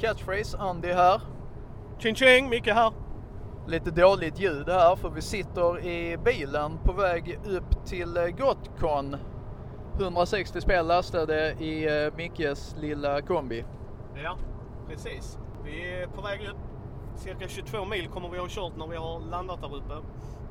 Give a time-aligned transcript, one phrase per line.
[0.00, 1.20] Catchphrase, Andy här.
[1.98, 2.92] Tjing tjing, Micke här.
[3.66, 9.16] Lite dåligt ljud här för vi sitter i bilen på väg upp till eh, Gotcon.
[10.00, 13.64] 160 spel lastade i eh, Mickes lilla kombi.
[14.24, 14.36] Ja,
[14.88, 15.38] precis.
[15.64, 16.56] Vi är på väg upp.
[17.16, 19.94] Cirka 22 mil kommer vi ha kört när vi har landat där uppe.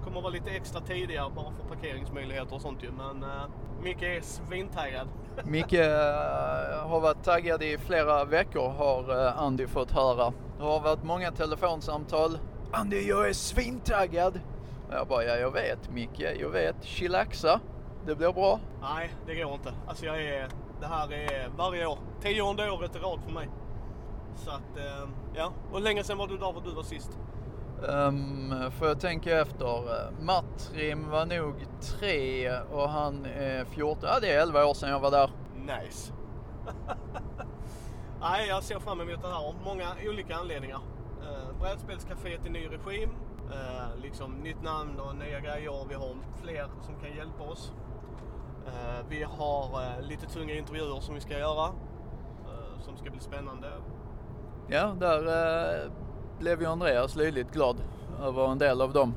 [0.04, 2.92] Kommer vara lite extra tidigare bara för parkeringsmöjligheter och sånt ju.
[2.92, 3.46] Men uh,
[3.84, 5.08] Micke är svintaggad.
[5.44, 10.34] Micke eh, har varit taggad i flera veckor har eh, Andy fått höra.
[10.58, 12.38] Det har varit många telefonsamtal.
[12.72, 14.40] Andy, jag är svintaggad.
[14.92, 16.84] Jag bara, ja jag vet Micke, jag vet.
[16.84, 17.60] Chillaxa.
[18.06, 18.60] Det blir bra.
[18.82, 19.74] Nej, det går inte.
[19.88, 20.48] Alltså jag är,
[20.82, 21.98] det här är varje år.
[22.22, 23.50] Tionde året i rad för mig.
[24.36, 25.54] Så att, eh, ja.
[25.72, 27.20] Och länge sedan var du där var du var sist?
[27.90, 30.12] Um, får jag tänka efter.
[30.22, 34.00] Matrim var nog tre och han är 14.
[34.04, 35.30] Ja, det är 11 år sedan jag var där.
[35.56, 36.14] Nice.
[38.22, 40.80] Nej, jag ser fram emot det här av många olika anledningar.
[41.22, 43.10] Uh, Brädspelscaféet i ny regim.
[43.50, 45.86] Uh, liksom nytt namn och nya grejer.
[45.90, 47.72] Vi har fler som kan hjälpa oss.
[48.68, 51.72] Uh, vi har uh, lite tunga intervjuer som vi ska göra.
[52.80, 53.68] som ska bli spännande.
[54.68, 55.90] Ja, där
[56.40, 57.78] blev ju Andreas löjligt glad
[58.22, 59.14] över en del av dem.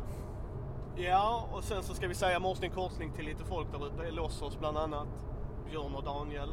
[0.96, 4.10] Ja, och sen så ska vi säga morsning korsning till lite folk där ute.
[4.10, 5.08] Lossos bland annat.
[5.70, 6.48] Björn och Daniel.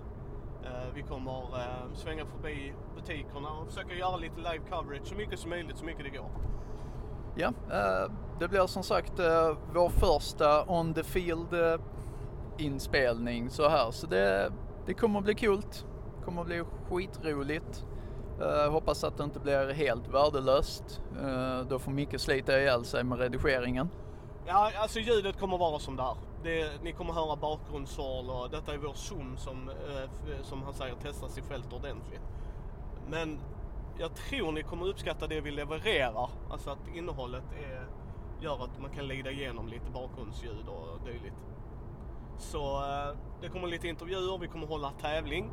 [0.66, 5.39] Eh, vi kommer eh, svänga förbi butikerna och försöka göra lite live coverage så mycket
[5.39, 6.30] som möjligt, så mycket det går.
[7.35, 9.19] Ja, eh, det blir som sagt
[9.73, 11.79] vår första on the field
[12.57, 13.91] inspelning så här.
[13.91, 14.52] Så det,
[14.85, 15.85] det kommer att bli coolt.
[16.17, 17.85] Det kommer att bli skitroligt.
[18.41, 21.02] Uh, hoppas att det inte blir helt värdelöst.
[21.22, 23.89] Uh, då får Micke slita ihjäl sig med redigeringen.
[24.45, 26.16] Ja, alltså ljudet kommer vara som där.
[26.44, 30.96] Det, ni kommer höra bakgrundssorl och detta är vår Zoom som, uh, som han säger
[30.96, 32.22] testas i fält ordentligt.
[33.09, 33.40] Men
[33.97, 36.29] jag tror ni kommer uppskatta det vi levererar.
[36.50, 37.88] Alltså att innehållet är,
[38.44, 41.35] gör att man kan lida igenom lite bakgrundsljud och dylikt.
[42.38, 42.81] Så
[43.41, 45.52] det kommer lite intervjuer, vi kommer hålla tävling.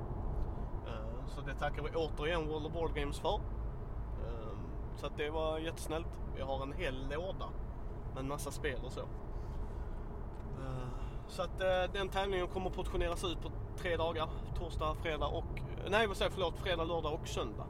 [1.42, 3.34] Så det tackar vi återigen World of Board Games för.
[3.34, 4.58] Ehm,
[4.96, 6.06] så att det var jättesnällt.
[6.36, 7.48] Vi har en hel låda
[8.14, 9.00] med en massa spel och så.
[9.00, 10.90] Ehm,
[11.28, 14.28] så att eh, den tävlingen kommer portioneras ut på tre dagar.
[14.58, 15.62] Torsdag, fredag och...
[15.90, 16.58] Nej vad säger jag, förlåt.
[16.58, 17.66] Fredag, lördag och söndag.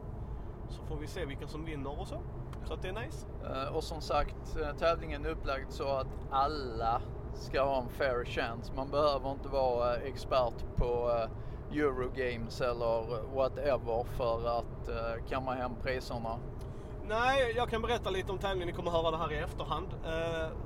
[0.68, 2.20] Så får vi se vilka som vinner och så.
[2.64, 3.26] Så att det är nice.
[3.44, 7.02] Eh, och som sagt, eh, tävlingen är upplagd så att alla
[7.34, 8.72] ska ha en fair chance.
[8.76, 11.10] Man behöver inte vara expert på
[11.72, 16.38] Eurogames eller whatever för att uh, kamma hem priserna?
[17.08, 18.68] Nej, jag kan berätta lite om tävlingen.
[18.68, 19.86] Ni kommer höra det här i efterhand.
[20.04, 20.56] Uh,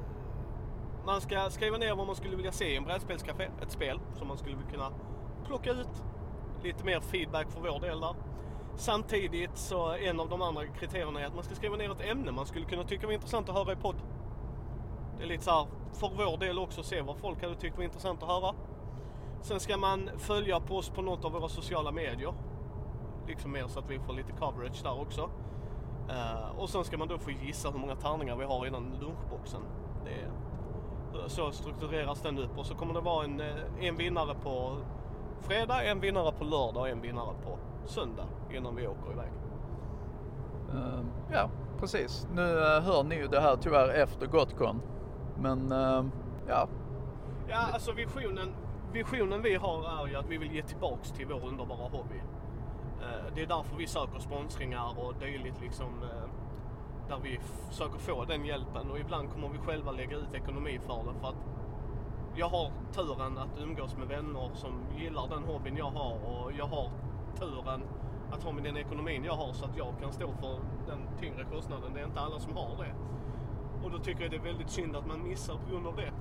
[1.07, 3.49] man ska skriva ner vad man skulle vilja se i en brädspelscafé.
[3.63, 4.93] Ett spel som man skulle kunna
[5.47, 6.03] plocka ut.
[6.63, 8.15] Lite mer feedback för vår del där.
[8.77, 12.33] Samtidigt så en av de andra kriterierna är att man ska skriva ner ett ämne
[12.33, 13.97] man skulle kunna tycka var intressant att höra i podd.
[15.19, 17.85] Det är lite så här, för vår del också se vad folk hade tyckt var
[17.85, 18.55] intressant att höra.
[19.43, 22.35] Sen ska man följa på oss på något av våra sociala medier.
[23.29, 25.31] Liksom mer så att vi får lite coverage där också.
[26.11, 29.61] Uh, och sen ska man då få gissa hur många tärningar vi har innan lunchboxen.
[30.05, 30.31] Det
[31.27, 34.77] så struktureras den upp och så kommer det vara en, eh, en vinnare på
[35.41, 39.31] fredag, en vinnare på lördag och en vinnare på söndag innan vi åker iväg.
[40.75, 42.29] Uh, ja, precis.
[42.35, 44.83] Nu uh, hör ni ju det här tyvärr efter Gotcon.
[45.39, 46.05] Men uh,
[46.49, 46.69] ja.
[47.49, 48.55] Ja, alltså visionen,
[48.93, 52.21] visionen vi har är ju att vi vill ge tillbaks till vår underbara hobby.
[53.03, 56.03] Eh, det är därför vi söker sponsringar och dylikt liksom.
[56.03, 56.29] Eh,
[57.09, 57.39] där vi
[57.69, 61.29] försöker få den hjälpen och ibland kommer vi själva lägga ut ekonomi för det för
[61.29, 61.45] att
[62.35, 66.67] jag har turen att umgås med vänner som gillar den hobbyn jag har och jag
[66.67, 66.91] har
[67.39, 67.83] turen
[68.33, 71.45] att ha med den ekonomin jag har så att jag kan stå för den tyngre
[71.45, 71.95] kostnaden.
[71.95, 72.95] Det är inte alla som har det.
[73.85, 76.13] Och då tycker jag det är väldigt synd att man missar på grund av det.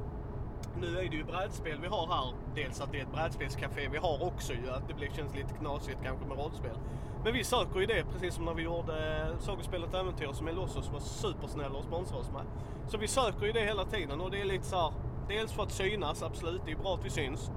[0.81, 2.33] Nu är det ju brädspel vi har här.
[2.55, 4.71] Dels att det är ett brädspelscafé vi har också ju.
[4.71, 6.77] Att det blir, känns lite knasigt kanske med rollspel.
[7.23, 10.91] Men vi söker ju det precis som när vi gjorde eh, Sagospelet Äventyr som Elossos
[10.91, 12.45] var supersnälla och sponsrade oss med.
[12.87, 14.91] Så vi söker ju det hela tiden och det är lite så här,
[15.27, 16.61] Dels för att synas, absolut.
[16.65, 17.51] Det är bra att vi syns.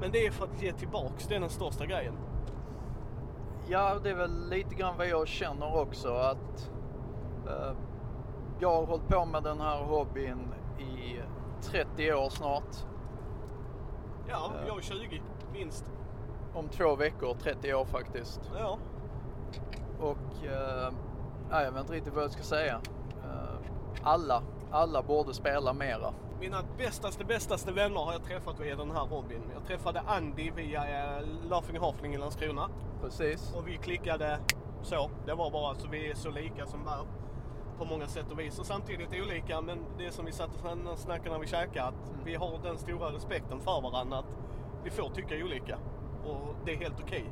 [0.00, 1.26] Men det är för att ge tillbaks.
[1.26, 2.14] Det är den största grejen.
[3.68, 6.70] Ja, det är väl lite grann vad jag känner också att
[7.46, 7.72] uh,
[8.60, 10.54] jag har hållit på med den här hobbyn
[11.62, 12.76] 30 år snart.
[14.28, 15.22] Ja, jag är 20
[15.52, 15.84] minst.
[16.54, 18.40] Om två veckor, 30 år faktiskt.
[18.58, 18.78] Ja.
[20.00, 20.92] Och eh,
[21.50, 22.80] jag vet inte riktigt vad jag ska säga.
[23.24, 23.70] Eh,
[24.02, 26.12] alla, alla borde spela mera.
[26.40, 29.42] Mina bästaste, bästaste vänner har jag träffat via den här hobbyn.
[29.54, 30.82] Jag träffade Andy via
[31.18, 32.68] eh, Laughing Halfling i Landskrona.
[33.02, 33.54] Precis.
[33.56, 34.38] Och vi klickade
[34.82, 37.04] Så, det var bara så vi är så lika som bär
[37.80, 40.50] på många sätt och vis och samtidigt olika men det som vi satt
[40.92, 42.24] och snackade när vi käkade att Mm.
[42.24, 44.36] vi har den stora respekten för varandra att
[44.84, 45.78] vi får tycka olika
[46.24, 47.24] och det är helt okej.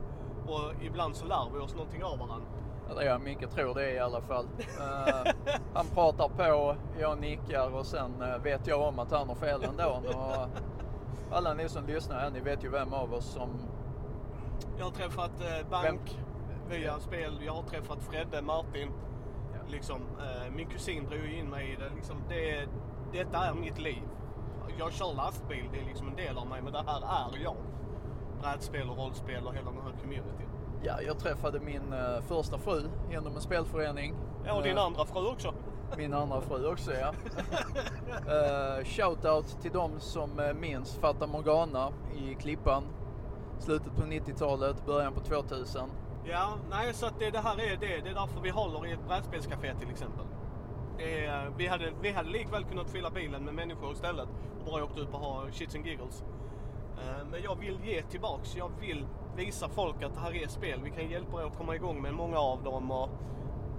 [0.47, 2.47] Och ibland så lär vi oss någonting av varandra.
[2.91, 4.47] Eller ja, Micke tror det i alla fall.
[4.59, 5.33] Eh,
[5.75, 9.65] han pratar på, jag nickar och sen eh, vet jag om att han har fel
[9.65, 10.03] ändå.
[10.19, 10.49] Och
[11.37, 13.51] alla ni som lyssnar här, ni vet ju vem av oss som...
[14.79, 16.19] Jag har träffat eh, Bank
[16.71, 18.93] via spel, jag har träffat Fredde, Martin.
[19.69, 21.95] Liksom, eh, min kusin drog in mig i det.
[21.95, 22.69] Liksom, det.
[23.13, 24.03] Detta är mitt liv.
[24.79, 27.57] Jag kör lastbil, det är liksom en del av mig, men det här är jag.
[28.41, 30.49] Brädspel och rollspel och hela den här communityn.
[30.83, 34.15] Ja, jag träffade min eh, första fru genom en spelförening.
[34.47, 35.55] Ja, och din Eh, andra fru också.
[35.97, 37.09] Min andra fru också ja.
[37.09, 42.83] uh, Shoutout till de som uh, minns Fata Morgana i Klippan.
[43.59, 45.91] Slutet på 90-talet, början på 2000.
[46.31, 48.01] Ja, nej så att det, det här är det.
[48.05, 50.27] Det är därför vi håller i ett brädspelscafé till exempel.
[50.99, 54.29] Det är, vi, hade, vi hade likväl kunnat fylla bilen med människor istället
[54.59, 56.23] och bara åkt upp och ha shits and giggles.
[56.99, 58.57] Eh, men jag vill ge tillbaks.
[58.57, 60.81] Jag vill visa folk att det här är spel.
[60.85, 63.09] Vi kan hjälpa er att komma igång med många av dem och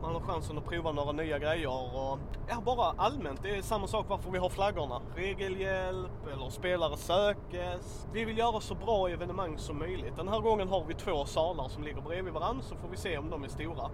[0.01, 3.43] man har chansen att prova några nya grejer och ja, bara allmänt.
[3.43, 5.01] Det är samma sak varför vi har flaggorna.
[5.15, 8.07] Regelhjälp eller spelare sökes.
[8.13, 10.17] Vi vill göra så bra evenemang som möjligt.
[10.17, 13.17] Den här gången har vi två salar som ligger bredvid varandra så får vi se
[13.17, 13.89] om de är stora.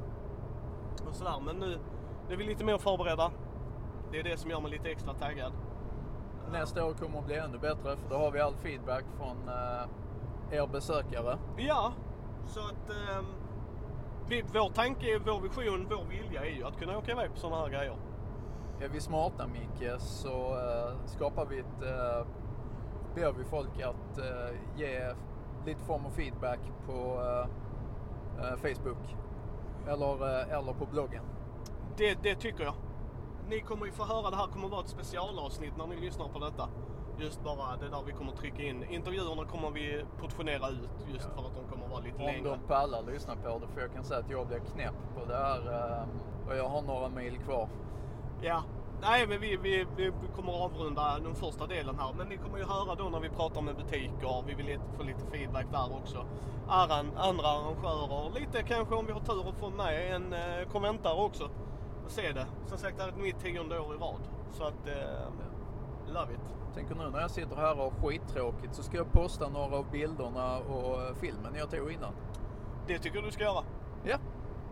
[1.07, 1.40] Och sådär.
[1.46, 1.80] Men nu,
[2.28, 3.31] nu är vi lite mer förberedda.
[4.12, 5.54] Det är det som gör mig lite extra taggad.
[6.52, 10.56] Nästa år kommer att bli ännu bättre för då har vi all feedback från uh,
[10.57, 11.38] er besökare.
[11.57, 11.94] Ja,
[12.46, 13.25] så att ehm,
[14.27, 17.62] vi, vår tanke, vår vision, vår vilja är ju att kunna åka iväg på sådana
[17.62, 17.98] här grejer.
[18.81, 22.27] Är vi smarta Micke så eh, skapar vi ett, uh,
[23.16, 25.13] ber vi folk att eh, ge
[25.66, 27.22] lite form av feedback på
[28.62, 29.16] Facebook
[29.88, 31.24] eller, eller på bloggen.
[31.98, 32.74] Det, det tycker jag.
[33.50, 36.39] Ni kommer ju få höra, det här kommer vara ett specialavsnitt när ni lyssnar på
[36.39, 36.69] detta.
[37.20, 38.84] Just bara det där vi kommer trycka in.
[38.84, 42.50] Intervjuerna kommer vi portionera ut just för att de kommer vara lite Om längre.
[42.50, 45.38] de pallar lyssna på det för jag kan säga att jag blir knäpp på det
[45.38, 46.08] här eh,
[46.48, 47.70] och jag har några mil kvar.
[48.42, 48.64] Ja.
[49.02, 52.14] Nej, men vi, vi, vi kommer avrunda den första delen här.
[52.18, 54.44] Men ni kommer ju höra då när vi pratar med butiker.
[54.48, 56.26] Vi vill få lite feedback där också.
[56.68, 58.40] Aran, andra arrangörer.
[58.40, 61.44] Lite kanske om vi har tur att få med en eh, kommentar också.
[62.06, 62.46] Och se det.
[62.68, 64.22] Som sagt, det här är mitt tionde år i rad.
[64.52, 65.28] Så att, eh,
[66.13, 66.40] love it.
[66.75, 69.86] Tänker nu när jag sitter här och har skittråkigt så ska jag posta några av
[69.92, 72.12] bilderna och eh, filmen jag tog innan.
[72.88, 73.63] Det tycker du ska göra.
[74.04, 74.18] Ja.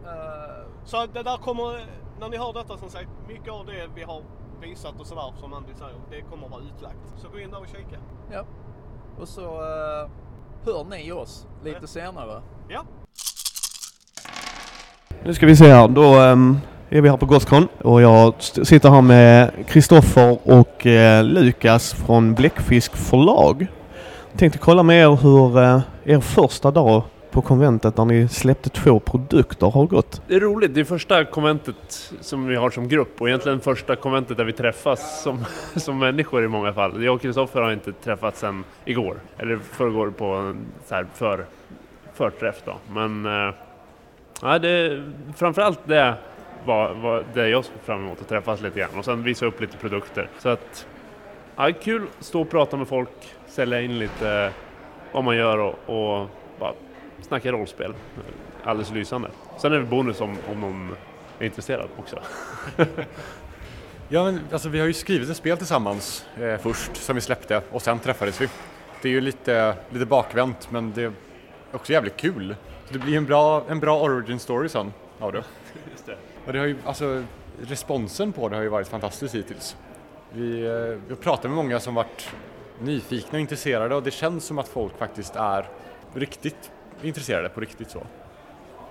[0.06, 1.86] Eh, Så det där kommer,
[2.20, 4.22] när ni hör detta som sagt, mycket av det vi har
[4.62, 7.14] visat och sådär som Andy säger, det kommer att vara utlagt.
[7.18, 7.98] Så gå in där och kika.
[8.32, 8.44] ja.
[9.20, 10.10] Och så eh,
[10.66, 11.88] hör ni oss lite Ja.
[11.88, 12.42] senare.
[12.70, 12.84] Ja.
[15.24, 16.58] Nu ska vi se här, då ehm,
[16.94, 22.34] är vi här på Gothcon och jag sitter här med Kristoffer och eh, Lukas från
[22.34, 23.68] Bläckfisk förlag.
[24.38, 29.00] Tänkte kolla med er hur eh, er första dag på konventet där ni släppte två
[29.00, 30.22] produkter har gått.
[30.28, 33.96] Det är roligt, det är första konventet som vi har som grupp och egentligen första
[33.96, 35.46] konventet där vi träffas som,
[35.76, 37.04] som människor i många fall.
[37.04, 41.46] Jag och Kristoffer har inte träffats sedan igår, eller förrgår på en så här för,
[42.14, 42.74] förträff då.
[42.94, 43.54] Men eh,
[44.42, 45.04] ja, det,
[45.36, 46.16] framförallt det
[46.66, 49.62] var, var det jag såg fram emot att träffas lite grann och sen visa upp
[49.62, 50.30] lite produkter.
[50.40, 50.88] Så att,
[51.56, 54.52] ja, kul att stå och prata med folk, sälja in lite
[55.12, 56.30] vad man gör och, och
[56.60, 56.74] bara
[57.22, 57.94] snacka rollspel.
[58.64, 59.30] Alldeles lysande.
[59.58, 60.96] Sen är det bonus om, om någon
[61.40, 62.20] är intresserad också.
[64.10, 67.62] Ja, men, alltså, vi har ju skrivit ett spel tillsammans eh, först som vi släppte
[67.72, 68.50] och sen träffades vi.
[69.02, 71.12] Det är ju lite, lite bakvänt men det är
[71.72, 72.56] också jävligt kul.
[72.88, 75.44] Så det blir en bra, en bra origin story sen av det.
[75.92, 76.16] Just det.
[76.46, 77.24] Och det har ju, alltså,
[77.62, 79.78] responsen på det har ju varit fantastisk hittills.
[80.32, 80.72] Vi, eh,
[81.08, 82.30] vi har pratat med många som varit
[82.82, 85.66] nyfikna och intresserade och det känns som att folk faktiskt är
[86.14, 86.72] riktigt
[87.04, 88.04] intresserade på riktigt så.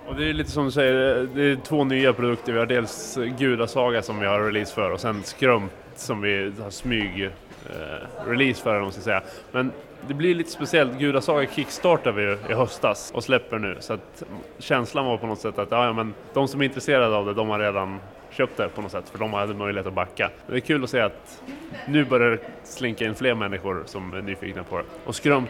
[0.07, 2.53] Och det är lite som du säger, det är två nya produkter.
[2.53, 6.69] Vi har dels Gudasaga som vi har release för och sen Skrump som vi har
[6.69, 9.21] smyg eh, release för, om man ska säga.
[9.51, 9.71] Men
[10.07, 10.99] det blir lite speciellt.
[10.99, 13.77] Gudasaga kickstartar vi ju i höstas och släpper nu.
[13.79, 14.23] Så att
[14.59, 17.33] känslan var på något sätt att ja, ja, men de som är intresserade av det,
[17.33, 20.29] de har redan köpt det på något sätt för de hade möjlighet att backa.
[20.45, 21.43] Men det är kul att se att
[21.87, 24.83] nu börjar det slinka in fler människor som är nyfikna på det.
[25.05, 25.49] Och Skrump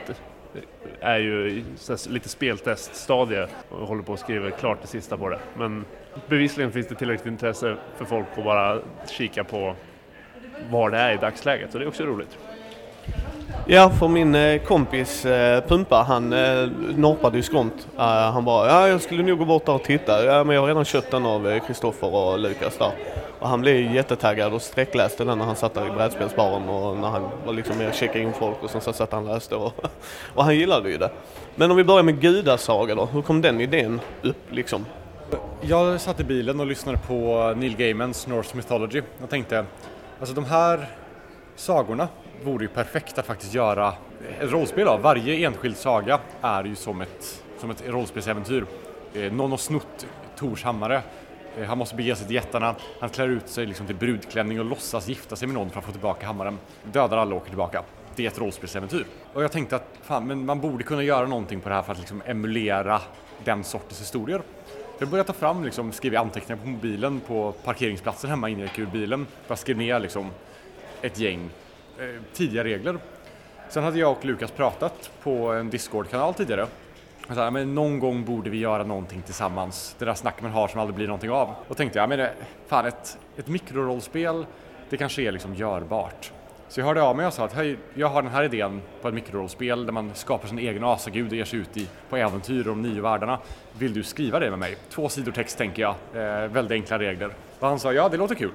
[0.99, 1.63] är ju
[2.09, 5.39] lite spelteststadie och håller på att skriva klart det sista på det.
[5.57, 5.85] Men
[6.27, 8.79] bevisligen finns det tillräckligt intresse för folk att bara
[9.09, 9.75] kika på
[10.69, 12.37] var det är i dagsläget och det är också roligt.
[13.65, 17.87] Ja, för min eh, kompis eh, Pumpa, han eh, norpade ju skont.
[17.97, 20.25] Han bara, ja jag skulle nog gå bort där och titta.
[20.25, 22.91] Ja men jag har redan köpt den av Kristoffer och Lukas där.
[23.39, 27.07] Och han blev jättetaggad och sträckläste den när han satt där i brädspelsbaren och när
[27.07, 29.55] han var liksom med och checkade in folk och sen så satt han och läste
[29.55, 29.73] och,
[30.35, 31.09] och han gillade ju det.
[31.55, 34.85] Men om vi börjar med Gudasaga då, hur kom den idén upp liksom?
[35.61, 39.65] Jag satt i bilen och lyssnade på Neil Gaimans Norse Mythology och tänkte,
[40.19, 40.85] alltså de här
[41.55, 42.07] sagorna
[42.43, 43.93] vore ju perfekt att faktiskt göra
[44.39, 45.01] ett rollspel av.
[45.01, 48.65] Varje enskild saga är ju som ett, som ett rollspelsäventyr.
[49.13, 51.01] Eh, någon har snott Tors hammare.
[51.57, 52.75] Eh, han måste bege sig till jättarna.
[52.99, 55.85] Han klär ut sig liksom till brudklänning och låtsas gifta sig med någon för att
[55.85, 56.59] få tillbaka hammaren.
[56.83, 57.83] Dödar alla och åker tillbaka.
[58.15, 59.05] Det är ett rollspelsäventyr.
[59.33, 61.91] Och jag tänkte att fan, men man borde kunna göra någonting på det här för
[61.91, 63.01] att liksom emulera
[63.43, 64.41] den sortens historier.
[64.99, 68.79] Jag började ta fram, liksom, skriva anteckningar på mobilen på parkeringsplatsen hemma innan jag gick
[68.79, 69.27] ur bilen.
[69.47, 70.29] Jag skrev ner liksom,
[71.01, 71.49] ett gäng
[71.99, 72.97] Eh, tidiga regler.
[73.69, 76.67] Sen hade jag och Lukas pratat på en Discord-kanal tidigare.
[77.27, 79.95] Jag sa, men någon gång borde vi göra någonting tillsammans.
[79.99, 81.55] Det där snacket man har som aldrig blir någonting av.
[81.67, 82.27] Och tänkte jag, men eh,
[82.67, 84.45] fan ett, ett mikrorollspel,
[84.89, 86.31] det kanske är liksom görbart.
[86.67, 89.07] Så jag hörde av mig och sa att hej, jag har den här idén på
[89.07, 92.67] ett mikrorollspel där man skapar sin egen asagud och ger sig ut i, på äventyr
[92.67, 93.39] om nio världarna.
[93.77, 94.77] Vill du skriva det med mig?
[94.89, 97.33] Två sidor text tänker jag, eh, väldigt enkla regler.
[97.59, 98.51] Och han sa ja, det låter kul.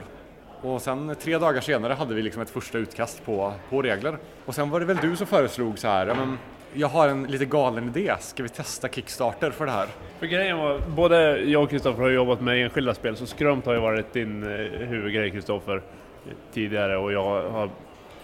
[0.62, 4.18] Och sen tre dagar senare hade vi liksom ett första utkast på, på regler.
[4.46, 6.38] Och sen var det väl du som föreslog så här, men
[6.72, 9.88] jag har en lite galen idé, ska vi testa Kickstarter för det här?
[10.18, 13.74] För grejen var, både jag och Kristoffer har jobbat med enskilda spel, så skrömt har
[13.74, 14.48] ju varit din eh,
[14.88, 15.82] huvudgrej Kristoffer
[16.52, 17.70] tidigare och jag har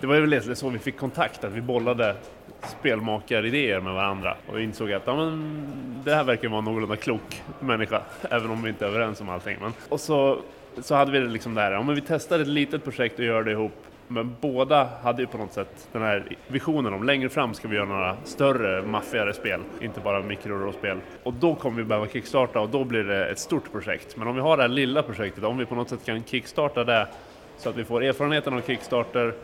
[0.00, 2.16] det var väl så vi fick kontakt, att vi bollade
[2.62, 5.66] spelmakaridéer med varandra och insåg att ja, men,
[6.04, 9.28] det här verkar vara en någorlunda klok människa, även om vi inte är överens om
[9.28, 9.56] allting.
[9.60, 10.38] Men, och så,
[10.82, 13.42] så hade vi det liksom där, ja, men vi testade ett litet projekt och gör
[13.42, 13.72] det ihop
[14.08, 17.76] men båda hade ju på något sätt den här visionen om längre fram ska vi
[17.76, 20.98] göra några större, maffigare spel, inte bara mikrospel.
[21.22, 24.16] Och då kommer vi behöva kickstarta och då blir det ett stort projekt.
[24.16, 26.84] Men om vi har det här lilla projektet, om vi på något sätt kan kickstarta
[26.84, 27.08] det
[27.56, 29.34] så att vi får erfarenheten av Kickstarter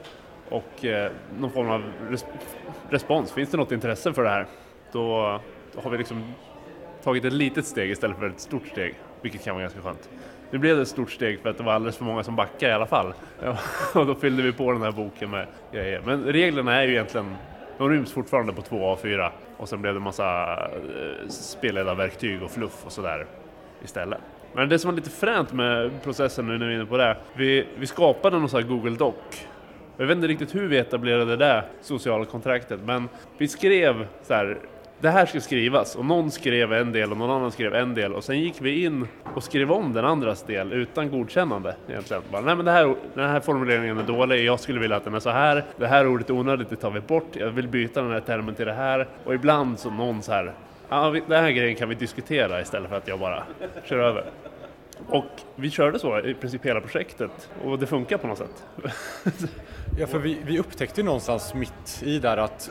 [0.48, 2.24] och eh, någon form av res
[2.90, 3.32] respons.
[3.32, 4.46] Finns det något intresse för det här?
[4.92, 5.40] Då,
[5.74, 6.32] då, har vi liksom
[7.02, 10.08] tagit ett litet steg istället för ett stort steg, vilket kan vara ganska skönt.
[10.50, 12.72] Nu blev det ett stort steg för att det var alldeles för många som backade
[12.72, 13.14] i alla fall.
[13.94, 16.02] Och då fyllde vi på den här boken med grejer.
[16.04, 17.36] Men reglerna är ju egentligen,
[17.78, 22.84] de ryms fortfarande på två A4 och sen blev det massa eh, spelledarverktyg och fluff
[22.84, 23.26] och sådär
[23.84, 24.18] istället.
[24.52, 27.16] Men det som var lite fränt med processen nu när vi är inne på det,
[27.34, 29.14] vi, vi skapade någon sån här Google Doc
[30.00, 34.58] jag vet inte riktigt hur vi etablerade det sociala kontraktet, men vi skrev så här,
[35.00, 38.12] det här ska skrivas och någon skrev en del och någon annan skrev en del
[38.12, 42.22] och sen gick vi in och skrev om den andras del utan godkännande egentligen.
[42.30, 45.14] Bara, Nej men det här, den här formuleringen är dålig, jag skulle vilja att den
[45.14, 48.02] är så här, det här ordet är onödigt, det tar vi bort, jag vill byta
[48.02, 50.52] den här termen till det här och ibland så någon så här,
[50.88, 53.42] ja den här grejen kan vi diskutera istället för att jag bara
[53.84, 54.24] kör över.
[55.08, 58.64] Och vi körde så i princip hela projektet och det funkar på något sätt.
[59.98, 62.70] Ja, för vi, vi upptäckte ju någonstans mitt i där att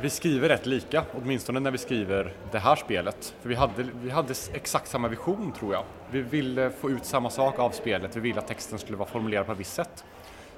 [0.00, 3.34] vi skriver rätt lika, åtminstone när vi skriver det här spelet.
[3.40, 5.84] För vi hade, vi hade exakt samma vision tror jag.
[6.10, 9.46] Vi ville få ut samma sak av spelet, vi ville att texten skulle vara formulerad
[9.46, 10.04] på ett visst sätt.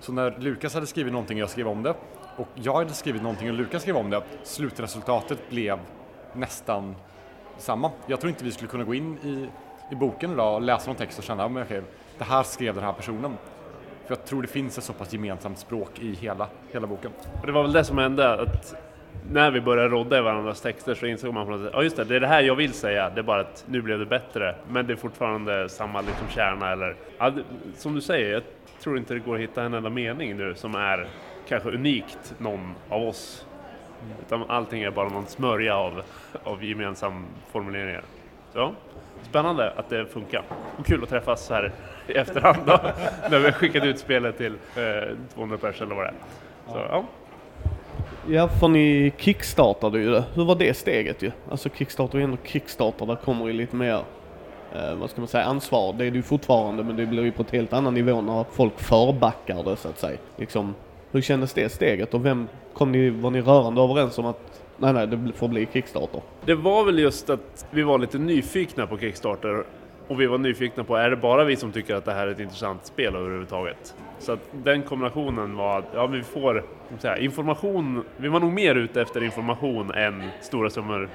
[0.00, 1.94] Så när Lukas hade skrivit någonting och jag skrev om det
[2.37, 5.78] och jag hade skrivit någonting och Lukas skrev om det, slutresultatet blev
[6.32, 6.94] nästan
[7.58, 7.90] samma.
[8.06, 9.49] Jag tror inte vi skulle kunna gå in i,
[9.90, 11.83] i boken idag och läsa någon text och känna, men okej,
[12.19, 13.37] det här skrev den här personen.
[14.07, 17.11] För jag tror det finns ett så pass gemensamt språk i hela, hela boken.
[17.40, 18.75] Och det var väl det som hände, att
[19.31, 21.97] när vi började rodda i varandras texter så insåg man på något sätt, ja just
[21.97, 24.07] det, det är det här jag vill säga, det är bara att nu blev det
[24.07, 24.55] bättre.
[24.69, 27.33] Men det är fortfarande samma liksom kärna eller, ja,
[27.76, 28.43] som du säger, jag
[28.81, 31.09] tror inte det går att hitta en enda mening nu som är
[31.49, 33.47] kanske unikt någon av oss.
[34.26, 36.02] Utan allting är bara någon smörja av,
[36.45, 38.02] av gemensam formuleringar.
[38.52, 38.75] Så,
[39.26, 40.42] spännande att det funkar.
[40.78, 41.73] Och kul att träffas så här
[42.06, 42.80] i efterhand då,
[43.30, 46.14] när vi skickat ut spelet till eh, 200 pers eller vad det är.
[46.73, 47.04] Så, ja.
[48.28, 50.25] Ja, för ni kickstartade ju det.
[50.35, 51.30] Hur var det steget ju?
[51.50, 54.00] Alltså kickstarter är ändå kickstarter, där kommer ju lite mer,
[54.75, 55.92] eh, vad ska man säga, ansvar.
[55.92, 58.45] Det är det ju fortfarande, men det blir ju på ett helt annan nivå när
[58.52, 60.18] folk förbackar det så att säga.
[60.37, 60.75] Liksom,
[61.11, 64.92] hur kändes det steget och vem, kom ni, var ni rörande överens om att nej,
[64.92, 66.21] nej, det får bli Kickstarter?
[66.45, 69.64] Det var väl just att vi var lite nyfikna på Kickstarter
[70.09, 72.33] och vi var nyfikna på, är det bara vi som tycker att det här är
[72.33, 73.95] ett intressant spel överhuvudtaget?
[74.18, 76.64] Så att den kombinationen var att, ja vi får
[76.99, 81.09] säga, information, vi var nog mer ute efter information än stora summor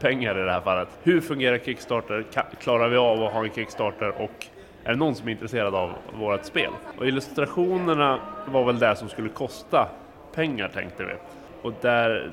[0.00, 0.88] pengar i det här fallet.
[1.02, 2.24] Hur fungerar Kickstarter?
[2.60, 4.08] Klarar vi av att ha en Kickstarter?
[4.22, 4.46] Och
[4.84, 6.70] är det någon som är intresserad av vårt spel?
[6.98, 9.88] Och illustrationerna var väl det som skulle kosta
[10.34, 11.12] pengar tänkte vi
[11.64, 12.30] och där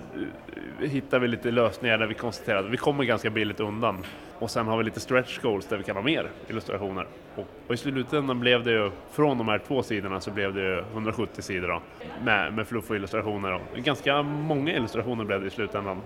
[0.81, 3.97] eh, hittar vi lite lösningar där vi konstaterar att vi kommer ganska billigt undan.
[4.39, 7.07] Och sen har vi lite stretch goals där vi kan ha mer illustrationer.
[7.35, 10.61] Och, och i slutändan blev det ju, från de här två sidorna så blev det
[10.61, 11.81] ju 170 sidor då,
[12.23, 13.53] med, med fluff och illustrationer.
[13.53, 16.01] Och ganska många illustrationer blev det i slutändan.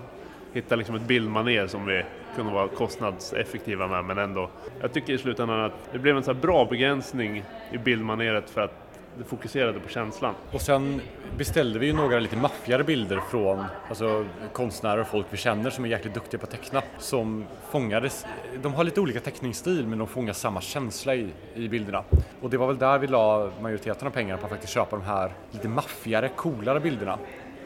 [0.52, 2.02] Hitta liksom ett bildmanér som vi
[2.36, 4.50] kunde vara kostnadseffektiva med men ändå.
[4.80, 8.85] Jag tycker i slutändan att det blev en så bra begränsning i bildmaneret för att
[9.24, 10.34] fokuserade på känslan.
[10.52, 11.00] Och sen
[11.36, 15.84] beställde vi ju några lite maffigare bilder från alltså, konstnärer och folk vi känner som
[15.84, 16.82] är jäkligt duktiga på att teckna.
[16.98, 18.26] Som fångades,
[18.62, 22.04] de har lite olika teckningsstil men de fångar samma känsla i, i bilderna.
[22.40, 25.04] Och det var väl där vi la majoriteten av pengarna på att faktiskt köpa de
[25.04, 27.18] här lite maffigare, coolare bilderna.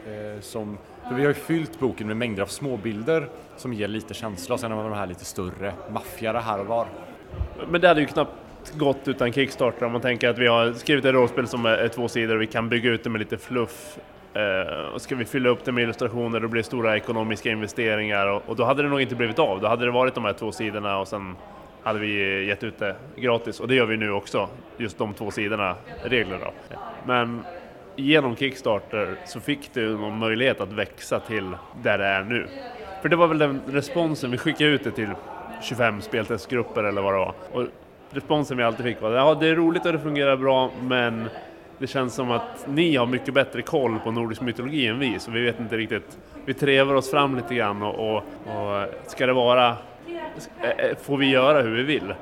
[0.07, 0.77] Eh, som,
[1.07, 4.59] för vi har ju fyllt boken med mängder av småbilder som ger lite känsla och
[4.59, 6.87] sen har vi de här lite större, maffigare här och var.
[7.69, 8.31] Men det hade ju knappt
[8.69, 12.07] gott utan Kickstarter om man tänker att vi har skrivit ett rollspel som är två
[12.07, 13.97] sidor och vi kan bygga ut det med lite fluff.
[14.33, 18.27] Eh, och ska vi fylla upp det med illustrationer då blir det stora ekonomiska investeringar
[18.27, 19.61] och, och, då hade det nog inte blivit av.
[19.61, 21.35] Då hade det varit de här två sidorna och sen
[21.83, 24.49] hade vi gett ut det gratis och det gör vi nu också.
[24.77, 26.53] Just de två sidorna regler då.
[27.05, 27.43] Men
[27.95, 31.51] genom Kickstarter så fick du någon möjlighet att växa till
[31.83, 32.47] där det är nu.
[33.01, 35.09] För det var väl den responsen, vi skickade ut det till
[35.61, 37.33] 25 speltestgrupper eller vad det var.
[37.51, 37.67] Och
[38.11, 41.29] responsen vi alltid fick var ja det är roligt och det fungerar bra men
[41.81, 45.31] det känns som att ni har mycket bättre koll på nordisk mytologi än vi så
[45.31, 46.17] vi vet inte riktigt.
[46.45, 49.69] Vi trevar oss fram lite grann och, och, och ska det vara
[50.61, 52.13] eh, får vi göra hur vi vill.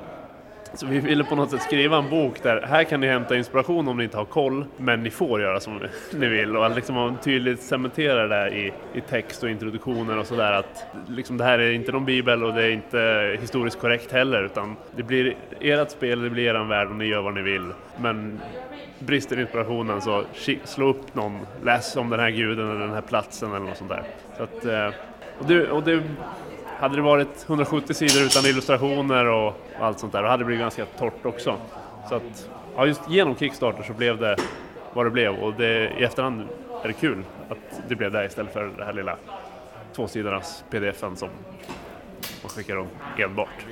[0.74, 3.88] Så vi ville på något sätt skriva en bok där här kan ni hämta inspiration
[3.88, 5.80] om ni inte har koll, men ni får göra som
[6.12, 6.56] ni vill.
[6.56, 10.86] Och att liksom tydligt cementera det där i, i text och introduktioner och sådär att
[11.08, 14.76] liksom det här är inte någon bibel och det är inte historiskt korrekt heller utan
[14.96, 17.72] det blir ert spel, det blir er värld och ni gör vad ni vill.
[17.96, 18.40] Men
[18.98, 20.24] brister inspirationen så
[20.64, 23.90] slå upp någon, läs om den här guden eller den här platsen eller något sånt
[23.90, 24.02] där.
[24.36, 24.94] Så att, eh,
[25.38, 26.02] och det, och det
[26.80, 30.62] hade det varit 170 sidor utan illustrationer och allt sånt där, då hade det blivit
[30.62, 31.56] ganska torrt också.
[32.08, 34.36] Så att, ja, just genom Kickstarter så blev det
[34.92, 36.48] vad det blev och det, i efterhand
[36.82, 39.16] är det kul att det blev det istället för det här lilla
[39.96, 41.28] tvåsidornas pdf-en som
[42.42, 42.86] man skickar om
[43.18, 43.66] enbart.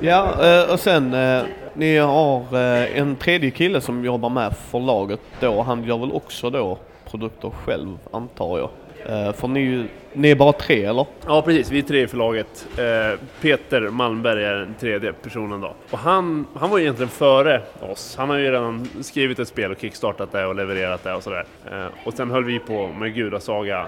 [0.00, 1.42] Ja, eh, och sen eh,
[1.74, 5.62] ni har eh, en tredje kille som jobbar med förlaget då.
[5.62, 6.78] Han gör väl också då
[7.10, 8.70] produkter själv antar jag.
[9.08, 11.06] Eh, För ni ni är bara tre eller?
[11.26, 12.66] Ja precis, vi är tre i förlaget.
[12.78, 15.74] Eh, Peter Malmberg är den tredje personen då.
[15.90, 18.14] Och han, han var egentligen före oss.
[18.18, 21.44] Han har ju redan skrivit ett spel och kickstartat det och levererat det och sådär.
[21.72, 23.86] Eh, och sen höll vi på med Gudasaga.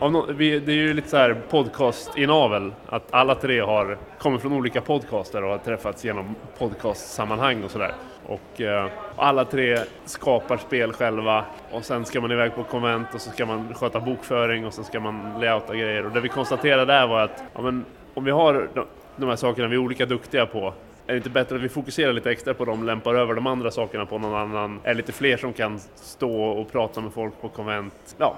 [0.00, 4.42] Och no vi, det är ju lite så här podcast-inavel, att alla tre har kommit
[4.42, 7.92] från olika podcaster och har träffats genom podcastsammanhang och sådär.
[8.28, 13.20] Och eh, alla tre skapar spel själva och sen ska man iväg på konvent och
[13.20, 16.06] så ska man sköta bokföring och sen ska man layouta grejer.
[16.06, 18.86] Och det vi konstaterade där var att ja, men, om vi har de,
[19.16, 20.74] de här sakerna vi är olika duktiga på
[21.08, 23.70] är det inte bättre att vi fokuserar lite extra på dem, lämpar över de andra
[23.70, 24.80] sakerna på någon annan?
[24.84, 28.16] Är lite fler som kan stå och prata med folk på konvent?
[28.18, 28.36] Ja,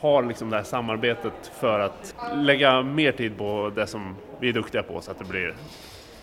[0.00, 4.52] har liksom det här samarbetet för att lägga mer tid på det som vi är
[4.52, 5.54] duktiga på så att det blir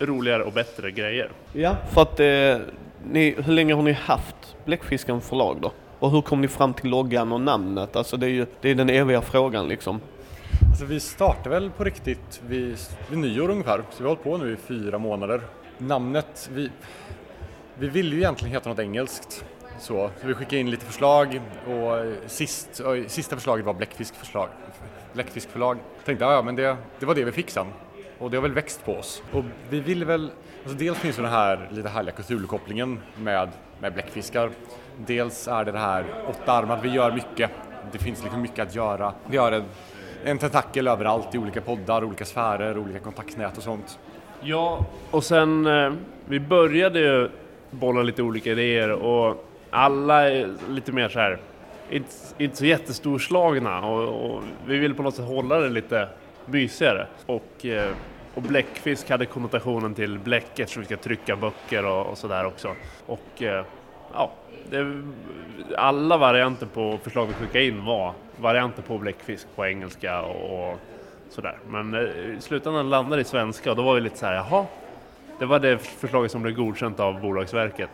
[0.06, 1.32] roligare och bättre grejer.
[1.54, 2.58] Ja, för att eh,
[3.12, 5.72] ni, hur länge har ni haft Bläckfisken förlag då?
[6.00, 7.96] Och hur kom ni fram till loggan och namnet?
[7.96, 10.02] Alltså det är ju det är den eviga frågan liksom.
[10.70, 12.78] Alltså vi startade väl på riktigt vid,
[13.10, 15.42] vid nyår ungefär, så vi har hållit på nu i fyra månader.
[15.78, 16.70] Namnet, vi,
[17.80, 19.46] vi ville ju egentligen heta något engelskt.
[19.80, 24.48] Så, så vi skickade in lite förslag och sist, sista förslaget var Bläckfiskförslag.
[25.14, 25.78] Bläckfiskförlag.
[26.06, 27.68] Tänkte ja, men det, det var det vi fick sen
[28.24, 29.24] och det har väl växt på oss.
[29.32, 30.32] Och vi vill väl,
[30.64, 34.50] alltså dels finns den här lite härliga kulturkopplingen med, med bläckfiskar.
[34.98, 37.52] Dels är det det här åtta vi gör mycket.
[37.92, 39.14] Det finns liksom mycket att göra.
[39.28, 39.64] Vi har en,
[40.24, 44.00] en tentakel överallt i olika poddar, olika sfärer, olika kontaktnät och sånt.
[44.42, 45.94] Ja, och sen eh,
[46.26, 47.30] vi började ju
[47.72, 51.40] bolla lite olika idéer och alla är lite mer så här
[51.90, 56.08] inte, inte så jättestorslagna och, och vi vill på något sätt hålla det lite
[56.46, 57.08] mysigare.
[57.26, 57.92] Och, eh,
[58.36, 62.76] och bläckfisk hade konnotationen till bläck eftersom vi ska trycka böcker och, och sådär också.
[63.06, 63.66] Och eh,
[64.14, 64.32] ja,
[64.70, 65.02] det,
[65.78, 70.80] alla varianter på förslag vi skickade in var varianter på bläckfisk på engelska och, och
[71.30, 71.58] sådär.
[71.70, 74.66] Men eh, i slutändan landade i svenska och då var vi lite så här, jaha,
[75.40, 77.90] det var det förslaget som blev godkänt av Bolagsverket.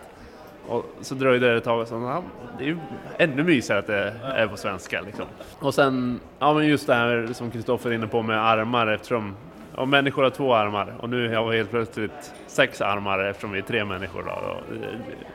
[0.68, 2.24] Och så dröjde det ett tag och så, ja,
[2.58, 2.78] det är ju
[3.18, 5.26] ännu mysigare att det är på svenska liksom.
[5.60, 9.36] Och sen, ja men just det här som Kristoffer är inne på med armar eftersom
[9.80, 13.60] ja, människor har två armar och nu har vi helt plötsligt sex armar eftersom vi
[13.60, 14.24] är tre människor.
[14.24, 14.32] Då.
[14.76, 14.90] Eh,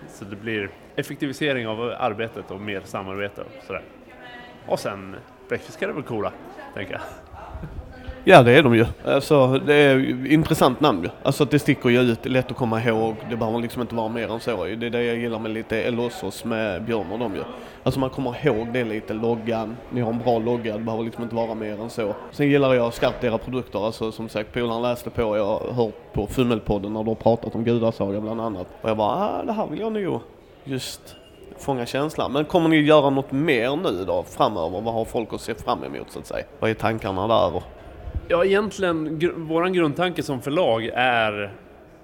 [0.08, 3.82] så det blir effektivisering av arbetet och mer samarbete och sådär.
[4.66, 5.16] Och sen
[5.48, 6.32] bläckfiskar är väl coola,
[6.74, 7.02] tänker jag.
[8.26, 8.86] Ja det är de ju.
[9.04, 11.08] Alltså, det är intressant namn ju.
[11.22, 13.14] Alltså det sticker ju ut, lätt att komma ihåg.
[13.30, 14.64] Det behöver liksom inte vara mer än så.
[14.64, 17.42] Det är det jag gillar med lite Elossos med Björn och dem ju.
[17.82, 19.76] Alltså man kommer ihåg det lite, loggan.
[19.90, 22.14] Ni har en bra logga, det behöver liksom inte vara mer än så.
[22.30, 23.86] Sen gillar jag skarpt era produkter.
[23.86, 27.54] Alltså som sagt, polaren läste på, jag har hört på Fummelpodden när du har pratat
[27.54, 28.66] om Gudasaga bland annat.
[28.80, 30.20] Och jag bara, ah, det här vill jag nog
[30.64, 31.16] just
[31.58, 32.32] fånga känslan.
[32.32, 34.80] Men kommer ni göra något mer nu då framöver?
[34.80, 36.44] Vad har folk att se fram emot så att säga?
[36.60, 37.62] Vad är tankarna där?
[38.28, 41.52] Ja, egentligen, gr våran grundtanke som förlag är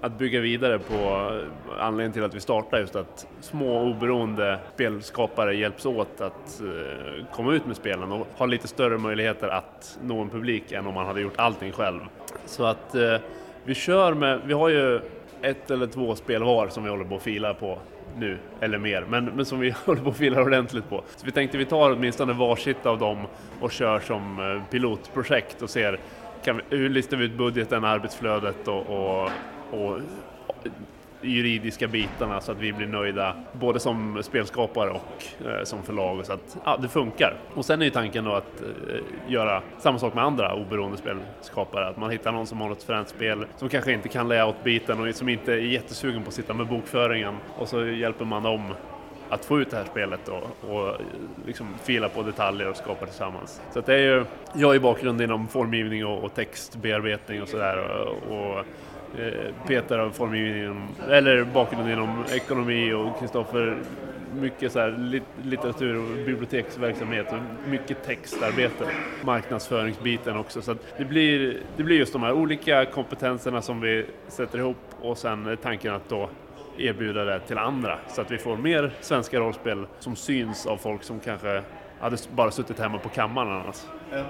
[0.01, 5.55] att bygga vidare på eh, anledningen till att vi startar just att små oberoende spelskapare
[5.55, 10.21] hjälps åt att eh, komma ut med spelen och ha lite större möjligheter att nå
[10.21, 11.99] en publik än om man hade gjort allting själv.
[12.45, 13.15] Så att eh,
[13.63, 14.99] vi kör med, vi har ju
[15.41, 17.77] ett eller två spel var som vi håller på att fila på
[18.17, 21.03] nu, eller mer, men, men som vi håller på att fila ordentligt på.
[21.15, 23.17] Så vi tänkte vi tar åtminstone varsitt av dem
[23.59, 25.99] och kör som eh, pilotprojekt och ser
[26.43, 29.29] kan vi, hur listar vi ut budgeten, arbetsflödet och, och,
[29.71, 29.99] och
[31.21, 36.33] juridiska bitarna så att vi blir nöjda både som spelskapare och eh, som förlag så
[36.33, 37.35] att ja, det funkar.
[37.53, 41.87] Och sen är ju tanken då att eh, göra samma sak med andra oberoende spelskapare,
[41.87, 45.15] att man hittar någon som har något fränt spel som kanske inte kan layout-biten och
[45.15, 48.73] som inte är jättesugen på att sitta med bokföringen och så hjälper man dem
[49.31, 50.95] att få ut det här spelet och, och
[51.45, 53.61] liksom fila på detaljer och skapa tillsammans.
[53.73, 57.47] Så att det är ju, jag har ju bakgrund inom formgivning och, och textbearbetning och
[57.47, 58.65] sådär och, och
[59.15, 63.77] Petar Peter har formgivning eller bakgrund inom ekonomi och Kristoffer
[64.35, 68.85] mycket så här litteratur och biblioteksverksamhet och mycket textarbete.
[69.23, 70.61] Marknadsföringsbiten också.
[70.61, 75.17] Så det, blir, det blir just de här olika kompetenserna som vi sätter ihop och
[75.17, 76.29] sen är tanken att då
[76.77, 81.03] erbjuda det till andra så att vi får mer svenska rollspel som syns av folk
[81.03, 81.63] som kanske
[81.99, 83.85] hade bara suttit hemma på kammaren annars.
[84.11, 84.23] Ja.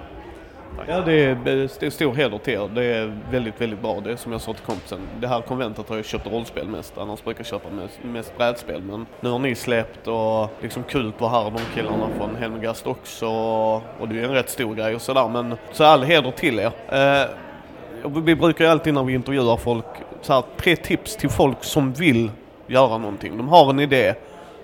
[0.88, 2.70] Ja, det är, stor heder till er.
[2.74, 4.00] Det är väldigt, väldigt bra.
[4.00, 5.00] Det är som jag sa till kompisen.
[5.20, 6.98] Det här konventet har jag köpt rollspel mest.
[6.98, 8.82] Annars brukar jag köpa mest, mest brädspel.
[8.82, 13.26] Men nu har ni släppt och liksom Kult var här, de killarna från Helmgast också.
[14.00, 15.28] Och det är en rätt stor grej och sådär.
[15.28, 16.72] Men så all heder till er.
[16.88, 17.28] Eh,
[18.24, 19.84] vi brukar ju alltid när vi intervjuar folk,
[20.20, 22.30] så här, tre tips till folk som vill
[22.66, 23.36] göra någonting.
[23.36, 24.14] De har en idé,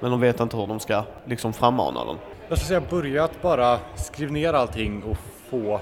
[0.01, 2.17] men de vet inte hur de ska liksom frammana den.
[2.49, 5.17] Jag skulle säga börja att bara skriva ner allting och
[5.51, 5.81] få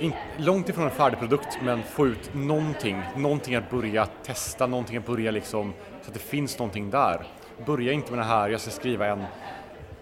[0.00, 4.96] in, långt ifrån en färdig produkt men få ut någonting, någonting att börja testa, någonting
[4.96, 7.26] att börja liksom så att det finns någonting där.
[7.66, 9.24] Börja inte med det här, jag ska skriva en,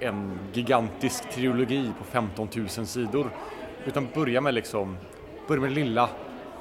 [0.01, 3.31] en gigantisk trilogi på 15 000 sidor
[3.87, 4.97] utan börja med liksom,
[5.49, 6.09] börja med det lilla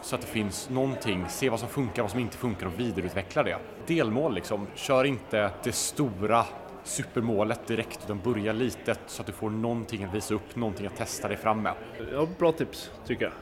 [0.02, 3.44] så att det finns någonting, se vad som funkar, vad som inte funkar och vidareutveckla
[3.44, 3.58] det.
[3.88, 6.46] Delmål liksom, kör inte det stora
[6.86, 10.98] supermålet direkt utan börja litet så att du får någonting att visa upp, någonting att
[10.98, 11.74] testa dig fram med.
[12.14, 13.34] Ja, bra tips tycker jag.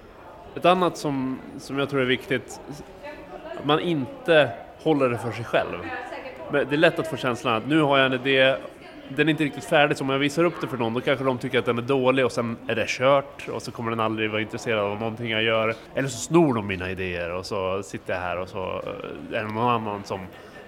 [0.56, 2.60] Ett annat som, som jag tror är viktigt,
[3.60, 4.52] att man inte
[4.84, 5.78] håller det för sig själv.
[6.52, 8.56] Det är lätt att få känslan att nu har jag en idé,
[9.10, 11.26] den är inte riktigt färdig, så om jag visar upp det för någon då kanske
[11.26, 14.00] de tycker att den är dålig och sen är det kört och så kommer den
[14.00, 15.76] aldrig vara intresserad av någonting jag gör.
[15.96, 19.44] Eller så snor de mina idéer och så sitter jag här och så eh, är
[19.44, 20.20] det någon annan som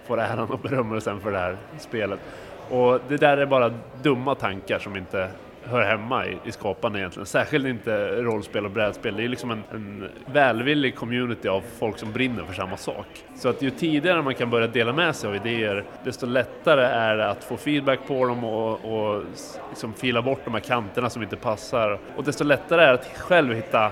[0.07, 2.19] får äran och berömmelsen för det här spelet.
[2.69, 5.29] Och det där är bara dumma tankar som inte
[5.69, 7.25] hör hemma i, i skapande egentligen.
[7.25, 9.15] Särskilt inte rollspel och brädspel.
[9.15, 13.05] Det är liksom en, en välvillig community av folk som brinner för samma sak.
[13.35, 17.17] Så att ju tidigare man kan börja dela med sig av idéer, desto lättare är
[17.17, 19.23] det att få feedback på dem och, och
[19.69, 21.99] liksom fila bort de här kanterna som inte passar.
[22.15, 23.91] Och desto lättare är det att själv hitta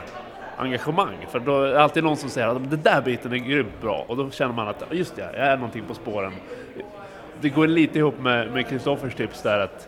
[0.58, 1.16] engagemang.
[1.30, 4.06] För då är det alltid någon som säger att den där biten är grymt bra
[4.08, 6.34] och då känner man att just det, jag är någonting på spåren
[7.44, 9.88] det går lite ihop med Kristoffers tips där att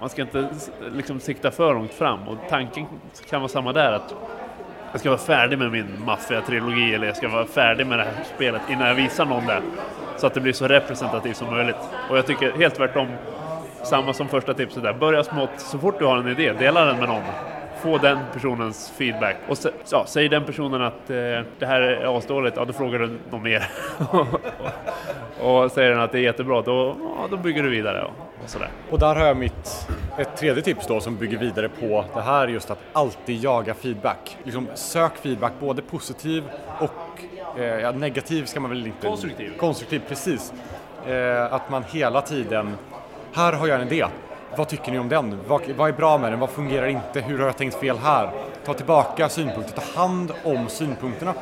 [0.00, 0.48] man ska inte
[0.94, 2.86] liksom sikta för långt fram och tanken
[3.30, 4.14] kan vara samma där att
[4.92, 8.12] jag ska vara färdig med min maffia-trilogi eller jag ska vara färdig med det här
[8.34, 9.62] spelet innan jag visar någon det.
[10.16, 11.76] Så att det blir så representativt som möjligt.
[12.10, 13.08] Och jag tycker helt tvärtom,
[13.82, 15.50] samma som första tipset där, börja smått.
[15.56, 17.22] Så fort du har en idé, dela den med någon
[17.86, 19.36] få den personens feedback.
[19.48, 21.16] Och så, ja, säger den personen att eh,
[21.58, 23.68] det här är asdåligt, ja då frågar du någon mer.
[25.40, 28.02] och säger den att det är jättebra, då, ja, då bygger du vidare.
[28.02, 28.68] Och, och, sådär.
[28.90, 32.48] och där har jag mitt, ett tredje tips då som bygger vidare på det här,
[32.48, 34.36] just att alltid jaga feedback.
[34.42, 36.44] Liksom, sök feedback, både positiv
[36.78, 39.06] och eh, negativ ska man väl inte...
[39.06, 39.52] Konstruktiv.
[39.58, 40.52] Konstruktiv, precis.
[41.06, 42.74] Eh, att man hela tiden,
[43.34, 44.06] här har jag en idé,
[44.56, 45.38] vad tycker ni om den?
[45.46, 46.40] Vad, vad, är bra med den?
[46.40, 47.20] Vad fungerar inte?
[47.20, 48.30] Hur har jag tänkt fel här?
[48.64, 51.34] Ta tillbaka synpunkter, ta hand om synpunkterna.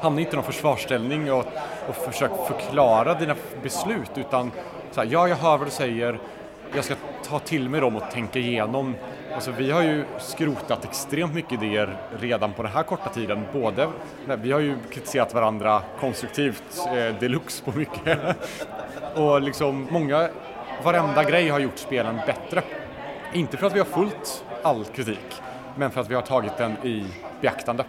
[0.00, 1.44] Hamna inte i någon försvarsställning och,
[1.88, 4.50] och försök förklara dina beslut utan
[4.90, 6.18] så här, ja, jag hör vad du säger,
[6.74, 6.94] jag ska
[7.28, 8.94] ta till mig dem och tänka igenom
[9.34, 13.44] Alltså vi har ju skrotat extremt mycket idéer redan på den här korta tiden.
[13.52, 13.88] Både,
[14.26, 18.18] nej, vi har ju kritiserat varandra konstruktivt eh, deluxe på mycket.
[19.14, 20.28] och liksom många,
[20.82, 22.62] varenda grej har gjort spelen bättre.
[23.32, 25.42] Inte för att vi har fullt all kritik,
[25.76, 27.04] men för att vi har tagit den i
[27.40, 27.84] beaktande.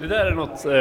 [0.00, 0.72] Det där är något, eh,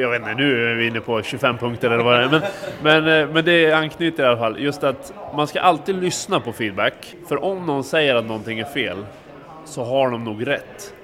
[0.00, 2.42] jag vet inte, nu är vi inne på 25 punkter eller vad det är, men,
[2.82, 4.58] men, eh, men det anknyter i alla fall.
[4.58, 8.64] Just att man ska alltid lyssna på feedback, för om någon säger att någonting är
[8.64, 9.06] fel
[9.64, 10.94] så har de nog rätt.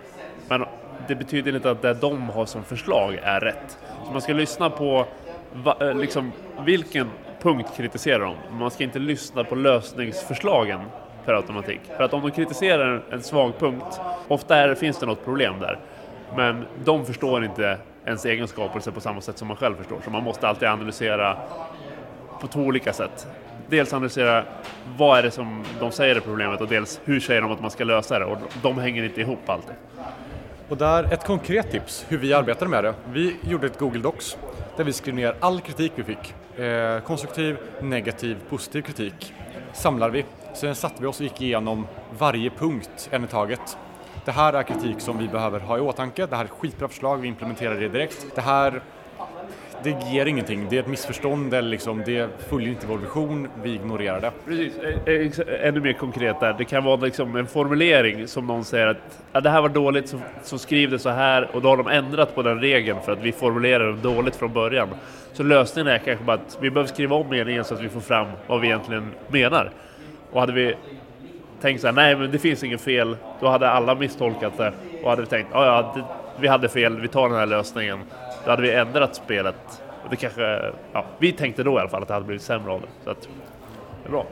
[0.49, 0.64] Men
[1.09, 3.79] det betyder inte att det de har som förslag är rätt.
[4.07, 5.07] Så man ska lyssna på
[5.53, 6.33] va, eh, liksom,
[6.64, 7.11] vilken
[7.45, 8.37] punkt kritisera dem.
[8.51, 10.81] Man ska inte lyssna på lösningsförslagen
[11.25, 11.81] per automatik.
[11.97, 15.79] För att om de kritiserar en svag punkt, ofta är, finns det något problem där.
[16.37, 19.99] Men de förstår inte ens egen skapelse på samma sätt som man själv förstår.
[20.05, 21.37] Så man måste alltid analysera
[22.41, 23.27] på två olika sätt.
[23.69, 24.45] Dels analysera
[24.97, 27.71] vad är det som de säger är problemet och dels hur säger de att man
[27.71, 29.75] ska lösa det och de hänger inte ihop alltid.
[30.69, 32.95] Och där ett konkret tips hur vi arbetade med det.
[33.13, 34.39] Vi gjorde ett Google Docs
[34.77, 36.35] där vi skrev ner all kritik vi fick.
[36.59, 39.35] Eh, konstruktiv, negativ, positiv kritik
[39.73, 40.25] samlade vi.
[40.55, 41.87] Sen satte vi oss och gick igenom
[42.19, 43.77] varje punkt en i taget
[44.25, 46.88] det här är kritik som vi behöver ha i åtanke, det här är ett skitbra
[46.88, 48.27] förslag, vi implementerar det direkt.
[48.35, 48.83] Det här
[49.85, 53.75] det ger ingenting, det är ett missförstånd eller liksom, det följer inte vår vision, vi
[53.75, 54.33] ignorerar det.
[54.47, 56.55] Precis, eh, eh, eh, ännu mer konkret där.
[56.59, 60.09] Det kan vara liksom en formulering som någon säger att ja, det här var dåligt,
[60.09, 63.12] så, så skriv det så här och då har de ändrat på den regeln för
[63.12, 64.88] att vi formulerade det dåligt från början.
[65.33, 68.01] Så lösningen är kanske bara att vi behöver skriva om meningen så att vi får
[68.01, 69.70] fram vad vi egentligen menar.
[70.31, 70.75] Och hade vi
[71.61, 75.11] tänkt så här, nej men det finns inget fel, då hade alla misstolkat det och
[75.11, 76.05] hade vi tänkt, ja ja, det,
[76.40, 77.99] vi hade fel, vi tar den här lösningen.
[78.45, 79.83] Då hade vi ändrat spelet.
[80.05, 82.73] Och det kanske, ja, vi tänkte då i alla fall att det hade blivit sämre
[82.73, 82.87] av det.
[83.05, 83.23] Så att,
[84.03, 84.27] det är bra.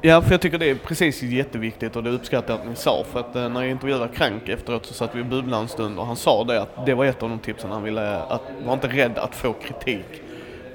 [0.00, 3.04] Ja, för jag tycker det är precis jätteviktigt och det uppskattar jag att ni sa.
[3.12, 5.98] För att eh, när jag intervjuade Krank efteråt så satt vi och bubblade en stund
[5.98, 8.72] och han sa det att det var ett av de tipsen han ville, att var
[8.72, 10.22] inte rädd att få kritik.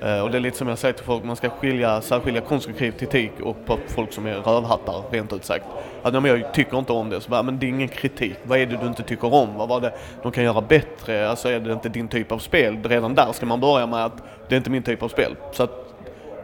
[0.01, 2.91] Eh, och det är lite som jag säger till folk, man ska skilja, särskilja konstruktiv
[2.91, 5.65] kritik och på folk som är rövhattar, rent ut sagt.
[6.03, 8.35] Att ja, men jag tycker inte om det, så bara, men det är ingen kritik.
[8.43, 9.57] Vad är det du inte tycker om?
[9.57, 11.29] Vad var det de kan göra bättre?
[11.29, 12.83] Alltså är det inte din typ av spel?
[12.83, 15.35] Redan där ska man börja med att det är inte min typ av spel.
[15.51, 15.71] Så att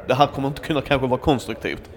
[0.07, 1.89] det här kommer inte kunna kanske vara konstruktivt.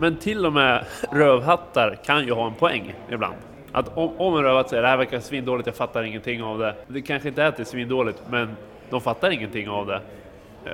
[0.00, 3.34] Men till och med rövhattar kan ju ha en poäng ibland.
[3.72, 6.74] Att om, om en rövhatt säger det här verkar svindåligt, jag fattar ingenting av det.
[6.86, 8.56] Det kanske inte är att det är svindåligt, men
[8.90, 10.00] de fattar ingenting av det.
[10.66, 10.72] Eh,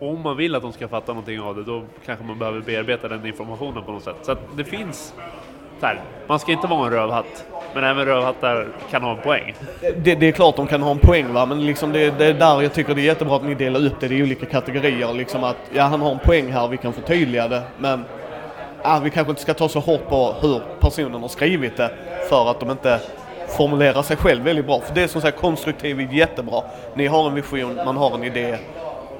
[0.00, 2.60] och om man vill att de ska fatta någonting av det, då kanske man behöver
[2.60, 4.16] bearbeta den informationen på något sätt.
[4.22, 5.14] Så att det finns
[5.80, 9.54] här, man ska inte vara en rövhatt, men även rövhattar kan ha en poäng.
[9.96, 12.34] Det, det är klart de kan ha en poäng va, men liksom det, det, är
[12.34, 15.12] där jag tycker det är jättebra att ni delar upp det i olika kategorier.
[15.12, 18.04] Liksom att, ja han har en poäng här, vi kan förtydliga det, men
[18.82, 21.90] ja, vi kanske inte ska ta så hårt på hur personen har skrivit det
[22.28, 23.00] för att de inte
[23.48, 24.80] formulerar sig själv väldigt bra.
[24.80, 26.62] För det är som sagt konstruktivt jättebra.
[26.94, 28.58] Ni har en vision, man har en idé,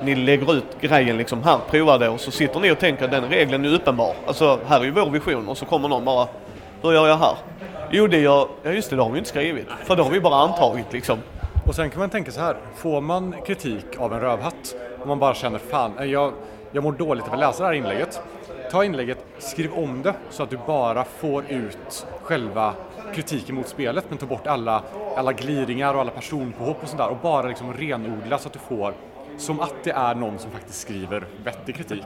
[0.02, 3.10] ni lägger ut grejen liksom här, prova det och så sitter ni och tänker att
[3.10, 4.14] den regeln är uppenbar.
[4.26, 6.28] Alltså här är ju vår vision och så kommer någon bara,
[6.82, 7.34] hur gör jag här?
[7.90, 9.66] Jo det gör, ja just det, det har vi inte skrivit.
[9.84, 11.18] För det har vi bara antagit liksom.
[11.66, 15.18] Och sen kan man tänka så här, får man kritik av en rövhatt och man
[15.18, 16.32] bara känner fan, eh, jag,
[16.72, 18.20] jag mår dåligt av att läsa det här inlägget.
[18.70, 22.74] Ta inlägget, skriv om det så att du bara får ut själva
[23.14, 24.82] kritiken mot spelet men ta bort alla,
[25.16, 28.94] alla gliringar och alla personpåhopp och sådär och bara liksom renodla så att du får
[29.40, 32.04] som att det är någon som faktiskt skriver vettig kritik.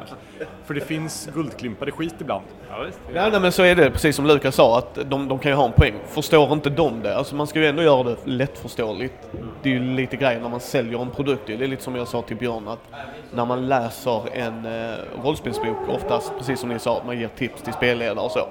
[0.64, 2.45] För det finns guldklimpade skit ibland.
[2.71, 5.51] Ja, ja nej, men så är det, precis som Lukas sa, att de, de kan
[5.51, 5.95] ju ha en poäng.
[6.07, 7.16] Förstår inte de det?
[7.16, 9.14] Alltså man ska ju ändå göra det lättförståeligt.
[9.62, 11.42] Det är ju lite grejen när man säljer en produkt.
[11.47, 12.81] Det är lite som jag sa till Björn, att
[13.35, 17.73] när man läser en eh, rollspelsbok, oftast, precis som ni sa, man ger tips till
[17.73, 18.49] spelledare och så.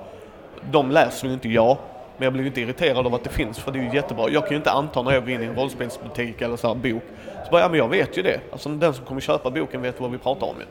[0.71, 1.77] De läser ju inte jag,
[2.17, 4.29] men jag blir inte irriterad av att det finns för det är ju jättebra.
[4.29, 6.75] Jag kan ju inte anta när jag går in i en rollspelsbutik eller så här
[6.75, 7.03] bok.
[7.51, 8.39] Bara, ja men jag vet ju det.
[8.51, 10.65] Alltså den som kommer köpa boken vet vad vi pratar om ju.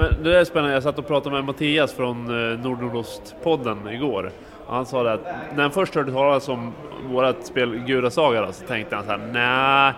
[0.00, 4.30] Men det är spännande, jag satt och pratade med Mattias från eh, Nordnordostpodden Nordnordost-podden igår.
[4.68, 6.72] Han sa det att när han först hörde talas om
[7.10, 9.92] vårat spel Gudasaga så tänkte han så här, nej,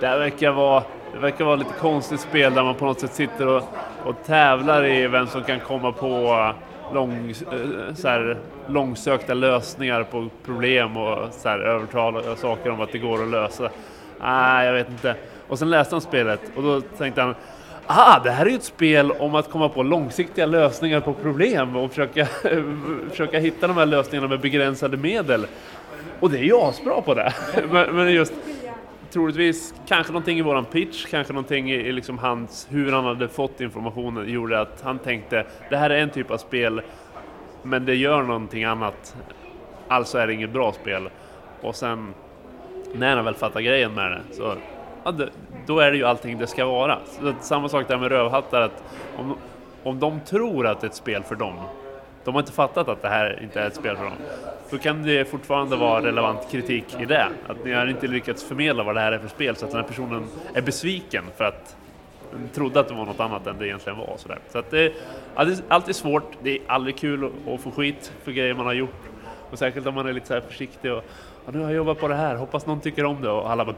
[0.00, 3.46] det verkar vara det verkar vara lite konstigt spel där man på något sätt sitter
[3.46, 3.62] och,
[4.04, 10.02] och tävlar i vem som kan komma på eh, lång, eh, så här, långsökta lösningar
[10.02, 13.70] på problem och så här, övertala saker om att det går att lösa.
[14.20, 15.16] Nej, jag vet inte.
[15.52, 17.34] Och sen läste han spelet och då tänkte han
[17.86, 21.76] Ah, det här är ju ett spel om att komma på långsiktiga lösningar på problem
[21.76, 22.26] och försöka,
[23.10, 25.46] försöka hitta de här lösningarna med begränsade medel.
[26.20, 27.32] Och det är ju asbra på det.
[27.70, 28.32] men, men just
[29.10, 33.60] troligtvis kanske någonting i våran pitch, kanske någonting i liksom hans, hur han hade fått
[33.60, 36.82] informationen gjorde att han tänkte det här är en typ av spel
[37.62, 39.16] men det gör någonting annat
[39.88, 41.08] alltså är det inget bra spel.
[41.60, 42.14] Och sen
[42.94, 44.54] när han väl fattar grejen med det så
[45.04, 45.30] ja, det,
[45.66, 46.98] då är det ju allting det ska vara.
[47.20, 48.84] Så samma sak där med rövhattar, att
[49.16, 49.36] om,
[49.82, 51.54] om de tror att det är ett spel för dem,
[52.24, 54.12] de har inte fattat att det här inte är ett spel för dem,
[54.70, 57.28] då kan det fortfarande vara relevant kritik i det.
[57.48, 59.80] Att ni har inte lyckats förmedla vad det här är för spel så att den
[59.80, 61.76] här personen är besviken för att
[62.32, 64.14] den trodde att det var något annat än det egentligen var.
[64.16, 64.38] Sådär.
[64.52, 64.92] Så att det,
[65.68, 69.00] Allt är svårt, det är aldrig kul att, få skit för grejer man har gjort.
[69.50, 71.04] Och särskilt om man är lite så försiktig och
[71.46, 73.64] ja, nu har jag jobbat på det här, hoppas någon tycker om det och alla
[73.64, 73.76] bara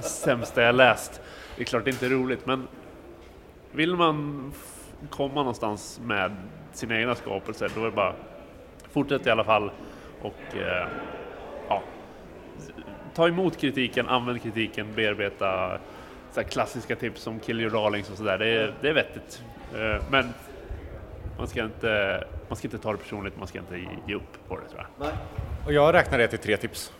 [0.00, 1.20] sämsta jag läst.
[1.56, 2.68] Det är klart det inte är roligt men
[3.72, 4.52] vill man
[5.10, 6.36] komma någonstans med
[6.72, 8.14] sina egna skapelser då är det bara
[8.92, 9.70] fortsätt i alla fall
[10.22, 10.88] och eh,
[11.68, 11.82] ja,
[13.14, 15.78] ta emot kritiken, använd kritiken, bearbeta
[16.32, 18.38] så klassiska tips som kill your darlings och sådär.
[18.38, 19.42] Det, är, det är vettigt.
[19.74, 20.34] Eh, men
[21.38, 24.56] man ska, inte, man ska inte ta det personligt, man ska inte ge upp på
[24.56, 25.12] det tror jag.
[25.66, 26.92] Och jag räknar det till tre tips.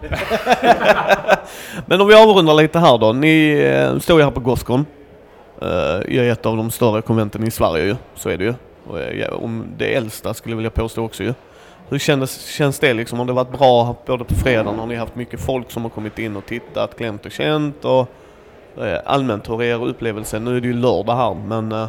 [1.86, 3.12] Men om vi avrundar lite här då.
[3.12, 4.86] Ni eh, står ju här på Gothcon.
[5.62, 7.96] Uh, eh, är ett av de större konventen i Sverige ju.
[8.14, 8.54] Så är det ju.
[8.86, 11.34] Och, eh, ja, om det äldsta skulle jag vilja påstå också ju.
[11.88, 13.18] Hur kändes, känns det liksom?
[13.18, 16.18] Har det varit bra både på fredagen har ni haft mycket folk som har kommit
[16.18, 18.08] in och tittat, glänt och känt och
[18.84, 20.38] eh, allmänt hur är er upplevelse?
[20.38, 21.88] Nu är det ju lördag här men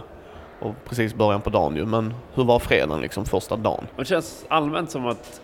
[0.60, 1.86] och precis början på dagen ju.
[1.86, 3.88] Men hur var fredagen liksom första dagen?
[3.98, 5.42] Det känns allmänt som att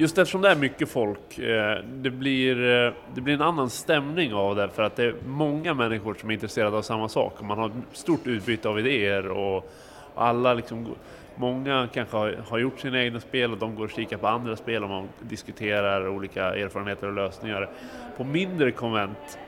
[0.00, 4.34] Just eftersom det är mycket folk, eh, det blir, eh, det blir en annan stämning
[4.34, 7.44] av det för att det är många människor som är intresserade av samma sak och
[7.44, 9.72] man har stort utbyte av idéer och
[10.14, 10.94] alla liksom,
[11.34, 14.56] många kanske har, har gjort sina egna spel och de går och kikar på andra
[14.56, 17.68] spel och man diskuterar olika erfarenheter och lösningar.
[18.16, 19.38] På mindre konvent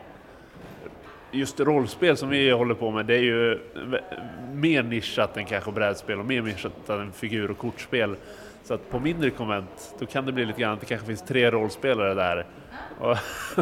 [1.30, 3.58] just rollspel som vi håller på med, det är ju
[4.52, 8.16] mer nischat än kanske brädspel och mer nischat än figur och kortspel.
[8.72, 11.22] Så att på mindre konvent, då kan det bli lite grann att det kanske finns
[11.22, 12.46] tre rollspelare där.
[12.98, 13.16] Och,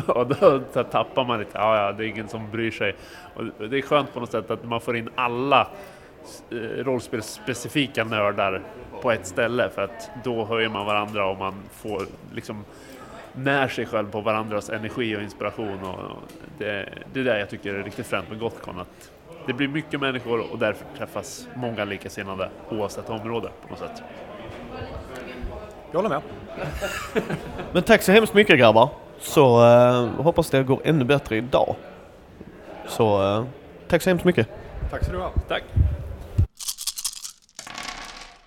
[0.16, 2.96] och då tappar man lite, ja, ja, det är ingen som bryr sig.
[3.34, 5.68] Och det är skönt på något sätt att man får in alla
[6.50, 8.62] eh, rollspelsspecifika nördar
[9.02, 12.02] på ett ställe för att då höjer man varandra och man får
[12.34, 12.64] liksom
[13.32, 15.84] när sig själv på varandras energi och inspiration.
[15.84, 16.22] Och
[16.58, 18.80] det, det är det jag tycker är riktigt fränt med Gothcon.
[18.80, 19.10] Att
[19.46, 24.02] det blir mycket människor och därför träffas många likasinnade oavsett område på något sätt.
[25.92, 26.22] Jag håller med.
[27.72, 28.88] Men tack så hemskt mycket grabbar.
[29.20, 31.76] Så uh, hoppas det går ännu bättre idag.
[32.88, 33.44] Så uh,
[33.88, 34.48] tack så hemskt mycket.
[34.90, 35.31] Tack så du ha.
[35.48, 35.62] Tack.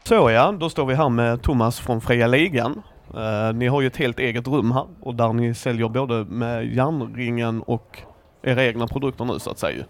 [0.04, 2.82] Så ja, då står vi här med Thomas från Fria Ligan.
[3.16, 6.76] Uh, ni har ju ett helt eget rum här och där ni säljer både med
[6.76, 8.00] järnringen och
[8.42, 9.84] era egna produkter nu så att säga.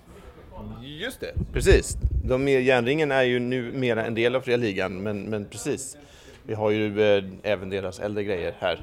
[0.82, 1.98] Just det, precis.
[2.26, 5.98] De med järnringen är ju numera en del av Fria Ligan, men, men precis.
[6.44, 8.80] Vi har ju eh, även deras äldre grejer här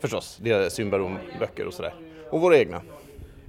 [0.00, 1.94] förstås, deras Symbarom-böcker och sådär.
[2.30, 2.80] Och våra egna.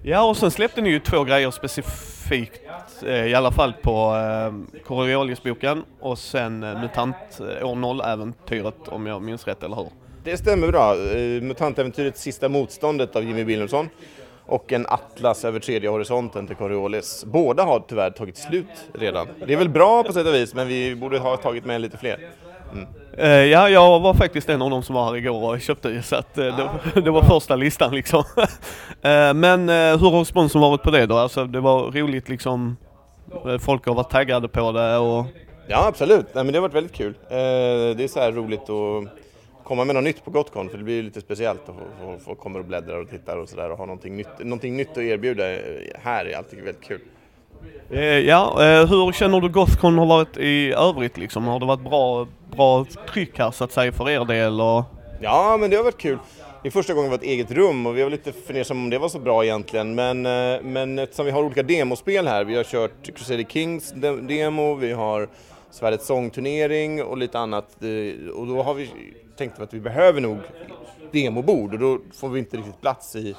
[0.04, 2.62] Ja, och sen släppte ni ju två grejer specifikt,
[3.06, 9.08] eh, i alla fall på eh, Coriolisboken och sen eh, MUTANT eh, år 0-äventyret om
[9.08, 9.90] jag minns rätt, eller hur?
[10.24, 10.96] Det stämmer bra.
[10.96, 13.90] Eh, MUTANT-äventyret Sista motståndet av Jimmy Wilhelmsson
[14.46, 17.26] och en atlas över tredje horisonten till Coriolis.
[17.26, 19.28] Båda har tyvärr tagit slut redan.
[19.48, 21.98] Det är väl bra på sätt och vis, men vi borde ha tagit med lite
[21.98, 22.20] fler.
[22.74, 22.88] Mm.
[23.20, 26.16] Uh, ja, jag var faktiskt en av dem som var här igår och köpte så
[26.16, 28.24] att uh, det, det, var första listan liksom.
[28.38, 28.44] uh,
[29.36, 31.18] men hur har responsen varit på det då?
[31.18, 32.78] Alltså det var roligt liksom,
[33.60, 35.26] folk har varit taggade på det och...
[35.68, 37.14] Ja absolut, Nej, men det har varit väldigt kul.
[37.30, 39.08] det är så här roligt att
[39.64, 42.36] komma med något nytt på Gotcon för det blir lite speciellt att få, få, få
[42.36, 45.44] komma och bläddra och titta och sådär och ha någonting nytt, någonting nytt att erbjuda
[46.04, 47.00] här är alltid väldigt kul.
[47.90, 51.46] Eh, ja, eh, hur känner du Gothcon har varit i övrigt liksom?
[51.48, 54.62] Har det varit bra, bra tryck här så att säga för er del?
[54.62, 54.84] Och...
[55.22, 56.18] Ja, men det har varit kul.
[56.62, 58.90] Det är första gången vi har ett eget rum och vi var lite fundersamma om
[58.90, 59.96] det var så bra egentligen.
[59.96, 64.76] Men, eh, men eftersom vi har olika demospel här, vi har kört Crusader Kings demo,
[64.76, 65.30] vi har
[65.72, 67.84] Svärdets sångturnering och lite annat.
[67.84, 68.90] Eh, och då har vi
[69.38, 70.38] tänkt att vi behöver nog
[71.12, 73.36] demobord och då får vi inte riktigt plats i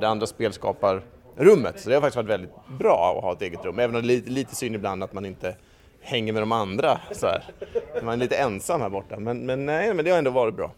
[0.00, 1.02] det andra spelskapar
[1.36, 1.80] rummet.
[1.80, 4.06] Så det har faktiskt varit väldigt bra att ha ett eget rum, även om det
[4.06, 5.56] är lite, lite synd ibland att man inte
[6.02, 7.42] hänger med de andra så här.
[8.02, 10.72] Man är lite ensam här borta, men, men nej, men det har ändå varit bra.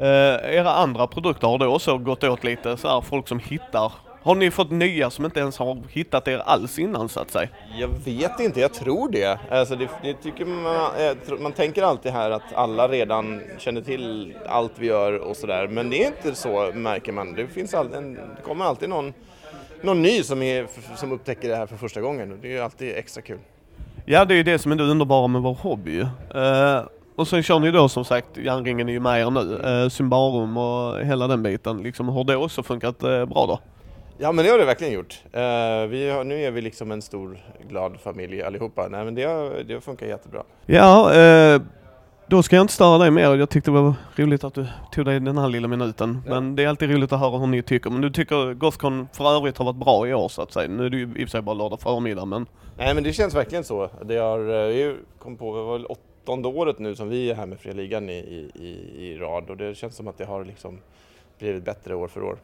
[0.00, 3.92] Uh, era andra produkter har då också gått åt lite så här, folk som hittar
[4.26, 7.48] har ni fått nya som inte ens har hittat er alls innan så att säga?
[7.78, 9.38] Jag vet inte, jag tror det.
[9.50, 14.72] Alltså det, det tycker man, man tänker alltid här att alla redan känner till allt
[14.76, 15.68] vi gör och sådär.
[15.68, 17.34] Men det är inte så märker man.
[17.34, 19.14] Det, finns all, en, det kommer alltid någon
[19.80, 22.38] någon ny som, är, som upptäcker det här för första gången.
[22.42, 23.38] Det är alltid extra kul.
[24.08, 26.00] Ja, det är ju det som är det underbara med vår hobby.
[26.00, 26.08] Uh,
[27.16, 30.56] Och sen kör ni då som sagt, Järnringen är ju med er nu, eh, Symbarum
[30.56, 31.82] och hela den biten.
[31.82, 33.58] Liksom, har det också funkat eh, bra då?
[34.18, 35.22] Ja men det har det verkligen gjort.
[35.24, 35.40] Uh,
[35.88, 37.38] vi har, nu är vi liksom en stor
[37.68, 38.88] glad familj allihopa.
[38.90, 40.42] Nej men det har, det har funkat jättebra.
[40.66, 41.12] Ja,
[42.28, 43.34] då ska jag inte störa dig mer.
[43.34, 46.22] Jag tyckte det var roligt att du tog dig den här lilla minuten.
[46.26, 46.34] Ja.
[46.34, 47.90] Men det är alltid roligt att höra hur ni tycker.
[47.90, 50.68] Men du tycker Gothcon för övrigt har varit bra i år så att säga.
[50.68, 52.46] Nu är det ju i och för sig bara lördag förmiddag men
[52.76, 53.90] Nej men det känns verkligen så.
[54.04, 57.34] Det har, eh, vi kom på, det var väl åttonde året nu som vi är
[57.34, 58.68] här med Fria Ligan i, i,
[58.98, 60.78] i, rad och det känns som att det har liksom
[61.38, 62.36] blivit bättre år för år.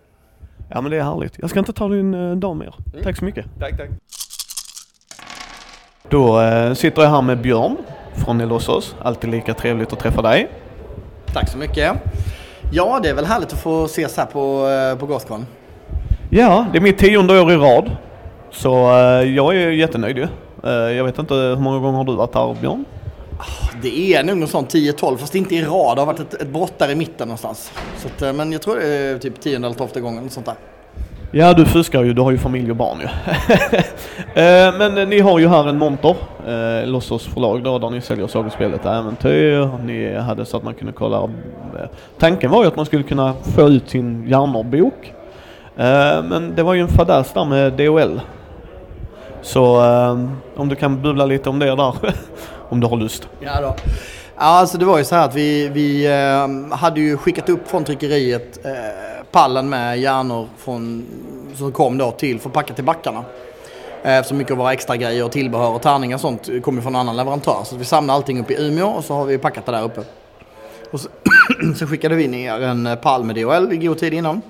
[0.70, 1.39] ja men det är härligt.
[1.39, 2.74] Jag ska inte ta din eh, dag mer.
[2.93, 3.05] Mm.
[3.05, 3.47] Tack så mycket.
[3.59, 3.91] Tack tack.
[6.09, 7.76] Då eh, sitter jag här med Björn
[8.15, 8.95] från Elossos.
[9.03, 10.49] Alltid lika trevligt att träffa dig.
[11.33, 11.93] Tack så mycket.
[12.73, 15.47] Ja, det är väl härligt att få ses här på, eh, på Gothcon.
[16.31, 17.91] Ja, det är mitt tionde år i rad.
[18.51, 20.29] Så eh, jag är jättenöjd ju.
[20.65, 22.85] Eh, jag vet inte, hur många gånger har du varit här Björn?
[23.83, 25.97] Det är nog någon sån 10-12, fast inte i rad.
[25.97, 27.73] Det har varit ett, ett brott där i mitten någonstans.
[27.99, 30.55] Så att, men jag tror det är typ tionde eller tolfte gången, något sånt där.
[31.35, 32.12] Ja, du fuskar ju.
[32.12, 33.07] Du har ju familj och barn ju.
[34.35, 36.16] Eh, men ni har ju här en monter,
[36.47, 39.70] eh, Lossos förlag då, där ni säljer sagospelet Äventyr.
[39.85, 41.22] Ni hade så att man kunde kolla.
[41.22, 45.12] Eh, tanken var ju att man skulle kunna få ut sin Hjärnor-bok.
[45.76, 48.20] Eh, men det var ju en fadäs där med DHL.
[49.43, 49.76] Så
[50.57, 51.95] om du kan bubbla lite om det där,
[52.68, 53.28] om du har lust.
[53.41, 53.74] Ja då.
[54.37, 56.09] Ja, alltså det var ju så här att vi, vi
[56.72, 58.66] hade ju skickat upp från tryckeriet
[59.33, 61.07] pallen med hjärnor från,
[61.55, 63.24] som kom då till för att packa till backarna.
[64.03, 66.95] Eh, Eftersom mycket av våra extra grejer och tillbehör och tärningar och sånt kommer från
[66.95, 67.62] en annan leverantör.
[67.64, 70.01] Så vi samlade allting upp i Umeå och så har vi packat det där uppe.
[70.91, 71.09] Och så,
[71.78, 74.43] så skickade vi ner en eh, pall med DHL i god tid innan.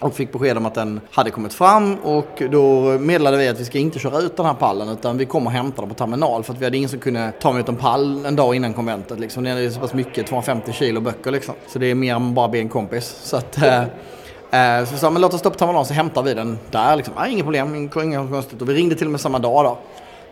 [0.00, 3.64] Och fick besked om att den hade kommit fram och då meddelade vi att vi
[3.64, 6.52] ska inte köra ut den här pallen utan vi kommer och den på terminal för
[6.52, 9.20] att vi hade ingen som kunde ta emot en pall en dag innan konventet.
[9.20, 9.44] Liksom.
[9.44, 11.54] Det är så pass mycket, 250 kilo böcker liksom.
[11.68, 13.20] Så det är mer än bara be en kompis.
[13.22, 16.22] Så att, eh, eh så vi sa, men låt oss stå på terminalen så hämtar
[16.22, 16.96] vi den där.
[16.96, 17.14] Liksom.
[17.16, 17.92] Ah, inga problem, inget
[18.30, 18.62] konstigt.
[18.62, 19.78] Och vi ringde till och med samma dag då.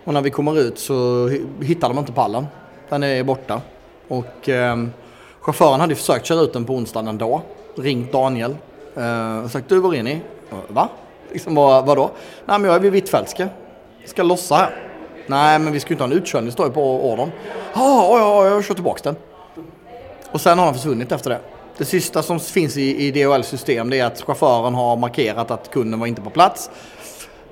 [0.05, 1.29] Och när vi kommer ut så
[1.61, 2.47] hittar de inte pallen.
[2.89, 3.61] Den är borta.
[4.09, 4.77] Och eh,
[5.41, 7.43] chauffören hade försökt köra ut den på onsdagen ändå.
[7.77, 8.55] Ringt Daniel.
[8.97, 10.21] Eh, och sagt, du var är ni?
[10.69, 10.89] Va?
[11.33, 12.11] Liksom, vad, vadå?
[12.47, 13.49] Nej men jag är vid Hvitfeldtska.
[14.05, 14.77] Ska lossa här.
[15.27, 17.31] Nej men vi ska ju inte ha en utkörning, det står ju på ordern.
[17.75, 19.17] Ja, ja, jag kör tillbaka den.
[20.31, 21.41] Och sen har den försvunnit efter det.
[21.79, 25.71] Det sista som finns i, i DHL system det är att chauffören har markerat att
[25.71, 26.71] kunden var inte på plats.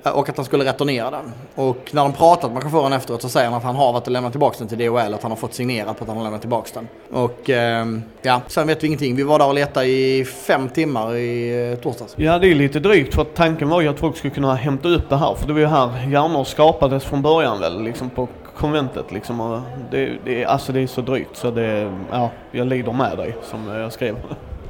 [0.04, 1.32] Eh, och att han skulle returnera den.
[1.54, 4.12] Och när de pratat med chauffören efteråt så säger han att han har varit och
[4.12, 5.14] lämnat tillbaka den till DHL.
[5.14, 6.88] Att han har fått signerat på att han har lämnat tillbaka den.
[7.10, 7.86] Och eh,
[8.22, 9.16] ja, sen vet vi ingenting.
[9.16, 12.14] Vi var där och letade i fem timmar i eh, torsdags.
[12.16, 14.88] Ja, det är lite drygt för att tanken var ju att folk skulle kunna hämta
[14.88, 15.34] upp det här.
[15.34, 19.62] För det var ju här hjärnor skapades från början väl, liksom på konventet liksom.
[19.90, 23.68] Det, det, alltså det är så drygt så det, ja, jag lider med dig som
[23.68, 24.16] jag skrev.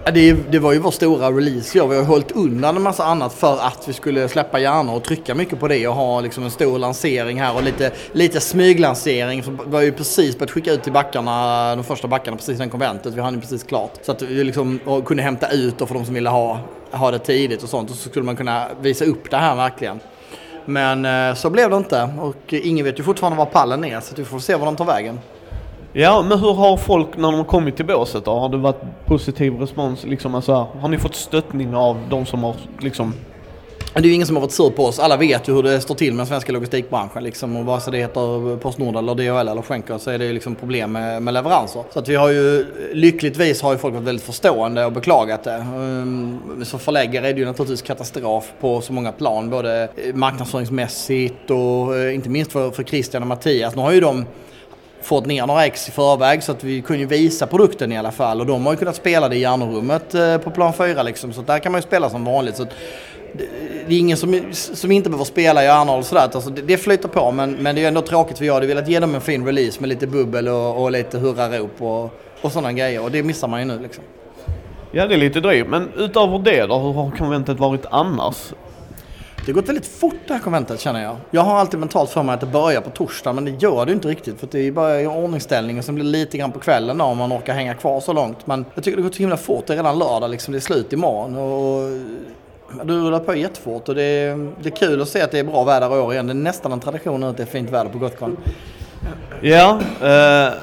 [0.04, 1.78] Det, det var ju vår stora release.
[1.78, 1.86] Ja.
[1.86, 5.34] Vi har hållit undan en massa annat för att vi skulle släppa hjärnor och trycka
[5.34, 9.42] mycket på det och ha liksom en stor lansering här och lite, lite smyglansering.
[9.42, 12.70] Så vi var ju precis börjat skicka ut till backarna, de första backarna precis innan
[12.70, 13.14] konventet.
[13.14, 13.92] Vi hann ju precis klart.
[14.02, 17.18] Så att vi liksom kunde hämta ut och för de som ville ha, ha det
[17.18, 17.90] tidigt och sånt.
[17.90, 20.00] Och så skulle man kunna visa upp det här verkligen.
[20.64, 24.12] Men eh, så blev det inte och ingen vet ju fortfarande var pallen är så
[24.12, 25.18] att vi får se var de tar vägen.
[25.94, 28.30] Ja, men hur har folk när de har kommit till båset då?
[28.30, 30.34] Har det varit positiv respons liksom?
[30.34, 33.14] Alltså, har ni fått stöttning av de som har liksom
[33.94, 34.98] Det är ju ingen som har varit sur på oss.
[34.98, 37.24] Alla vet ju hur det står till med den svenska logistikbranschen.
[37.24, 37.56] Liksom.
[37.56, 40.54] Och vare sig det heter Postnord eller DHL eller Schenker så är det ju liksom
[40.54, 41.84] problem med, med leveranser.
[41.92, 45.54] Så att vi har ju, lyckligtvis har ju folk varit väldigt förstående och beklagat det.
[45.54, 49.50] Ehm, som förläggare är det ju naturligtvis katastrof på så många plan.
[49.50, 53.76] Både marknadsföringsmässigt och eh, inte minst för, för Christian och Mattias.
[53.76, 54.24] Nu har ju de
[55.02, 58.12] fått ner några ex i förväg så att vi kunde ju visa produkten i alla
[58.12, 58.40] fall.
[58.40, 61.32] Och de har ju kunnat spela det i hjärnorummet eh, på plan 4 liksom.
[61.32, 62.56] Så där kan man ju spela som vanligt.
[62.56, 62.74] Så att
[63.86, 66.22] det, är ingen som, som inte behöver spela i hjärnor och sådär.
[66.22, 68.88] Alltså det, det flyter på men, men det är ändå tråkigt för jag hade velat
[68.88, 72.04] ge dem en fin release med lite bubbel och, och lite hurrarop och,
[72.42, 73.02] och sådana grejer.
[73.02, 74.04] Och det missar man ju nu liksom.
[74.92, 75.68] Ja, det är lite drygt.
[75.68, 78.52] Men utöver det då, hur har konventet varit annars?
[79.46, 81.16] Det har gått väldigt fort det här konventet känner jag.
[81.30, 83.92] Jag har alltid mentalt för mig att det börjar på torsdag men det gör det
[83.92, 86.52] inte riktigt för att det är bara i ordningsställning och sen blir det lite grann
[86.52, 88.46] på kvällen då, om man orkar hänga kvar så långt.
[88.46, 89.66] Men jag tycker det går så himla fort.
[89.66, 90.52] Det är redan lördag liksom.
[90.52, 91.36] Det är slut imorgon.
[91.36, 95.38] Och det rullar på jättefort och det är, det är kul att se att det
[95.38, 96.26] är bra väder i år igen.
[96.26, 98.36] Det är nästan en tradition nu att det är fint väder på Gotcon.
[99.40, 100.54] Ja, eh,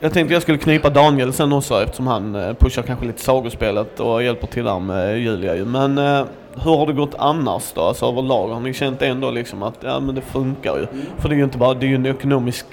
[0.00, 4.00] jag tänkte jag skulle knipa Daniel sen också eftersom han eh, pushar kanske lite sagospelet
[4.00, 5.64] och hjälper till där med Julia ju.
[5.64, 6.24] Men eh,
[6.62, 7.80] hur har det gått annars då?
[7.80, 8.48] Alltså överlag?
[8.48, 10.86] Har ni känt ändå liksom att ja men det funkar ju?
[11.18, 12.66] För det är ju inte bara, det är ju en ekonomisk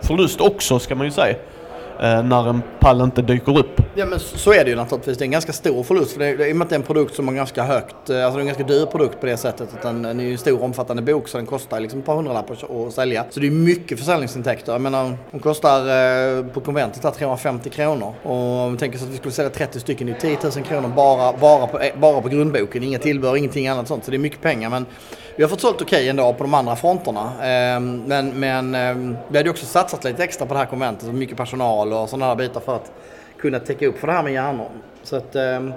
[0.00, 1.36] förlust också ska man ju säga
[2.02, 3.80] eh, när en pall inte dyker upp.
[3.94, 5.18] Ja men så är det ju naturligtvis.
[5.18, 6.12] Det är en ganska stor förlust.
[6.12, 8.10] För det, det, I och med att det är en produkt som är ganska högt,
[8.10, 9.74] eh, alltså det är en ganska dyr produkt på det sättet.
[9.74, 12.16] Att den, den är ju en stor omfattande bok så den kostar liksom ett par
[12.16, 13.24] hundralappar att sälja.
[13.30, 14.72] Så det är mycket försäljningsintäkter.
[14.72, 15.78] Jag menar, de kostar
[16.38, 18.14] eh, på konventet här 350 kronor.
[18.22, 20.92] Och om vi tänker så att vi skulle sälja 30 stycken i 10 000 kronor
[20.96, 22.82] bara, bara, på, eh, bara på grundboken.
[22.82, 24.04] Inga tillbehör, ingenting annat sånt.
[24.04, 24.70] Så det är mycket pengar.
[24.70, 24.86] Men
[25.36, 27.32] vi har fått sålt okej okay ändå på de andra fronterna.
[27.42, 31.14] Ehm, men, men ehm, vi hade också satsat lite extra på det här konventet.
[31.14, 32.92] Mycket personal och sådana här bitar för att
[33.38, 34.70] kunna täcka upp för det här med hjärnor.
[35.02, 35.72] Så att, ehm,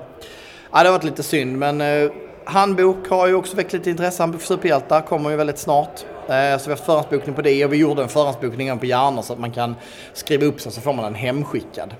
[0.71, 2.11] ja, det har varit lite synd men eh,
[2.45, 4.23] handbok har ju också väckt lite intresse.
[4.23, 6.05] Handbok för superhjältar kommer ju väldigt snart.
[6.27, 9.21] Eh, så vi har haft förhandsbokning på det och vi gjorde en förhandsbokning på hjärnor
[9.21, 9.75] så att man kan
[10.13, 11.95] skriva upp sig så får man den hemskickad.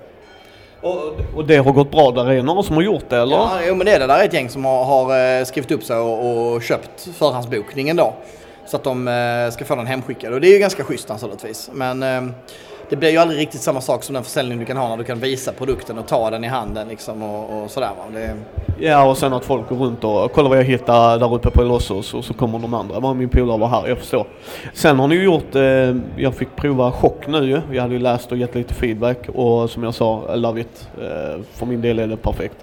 [0.86, 2.10] Och, och det har gått bra?
[2.10, 3.36] Där är några som har gjort det eller?
[3.36, 4.06] Ja, jo, men det är det.
[4.06, 7.96] Där är ett gäng som har, har eh, skrivit upp sig och, och köpt förhandsbokningen
[7.96, 8.14] då.
[8.66, 11.70] Så att de eh, ska få den hemskickad och det är ju ganska schysst naturligtvis.
[11.72, 12.22] Men eh,
[12.88, 15.04] det blir ju aldrig riktigt samma sak som den försäljning du kan ha när du
[15.04, 18.04] kan visa produkten och ta den i handen liksom och, och sådär va.
[18.12, 18.36] Det...
[18.78, 21.62] Ja och sen att folk går runt och kollar vad jag hittar där uppe på
[21.62, 23.00] Elossos och så kommer de andra.
[23.00, 24.26] Bara min polare var här, jag förstår.
[24.72, 27.60] Sen har ni ju gjort, eh, jag fick prova chock nu ju.
[27.72, 30.88] Jag hade ju läst och gett lite feedback och som jag sa, I love it.
[30.98, 32.56] Eh, för min del är det perfekt.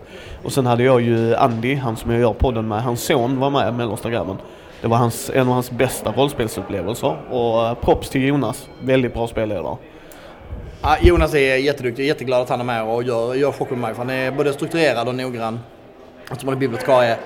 [0.43, 3.49] Och sen hade jag ju Andy, han som jag gör podden med, hans son var
[3.49, 4.37] med, mellersta grabben.
[4.81, 9.27] Det var hans, en av hans bästa rollspelsupplevelser och eh, props till Jonas, väldigt bra
[9.27, 9.77] spelledare.
[10.85, 13.93] Ja, Jonas är jätteduktig, jätteglad att han är med och gör, gör chocken med mig.
[13.93, 15.59] För han är både strukturerad och noggrann.
[16.37, 17.17] Som han är bibliotekarie.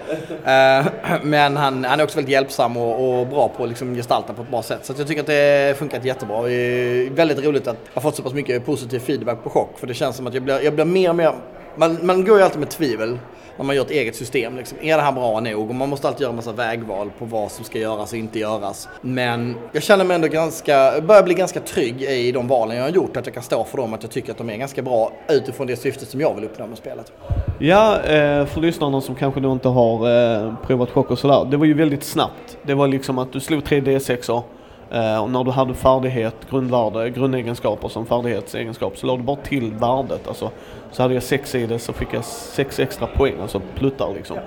[0.45, 0.86] Eh,
[1.24, 4.41] men han, han är också väldigt hjälpsam och, och bra på att liksom gestalta på
[4.41, 4.86] ett bra sätt.
[4.86, 6.41] Så jag tycker att det funkat jättebra.
[6.41, 9.80] Det är väldigt roligt att ha fått så pass mycket positiv feedback på chock.
[9.80, 11.34] För det känns som att jag blir, jag blir mer och mer...
[11.76, 13.20] Man, man går ju alltid med tvivel
[13.58, 14.58] när man gör ett eget system.
[14.58, 14.78] Liksom.
[14.82, 15.70] Är det här bra nog?
[15.70, 18.39] Och man måste alltid göra en massa vägval på vad som ska göras och inte
[18.39, 18.89] göras.
[19.01, 22.89] Men jag känner mig ändå ganska, börjar bli ganska trygg i de valen jag har
[22.89, 23.18] gjort.
[23.18, 25.68] Att jag kan stå för dem, att jag tycker att de är ganska bra utifrån
[25.68, 27.12] det syftet som jag vill uppnå med spelet.
[27.60, 30.10] Ja, eh, för lyssnarna som kanske då inte har
[30.45, 31.47] eh, provat chock och sådär.
[31.51, 32.58] Det var ju väldigt snabbt.
[32.64, 34.43] Det var liksom att du slog tre D6-or.
[34.92, 39.74] Eh, och när du hade färdighet, grundvärde, grundegenskaper som färdighetsegenskap så lade du bara till
[39.74, 40.28] värdet.
[40.28, 40.52] Alltså,
[40.92, 44.38] så hade jag sex i det så fick jag sex extra poäng, alltså pluttar liksom.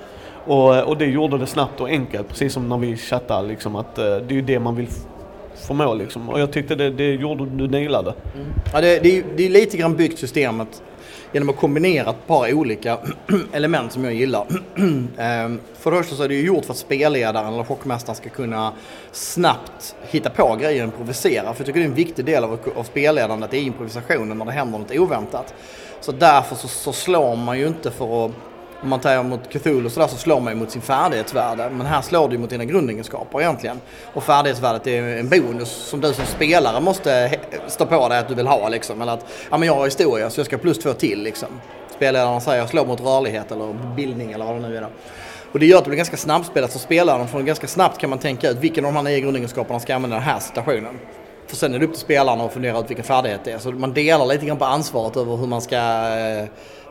[0.47, 3.77] Och, eh, och det gjorde det snabbt och enkelt, precis som när vi chattade liksom
[3.77, 4.89] att eh, det är ju det man vill
[5.55, 6.29] förmå liksom.
[6.29, 8.15] Och jag tyckte det, det gjorde du nailade.
[8.35, 8.47] Mm.
[8.73, 10.83] Ja, det, det, det är lite grann byggt systemet
[11.33, 12.99] genom att kombinera ett par olika
[13.53, 14.47] element som jag gillar.
[15.19, 18.29] Ehm, för det första så är det ju gjort för att spelledaren eller chockmästaren ska
[18.29, 18.73] kunna
[19.13, 21.55] snabbt hitta på grejer och improvisera.
[21.55, 24.45] För jag tycker det är en viktig del av, av spelledandet, det är improvisationen när
[24.45, 25.55] det händer något oväntat.
[26.01, 28.33] Så därför så, så slår man ju inte för att
[28.83, 31.71] om man tar mot Cthulhu och sådär så slår man ju mot sin färdighetsvärde.
[31.71, 33.81] Men här slår du mot dina grundegenskaper egentligen.
[34.15, 38.35] Och färdighetsvärdet är en bonus som du som spelare måste stå på dig att du
[38.35, 39.03] vill ha liksom.
[39.03, 41.49] Eller att, ja men jag har historia så jag ska plus två till liksom.
[41.97, 44.81] Spelledaren säger slå mot rörlighet eller bildning eller vad det nu är.
[44.81, 44.89] Då.
[45.53, 47.29] Och det gör att det blir ganska snabbspelat för spelaren.
[47.29, 50.17] För ganska snabbt kan man tänka ut vilken av de här nio grundegenskaperna ska använda
[50.17, 50.99] i den här situationen.
[51.47, 53.59] För sen är det upp till spelarna att fundera ut vilken färdighet det är.
[53.59, 56.45] Så man delar lite grann på ansvaret över hur man ska eh,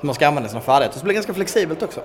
[0.04, 0.94] man ska använda sina färdigheter.
[0.94, 2.02] Så det blir ganska flexibelt också.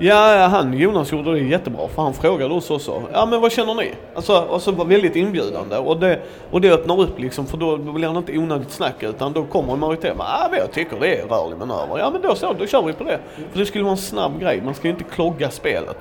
[0.00, 3.02] Ja, han Jonas gjorde det jättebra för han frågade oss också.
[3.12, 3.92] Ja men vad känner ni?
[4.14, 6.20] Alltså, och så var väldigt inbjudande och det,
[6.50, 9.72] och det öppnar upp liksom för då blir det inte onödigt snack utan då kommer
[9.72, 11.98] en majoritet med ja ah, men jag tycker det är rörlig manöver.
[11.98, 13.18] Ja men då så, då kör vi på det.
[13.52, 15.98] För det skulle vara en snabb grej, man ska ju inte klogga spelet.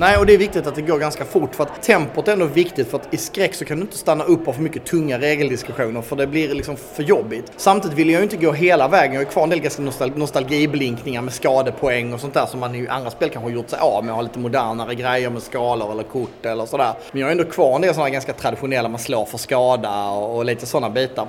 [0.00, 2.46] Nej, och det är viktigt att det går ganska fort för att tempot är ändå
[2.46, 5.18] viktigt för att i skräck så kan du inte stanna upp av för mycket tunga
[5.18, 7.52] regeldiskussioner för det blir liksom för jobbigt.
[7.56, 9.14] Samtidigt vill jag ju inte gå hela vägen.
[9.14, 12.74] Jag har kvar en del ganska nostal nostalgiblinkningar med skadepoäng och sånt där som man
[12.74, 14.14] i andra spel kanske har gjort sig av med.
[14.14, 16.94] Har lite modernare grejer med skalor eller kort eller sådär.
[17.12, 20.36] Men jag har ändå kvar en del sådana ganska traditionella, man slår för skada och,
[20.36, 21.26] och lite sådana bitar.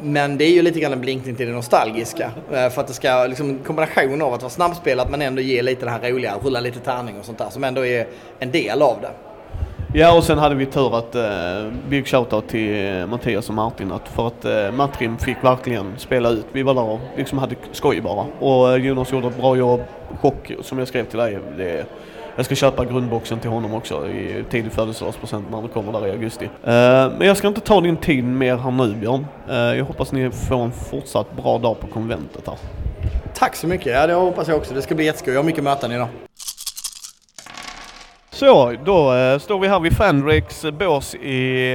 [0.00, 2.30] Men det är ju lite grann en blinkning till det nostalgiska.
[2.52, 5.84] Eh, för att det ska, liksom kombination av att vara snabbspelat men ändå ge lite
[5.84, 8.06] det här roliga, rulla lite tärning och sånt där som ändå är
[8.38, 9.10] en del av det.
[9.98, 13.92] Ja och sen hade vi tur att eh, big shoutout till eh, Mattias och Martin
[13.92, 16.46] att för att eh, Matrim fick verkligen spela ut.
[16.52, 18.26] Vi var där och liksom hade skoj bara.
[18.40, 19.80] Och eh, Jonas gjorde ett bra jobb.
[20.16, 21.38] Chock som jag skrev till dig.
[21.56, 21.86] Det,
[22.36, 26.10] jag ska köpa grundboxen till honom också i tidig födelsedagspresent när det kommer där i
[26.10, 26.44] augusti.
[26.44, 26.50] Uh,
[27.18, 29.26] men jag ska inte ta din tid mer här nu Björn.
[29.50, 32.56] Uh, jag hoppas ni får en fortsatt bra dag på konventet här.
[33.34, 34.74] Tack så mycket, ja det hoppas jag också.
[34.74, 35.32] Det ska bli jätteskoj.
[35.32, 36.08] Jag har mycket möten idag.
[38.30, 41.74] Så, då uh, står vi här vid Fandrakes bås i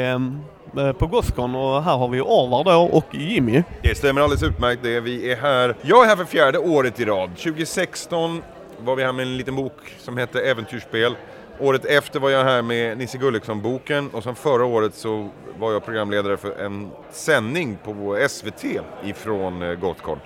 [0.78, 3.64] Eh, på Gothcon och här har vi Orvar då och Jimmy.
[3.82, 5.00] Det stämmer alldeles utmärkt det.
[5.00, 7.30] Vi är här, jag är här för fjärde året i rad.
[7.38, 8.42] 2016
[8.80, 11.16] var vi här med en liten bok som hette Äventyrsspel
[11.62, 15.86] Året efter var jag här med Nisse Gulliksson-boken och sen förra året så var jag
[15.86, 18.64] programledare för en sändning på SVT
[19.04, 20.20] ifrån eh, Gothcon.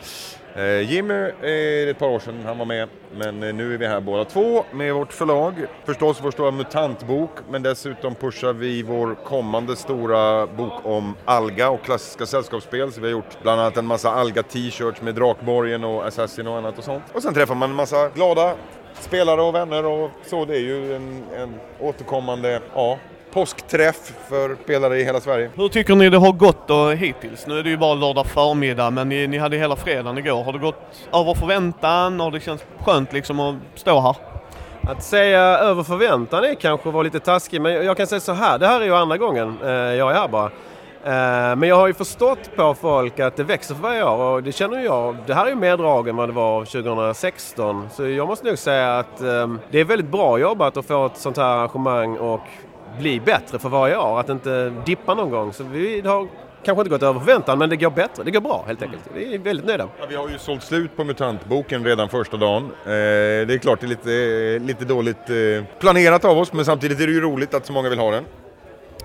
[0.57, 3.77] Eh, Jimmy eh, är ett par år sedan han var med, men eh, nu är
[3.77, 5.53] vi här båda två med vårt förlag.
[5.85, 11.83] Förstås vår stora MUTANT-bok, men dessutom pushar vi vår kommande stora bok om Alga och
[11.83, 12.91] klassiska sällskapsspel.
[12.91, 16.77] Så vi har gjort bland annat en massa Alga-t-shirts med Drakborgen och Assassin och annat
[16.77, 17.03] och sånt.
[17.13, 18.55] Och sen träffar man en massa glada
[18.99, 20.45] spelare och vänner och så.
[20.45, 22.97] Det är ju en, en återkommande, ja,
[23.35, 25.49] påskträff för spelare i hela Sverige.
[25.55, 27.47] Hur tycker ni det har gått då hittills?
[27.47, 30.43] Nu är det ju bara lördag förmiddag men ni, ni hade hela fredagen igår.
[30.43, 32.19] Har det gått över förväntan?
[32.19, 34.15] Har det känts skönt liksom att stå här?
[34.81, 38.59] Att säga över förväntan är kanske var lite taskigt men jag kan säga så här,
[38.59, 40.51] det här är ju andra gången eh, jag är här bara.
[41.05, 44.43] Eh, men jag har ju förstått på folk att det växer för varje år och
[44.43, 45.17] det känner jag.
[45.25, 48.57] Det här är ju mer drag än vad det var 2016 så jag måste nog
[48.57, 52.41] säga att eh, det är väldigt bra jobbat att få ett sånt här arrangemang och
[52.99, 55.53] bli bättre för varje år, att inte dippa någon gång.
[55.53, 56.27] Så vi har
[56.63, 59.01] kanske inte gått över förväntan men det går bättre, det går bra helt enkelt.
[59.15, 59.87] Vi är väldigt nöjda.
[59.99, 62.63] Ja, vi har ju sålt slut på MUTANT-boken redan första dagen.
[62.63, 62.89] Eh,
[63.47, 67.07] det är klart det är lite, lite dåligt eh, planerat av oss men samtidigt är
[67.07, 68.23] det ju roligt att så många vill ha den.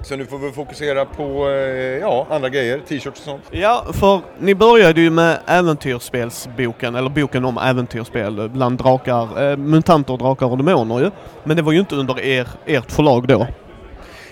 [0.03, 3.43] Så nu får vi fokusera på eh, ja, andra grejer, t-shirts och sånt.
[3.51, 10.17] Ja, för ni började ju med äventyrsspelsboken, eller boken om äventyrsspel bland drakar, eh, mutanter,
[10.17, 11.11] drakar och demoner ju.
[11.45, 13.47] Men det var ju inte under er, ert förlag då.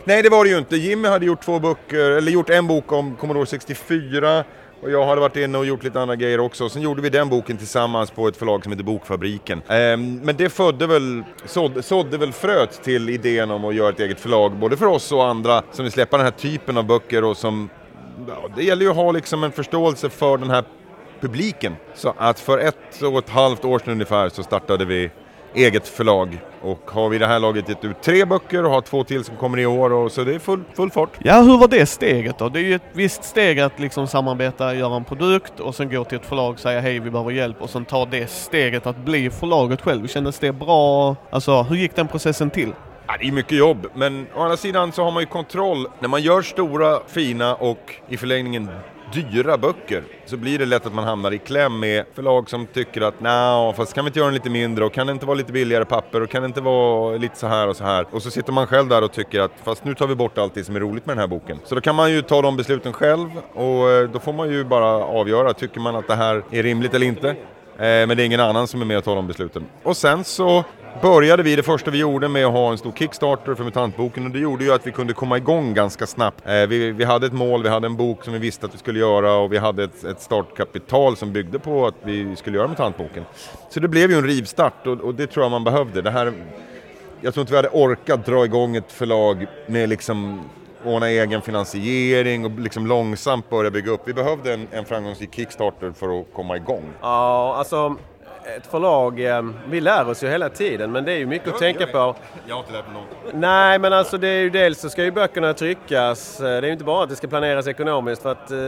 [0.09, 0.77] Nej, det var det ju inte.
[0.77, 4.45] Jimmy hade gjort två böcker, eller gjort en bok om Commodore 64
[4.83, 6.69] och jag hade varit inne och gjort lite andra grejer också.
[6.69, 9.63] Sen gjorde vi den boken tillsammans på ett förlag som heter Bokfabriken.
[9.69, 14.01] Ehm, men det födde väl, sådde, sådde väl fröet till idén om att göra ett
[14.01, 17.25] eget förlag, både för oss och andra som vill släppa den här typen av böcker
[17.25, 17.71] och som...
[18.29, 20.65] Ja, det gäller ju att ha liksom en förståelse för den här
[21.21, 21.77] publiken.
[21.95, 25.11] Så att för ett och ett halvt år sedan ungefär så startade vi
[25.55, 26.39] eget förlag.
[26.63, 29.25] Och har vi i det här laget gett ut tre böcker och har två till
[29.25, 31.11] som kommer i år och så det är full, full fart.
[31.19, 32.49] Ja, hur var det steget då?
[32.49, 36.05] Det är ju ett visst steg att liksom samarbeta, göra en produkt och sen gå
[36.05, 38.97] till ett förlag och säga hej, vi behöver hjälp och sen ta det steget att
[38.97, 40.07] bli förlaget själv.
[40.07, 41.17] Kändes det bra?
[41.31, 42.73] Alltså, hur gick den processen till?
[43.07, 45.87] Ja, det är mycket jobb, men å andra sidan så har man ju kontroll.
[46.01, 48.69] När man gör stora, fina och i förlängningen
[49.13, 53.01] dyra böcker så blir det lätt att man hamnar i kläm med förlag som tycker
[53.01, 55.37] att nej, fast kan vi inte göra den lite mindre och kan det inte vara
[55.37, 58.07] lite billigare papper och kan det inte vara lite så här och så här.
[58.11, 60.55] Och så sitter man själv där och tycker att fast nu tar vi bort allt
[60.55, 61.59] det som är roligt med den här boken.
[61.65, 64.65] Så då kan man ju ta de besluten själv och eh, då får man ju
[64.65, 67.29] bara avgöra, tycker man att det här är rimligt eller inte.
[67.29, 67.37] Eh,
[67.79, 69.65] men det är ingen annan som är med och tar de besluten.
[69.83, 70.65] Och sen så
[71.03, 74.31] började vi, det första vi gjorde med att ha en stor Kickstarter för MUTANT-boken och
[74.31, 76.47] det gjorde ju att vi kunde komma igång ganska snabbt.
[76.47, 78.79] Eh, Vi, vi hade ett mål, vi hade en bok som vi visste att vi
[78.79, 82.69] skulle göra och vi hade ett, ett startkapital som byggde på att vi skulle göra
[82.69, 83.25] MUTANT-boken.
[83.71, 86.03] Så det blev ju en rivstart och, och det tror jag man behövde.
[86.03, 86.33] Det här,
[87.21, 90.41] jag tror inte vi hade orkat dra igång ett förlag med liksom
[90.85, 94.03] ordna egen finansiering och liksom långsamt börja bygga upp.
[94.05, 96.85] Vi behövde en, en framgångsrik Kickstarter för att komma igång.
[97.01, 97.97] Ja, alltså
[98.57, 101.59] ett förlag, eh, vi lär oss ju hela tiden men det är ju mycket att
[101.59, 102.17] tänka på.
[102.47, 103.35] Jag har inte lärt mig något.
[103.35, 106.41] Nej, men alltså det är ju dels så ska ju böckerna tryckas.
[106.41, 108.59] Eh, Det är ju inte bara att det ska planeras ekonomiskt för att eh,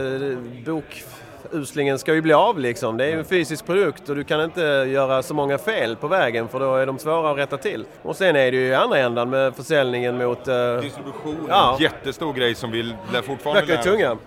[1.43, 2.97] bokuslingen ska ju bli av liksom.
[2.97, 6.07] Det är ju en fysisk produkt och du kan inte göra så många fel på
[6.07, 7.85] vägen för då är de svåra att rätta till.
[8.03, 10.47] Och sen är det ju i andra ändan med försäljningen mot...
[10.47, 11.75] eh, Distribution Ja.
[11.77, 14.11] en jättestor grej som vi lär fortfarande Böcker är lära tunga.
[14.11, 14.19] oss.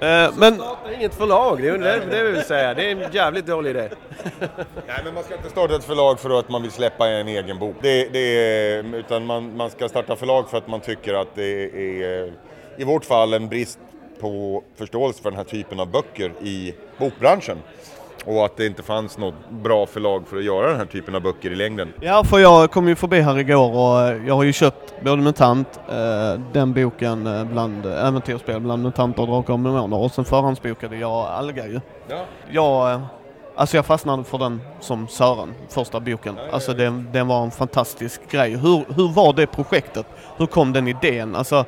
[0.00, 0.06] Ja.
[0.24, 2.74] Eh, men Starta inget förlag, det är det, det vill säga.
[2.74, 3.88] Det är en jävligt dålig idé.
[4.86, 7.58] Nej, men man ska inte starta ett förlag för att man vill släppa en egen
[7.58, 7.76] bok.
[7.80, 11.64] Det, det är, utan man, man ska starta förlag för att man tycker att det
[11.64, 12.32] är,
[12.76, 13.78] i vårt fall, en brist
[14.22, 17.56] på förståelse för den här typen av böcker i bokbranschen.
[18.26, 21.22] Och att det inte fanns något bra förlag för att göra den här typen av
[21.22, 21.92] böcker i längden.
[22.00, 25.80] Ja, för jag kom ju förbi här igår och jag har ju köpt både MUTANT,
[25.88, 30.96] eh, den boken eh, bland eh, äventyrsspel bland mutanter, drakar och demoner och sen förhandsbokade
[30.96, 31.80] jag Alga ju.
[32.08, 32.24] Ja.
[32.50, 33.00] Jag, eh,
[33.62, 36.38] alltså jag fastnade för den som Sören, första boken.
[36.52, 38.50] Alltså den, den var en fantastisk grej.
[38.50, 40.06] Hur, hur var det projektet?
[40.36, 41.36] Hur kom den idén?
[41.36, 41.64] Alltså,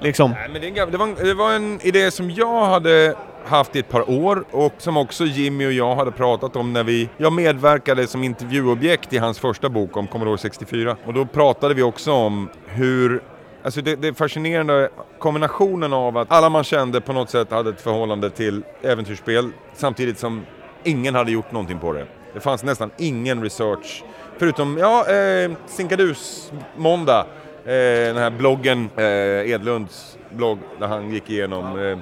[0.00, 0.30] liksom...
[0.30, 3.14] Nej, men det, det, var en, det var en idé som jag hade
[3.44, 6.84] haft i ett par år och som också Jimmy och jag hade pratat om när
[6.84, 10.96] vi, jag medverkade som intervjuobjekt i hans första bok om Commodore 64.
[11.06, 13.22] Och då pratade vi också om hur
[13.62, 14.88] Alltså det, det är fascinerande
[15.18, 20.18] kombinationen av att alla man kände på något sätt hade ett förhållande till äventyrsspel samtidigt
[20.18, 20.42] som
[20.86, 22.06] ingen hade gjort någonting på det.
[22.34, 24.04] Det fanns nästan ingen research
[24.38, 27.26] förutom, ja, eh, Sinkadus måndag,
[27.64, 27.72] eh,
[28.06, 31.98] den här bloggen, eh, Edlunds blogg där han gick igenom eh,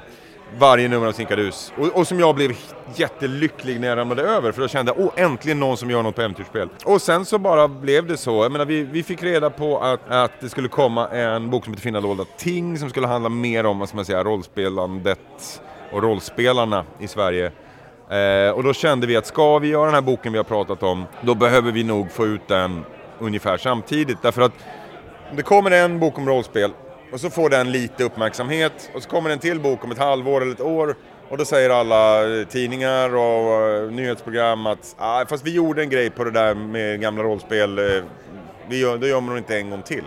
[0.59, 1.73] varje nummer av Sinkadus.
[1.79, 2.57] Och, och som jag blev
[2.97, 6.15] jättelycklig när jag ramlade över för då kände jag, åh äntligen någon som gör något
[6.15, 6.69] på äventyrsspel.
[6.85, 8.43] Och sen så bara blev det så.
[8.43, 11.73] Jag menar, vi, vi fick reda på att, att det skulle komma en bok som
[11.73, 15.63] heter Finna dolda ting som skulle handla mer om, vad ska man säga, rollspelandet
[15.93, 17.53] och rollspelarna i Sverige.
[18.11, 20.83] Eh, och då kände vi att ska vi göra den här boken vi har pratat
[20.83, 22.85] om, då behöver vi nog få ut den
[23.19, 24.23] ungefär samtidigt.
[24.23, 24.53] Därför att
[25.37, 26.71] det kommer en bok om rollspel
[27.13, 30.41] och så får den lite uppmärksamhet och så kommer en till bok om ett halvår
[30.41, 30.97] eller ett år
[31.29, 35.91] och då säger alla eh, tidningar och eh, nyhetsprogram att ah, fast vi gjorde en
[35.91, 38.05] grej på det där med gamla rollspel, eh,
[38.69, 40.05] vi gör, det gör man nog inte en gång till.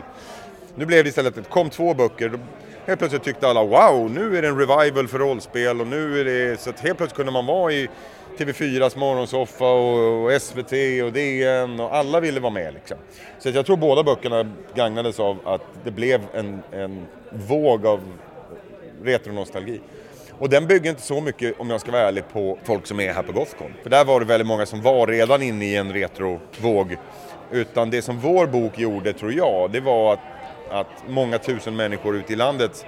[0.75, 2.39] Nu blev det istället att det kom två böcker,
[2.87, 6.25] helt plötsligt tyckte alla wow, nu är det en revival för rollspel och nu är
[6.25, 7.89] det, så att helt plötsligt kunde man vara i
[8.37, 10.73] TV4s morgonsoffa och, och SVT
[11.03, 12.97] och DN och alla ville vara med liksom.
[13.39, 17.99] Så att jag tror båda böckerna gagnades av att det blev en, en våg av
[19.03, 19.81] retronostalgi.
[20.39, 23.13] Och den bygger inte så mycket, om jag ska vara ärlig, på folk som är
[23.13, 23.73] här på Gothcon.
[23.83, 26.97] För där var det väldigt många som var redan inne i en retrovåg.
[27.51, 30.19] Utan det som vår bok gjorde, tror jag, det var att,
[30.71, 32.85] att många tusen människor ute i landet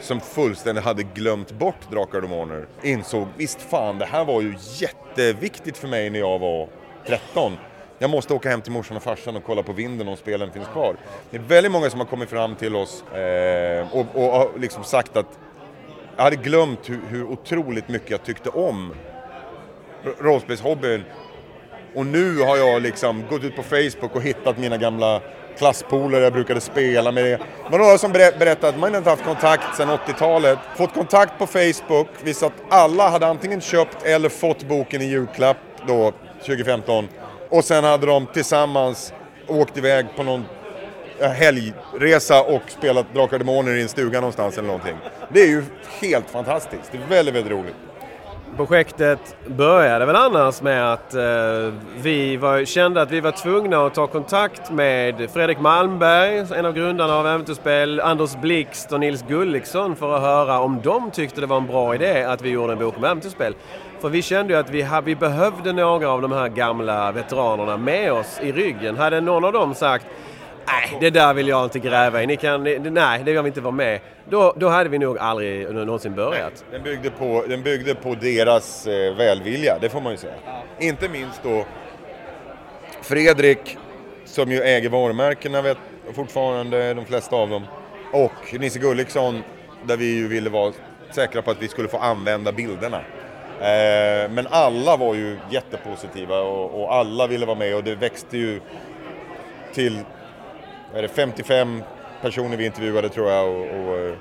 [0.00, 4.54] som fullständigt hade glömt bort Drakar och Demoner insåg, visst fan, det här var ju
[4.58, 6.68] jätteviktigt för mig när jag var
[7.06, 7.56] 13.
[7.98, 10.68] Jag måste åka hem till morsan och farsan och kolla på vinden om spelen finns
[10.68, 10.96] kvar.
[11.30, 14.84] Det är väldigt många som har kommit fram till oss eh, och, och och liksom
[14.84, 15.38] sagt att
[16.16, 18.94] jag hade glömt hur, hur otroligt mycket jag tyckte om
[20.18, 21.04] rollspelshobbyn.
[21.94, 25.20] Och nu har jag liksom gått ut på Facebook och hittat mina gamla
[25.58, 27.24] klasspolare jag brukade spela med.
[27.24, 30.58] Det var några som berättade att man inte haft kontakt sedan 80-talet.
[30.76, 35.56] Fått kontakt på Facebook, visat att alla hade antingen köpt eller fått boken i julklapp
[35.86, 36.12] då
[36.46, 37.08] 2015.
[37.48, 39.12] Och sen hade de tillsammans
[39.46, 40.44] åkt iväg på någon
[41.20, 44.96] helgresa och spelat Drakar och Demoner i en stuga någonstans eller någonting.
[45.32, 45.64] Det är ju
[46.00, 46.92] helt fantastiskt.
[46.92, 47.74] Det är väldigt, väldigt roligt.
[48.56, 51.22] Projektet började väl annars med att eh,
[51.96, 56.72] vi var, kände att vi var tvungna att ta kontakt med Fredrik Malmberg, en av
[56.72, 61.46] grundarna av Äventyrsspel, Anders Blixt och Nils Gulliksson för att höra om de tyckte det
[61.46, 63.54] var en bra idé att vi gjorde en bok om äventyrsspel.
[64.00, 68.12] För vi kände ju att vi, vi behövde några av de här gamla veteranerna med
[68.12, 68.96] oss i ryggen.
[68.96, 70.06] Hade någon av dem sagt
[70.66, 72.26] nej, det där vill jag inte gräva i.
[72.26, 72.62] Ni kan,
[72.94, 74.00] nej, det vill vi inte vara med.
[74.28, 76.64] Då, då hade vi nog aldrig någonsin börjat.
[76.70, 80.34] Den byggde på, den byggde på deras eh, välvilja, det får man ju säga.
[80.46, 80.62] Ja.
[80.78, 81.64] Inte minst då
[83.02, 83.76] Fredrik,
[84.24, 85.78] som ju äger varumärkena vet,
[86.14, 87.62] fortfarande, de flesta av dem.
[88.12, 89.42] Och Nisse Gulliksson,
[89.86, 90.72] där vi ju ville vara
[91.10, 93.00] säkra på att vi skulle få använda bilderna.
[93.60, 98.38] Eh, men alla var ju jättepositiva och, och alla ville vara med och det växte
[98.38, 98.60] ju
[99.72, 99.98] till
[100.94, 101.82] är det 55
[102.22, 104.14] personer vi intervjuade tror jag och, och eh,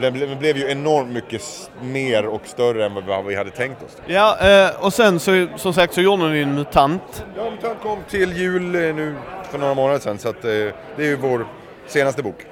[0.00, 3.96] det blev, blev ju enormt mycket mer och större än vad vi hade tänkt oss.
[4.06, 7.24] Ja, eh, och sen så, som sagt så gjorde ni en MUTANT.
[7.36, 9.14] Ja, MUTANT kom till jul eh, nu
[9.50, 11.46] för några månader sedan så att det är ju vår
[11.86, 12.46] senaste bok.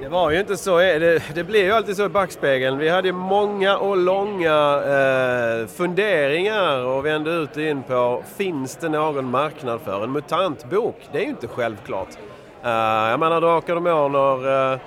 [0.00, 2.78] Det var ju inte så, det, det blir ju alltid så i backspegeln.
[2.78, 8.88] Vi hade många och långa eh, funderingar och vände ut och in på, finns det
[8.88, 10.96] någon marknad för en MUTANT-bok?
[11.12, 12.08] Det är ju inte självklart.
[12.64, 12.70] Uh,
[13.10, 14.78] jag menar Drakar och Demoner uh, eh,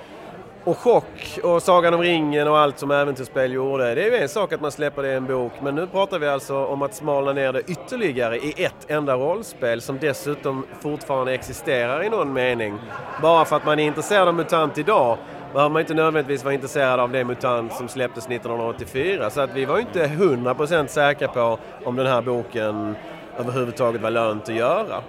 [0.64, 3.94] och Chock och Sagan om ringen och allt som Äventyrsspel gjorde.
[3.94, 6.18] Det är ju en sak att man släpper det i en bok men nu pratar
[6.18, 11.34] vi alltså om att smalna ner det ytterligare i ett enda rollspel som dessutom fortfarande
[11.34, 12.78] existerar i någon mening.
[13.22, 15.18] Bara för att man är intresserad av MUTANT idag
[15.52, 19.30] behöver man inte nödvändigtvis vara intresserad av det MUTANT som släpptes 1984.
[19.30, 22.96] Så att vi var ju inte 100% säkra på om den här boken
[23.38, 25.02] överhuvudtaget var lönt att göra.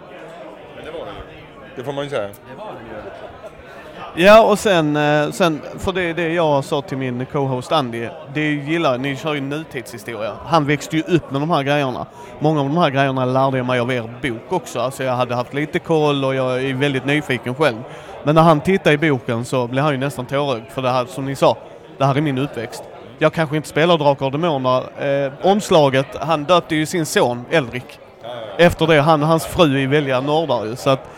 [0.75, 1.15] Men det var den
[1.75, 2.21] det får man ju säga.
[2.27, 2.93] Det var den ju.
[4.15, 8.07] Ja och sen, eh, sen för det är det jag sa till min co-host Andy,
[8.33, 10.33] det gillar, ni kör ju nutidshistoria.
[10.45, 12.05] Han växte ju upp med de här grejerna.
[12.39, 15.35] Många av de här grejerna lärde jag mig av er bok också, alltså jag hade
[15.35, 17.77] haft lite koll och jag är väldigt nyfiken själv.
[18.23, 21.05] Men när han tittade i boken så blev han ju nästan tårögd för det här,
[21.05, 21.57] som ni sa,
[21.97, 22.83] det här är min uppväxt.
[23.17, 24.83] Jag kanske inte spelar Drakar och Demoner.
[25.05, 27.99] Eh, omslaget, han döpte ju sin son Eldrik.
[28.57, 31.09] Efter det, han och hans fru är välja nördar ju så att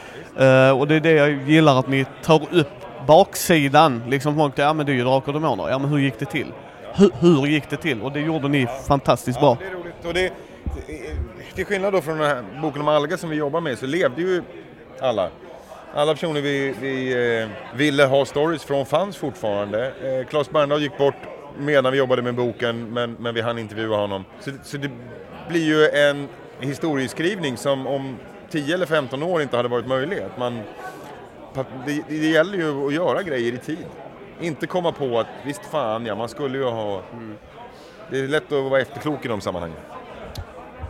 [0.41, 2.67] Uh, och det är det jag gillar att ni tar upp
[3.07, 4.03] baksidan.
[4.07, 5.69] Liksom folk, ja men det är ju Drakar och Demoner.
[5.69, 6.47] Ja men hur gick det till?
[6.93, 8.01] Hur, hur gick det till?
[8.01, 9.57] Och det gjorde ni fantastiskt bra.
[9.61, 10.05] Ja, det är roligt.
[10.05, 13.61] Och det, eh, till skillnad då från den här boken om Alga som vi jobbar
[13.61, 14.43] med så levde ju
[15.01, 15.29] alla.
[15.93, 19.85] Alla personer vi, vi eh, ville ha stories från fanns fortfarande.
[19.87, 21.15] Eh, Claes Berndahl gick bort
[21.57, 24.25] medan vi jobbade med boken men, men vi hann intervjua honom.
[24.39, 24.89] Så, så det
[25.49, 26.27] blir ju en
[26.59, 28.17] historieskrivning som om
[28.55, 30.19] 10 eller 15 år inte hade varit möjlig.
[30.19, 30.61] Att man,
[31.85, 33.85] det, det gäller ju att göra grejer i tid.
[34.39, 37.01] inte komma på att visst fan ja, man skulle ju ha...
[38.11, 39.77] Det är lätt att vara efterklok i de sammanhangen.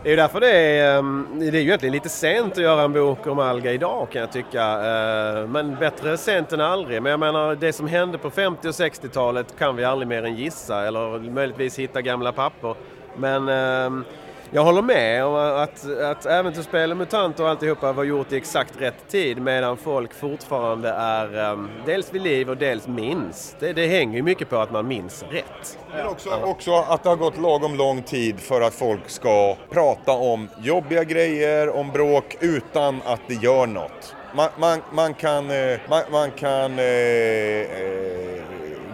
[0.02, 2.82] Det är ju därför det är, ehm, det är ju egentligen lite sent att göra
[2.82, 4.62] en bok om Alga idag kan jag tycka.
[4.62, 7.02] Eh, men bättre sent än aldrig.
[7.02, 10.36] Men jag menar det som hände på 50 och 60-talet kan vi aldrig mer än
[10.36, 12.74] gissa eller möjligtvis hitta gamla papper.
[13.16, 14.04] Men ehm,
[14.50, 18.80] jag håller med om att, att äventyrsspel och MUTANT och alltihopa var gjort i exakt
[18.80, 23.56] rätt tid medan folk fortfarande är um, dels vid liv och dels minns.
[23.58, 25.78] Det, det hänger ju mycket på att man minns rätt.
[25.96, 30.12] Men också, också att det har gått lagom lång tid för att folk ska prata
[30.12, 34.14] om jobbiga grejer, om bråk utan att det gör något.
[34.34, 38.42] Man, man, man kan, eh, man, man kan eh, eh,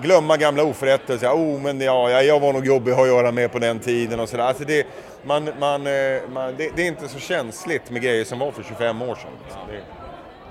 [0.02, 1.16] glömma gamla oförrätter.
[1.16, 3.78] Oh, men ja, ja, jag var nog jobbig att ha att göra med på den
[3.78, 4.44] tiden och sådär.
[4.44, 4.86] Alltså det,
[5.24, 5.92] man, man, eh,
[6.32, 9.30] man, det, det är inte så känsligt med grejer som var för 25 år sedan.
[9.70, 9.80] Det,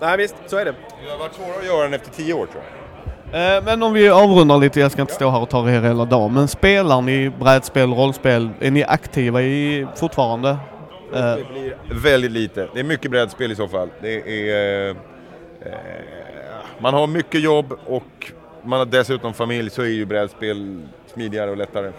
[0.06, 0.76] Nej visst, så är det.
[1.06, 3.58] det har varit svårare att göra än efter 10 år tror jag.
[3.58, 6.06] Eh, Men om vi avrundar lite, jag ska inte stå här och ta er hela
[6.06, 10.50] dagen, men spelar ni brädspel, rollspel, är ni aktiva i fortfarande?
[10.50, 10.58] Eh,
[11.36, 12.68] Det blir väldigt lite.
[12.74, 13.90] Det är mycket brädspel i så fall.
[14.02, 14.96] Det är, eh,
[15.66, 15.74] eh,
[16.80, 18.32] man har mycket jobb och
[18.64, 20.82] man har dessutom familj så är ju brädspel
[21.14, 21.92] smidigare och lättare.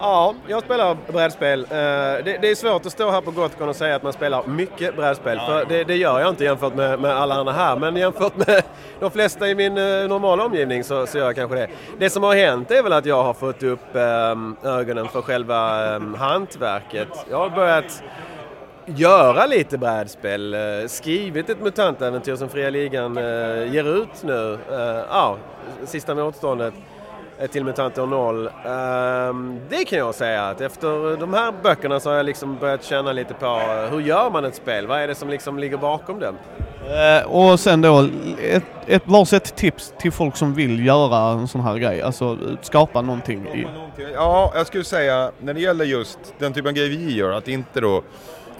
[0.00, 1.60] Ja, jag spelar brädspel.
[1.60, 1.76] Eh,
[2.24, 4.96] det, det är svårt att stå här på Gotcon och säga att man spelar mycket
[4.96, 5.38] brädspel.
[5.38, 7.76] För det, det gör jag inte jämfört med, med alla andra här.
[7.76, 8.62] Men jämfört med
[9.00, 11.68] de flesta i min eh, normala omgivning så, så gör jag kanske det.
[11.98, 15.58] Det som har hänt är väl att jag har fått upp eh, ögonen för själva
[16.16, 17.08] hantverket.
[17.30, 18.02] Jag har börjat
[18.86, 20.56] göra lite brädspel.
[20.88, 23.16] Skrivit ett mutantäventyr som Fria Ligan
[23.72, 24.58] ger ut nu.
[25.10, 25.36] Ja,
[25.84, 26.74] Sista motståndet
[27.52, 28.50] till Mutanter 0.
[28.66, 32.84] Ehm, Det kan jag säga att efter de här böckerna så har jag liksom börjat
[32.84, 34.86] känna lite på eh, hur gör man ett spel?
[34.86, 36.32] Vad är det som liksom ligger bakom det?
[37.18, 38.08] eh, och sen då,
[38.42, 43.00] ett, ett varsitt tips till folk som vill göra en sån här grej, alltså skapa
[43.02, 43.46] någonting.
[43.48, 43.66] I,
[44.14, 47.48] Ja, jag skulle säga när det gäller just den typen av grejer vi gör, att
[47.48, 48.02] inte då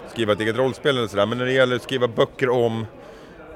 [0.08, 2.86] skriva ett eget rollspel eller sådär, men när det gäller att skriva böcker om,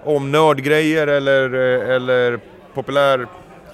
[0.05, 2.41] om nördgrejer eller, eh, eller
[2.75, 3.27] populär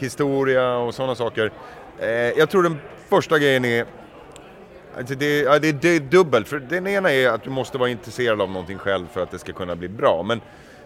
[0.02, 1.52] historia och sådana saker.
[1.98, 2.78] Eh, jag tror den
[3.08, 3.86] första grejen är
[4.98, 7.88] Alltså det, ja, det, det är dubbelt, för den ena är att du måste vara
[7.90, 10.22] intresserad av någonting själv för att det ska kunna bli bra.
[10.22, 10.40] Men,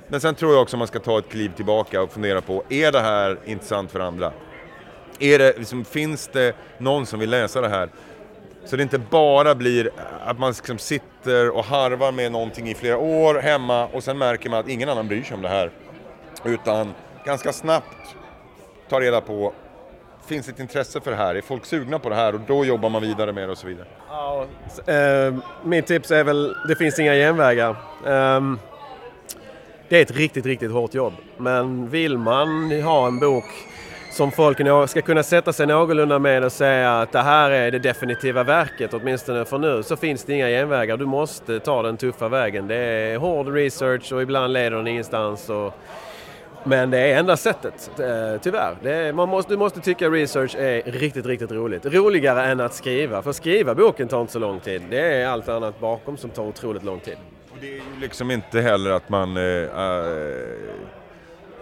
[0.08, 2.92] men sen tror jag också man ska ta ett kliv tillbaka och fundera på, är
[2.92, 4.32] det här intressant för andra?
[5.18, 7.88] Är det, liksom, finns det någon som vill läsa det här?
[8.64, 9.90] Så det inte bara blir
[10.24, 14.50] att man liksom sitter och harvar med någonting i flera år hemma och sen märker
[14.50, 15.70] man att ingen annan bryr sig om det här.
[16.44, 16.94] Utan
[17.24, 18.16] ganska snabbt
[18.90, 19.52] ta reda på,
[20.26, 21.34] finns det ett intresse för det här?
[21.34, 22.34] Är folk sugna på det här?
[22.34, 23.86] Och då jobbar man vidare med det och så vidare.
[24.08, 24.46] Ja,
[24.86, 25.34] eh,
[25.64, 27.70] mitt tips är väl, det finns inga genvägar.
[28.06, 28.40] Eh,
[29.88, 31.12] det är ett riktigt, riktigt hårt jobb.
[31.36, 33.44] Men vill man ha en bok
[34.10, 37.78] som folk ska kunna sätta sig någorlunda med och säga att det här är det
[37.78, 40.96] definitiva verket, åtminstone för nu, så finns det inga genvägar.
[40.96, 42.68] Du måste ta den tuffa vägen.
[42.68, 45.50] Det är hård research och ibland leder den ingenstans.
[45.50, 45.74] Och,
[46.64, 48.76] men det är enda sättet, eh, tyvärr.
[48.82, 51.86] Det är, man måste, du måste tycka research är riktigt, riktigt roligt.
[51.86, 53.22] Roligare än att skriva.
[53.22, 54.82] För skriva boken tar inte så lång tid.
[54.90, 57.16] Det är allt annat bakom som tar otroligt lång tid.
[57.50, 59.36] Och det är ju liksom inte heller att man...
[59.36, 59.42] Äh,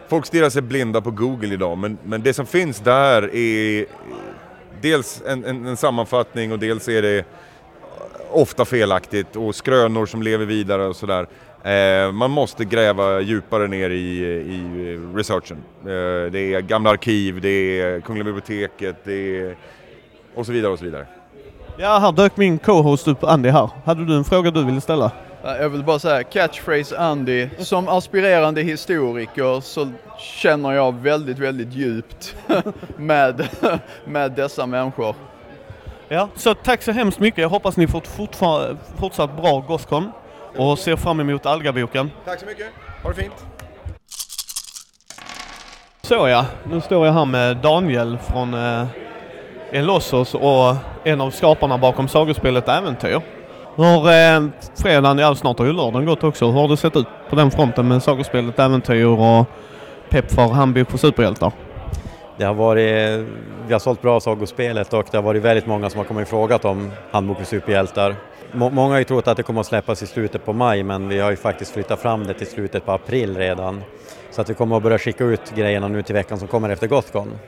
[0.08, 3.86] folk stirrar sig blinda på Google idag, men, men det som finns där är
[4.80, 7.24] dels en, en, en sammanfattning och dels är det
[8.30, 11.26] ofta felaktigt och skrönor som lever vidare och sådär.
[11.62, 15.56] Eh, man måste gräva djupare ner i, i researchen.
[15.80, 19.56] Eh, det är gamla arkiv, det är Kungliga biblioteket, det är
[20.34, 21.06] och så vidare och så vidare.
[21.78, 23.70] ja, här dök min co-host upp, Andy här.
[23.84, 25.10] Hade du en fråga du ville ställa?
[25.42, 27.48] Ja, Jag vill bara säga, catchphrase Andy.
[27.58, 29.88] Som aspirerande historiker så
[30.18, 32.36] känner jag väldigt, väldigt djupt
[32.96, 33.48] med,
[34.04, 35.14] med dessa människor.
[36.08, 37.38] Ja, så tack så hemskt mycket.
[37.42, 38.40] Jag hoppas ni får ett
[38.96, 40.10] fortsatt bra Gothcon
[40.58, 42.10] och ser fram emot Algaboken.
[42.24, 42.66] Tack så mycket,
[43.02, 43.46] ha det fint!
[46.02, 48.86] Så ja, nu står jag här med Daniel från eh,
[49.72, 53.20] Elossos och en av skaparna bakom sagospelet Äventyr.
[53.76, 54.48] Hur eh,
[54.82, 56.46] fredagen, ja snart har ju lördagen gått också.
[56.46, 59.46] Hur har det sett ut på den fronten med sagospelet Äventyr och
[60.08, 61.52] pepp för handbok för superhjältar?
[62.36, 63.26] Det har varit,
[63.66, 66.28] vi har sålt bra sagospelet och det har varit väldigt många som har kommit och
[66.28, 68.16] frågat om Handbok för superhjältar.
[68.52, 71.08] Må- Många har ju trott att det kommer att släppas i slutet på maj men
[71.08, 73.82] vi har ju faktiskt flyttat fram det till slutet på april redan.
[74.30, 76.86] Så att vi kommer att börja skicka ut grejerna nu till veckan som kommer efter
[76.86, 77.38] Gothcon.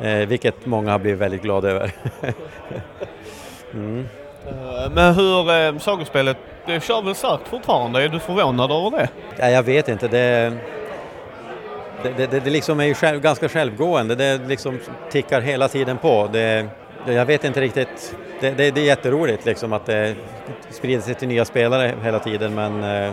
[0.00, 1.90] Eh, vilket många har blivit väldigt glada över.
[3.74, 4.06] mm.
[4.46, 8.02] Eh, Men hur eh, sagospelet, det kör väl starkt fortfarande?
[8.02, 9.08] Är du förvånad över det?
[9.38, 10.52] Nej, jag vet inte, det,
[12.02, 14.78] det, det, det, det liksom är ju själv, ganska självgående, det liksom
[15.10, 16.28] tickar hela tiden på.
[16.32, 16.66] Det,
[17.06, 20.14] jag vet inte riktigt, det, det, det är jätteroligt liksom att det
[20.70, 23.12] sprider sig till nya spelare hela tiden men eh,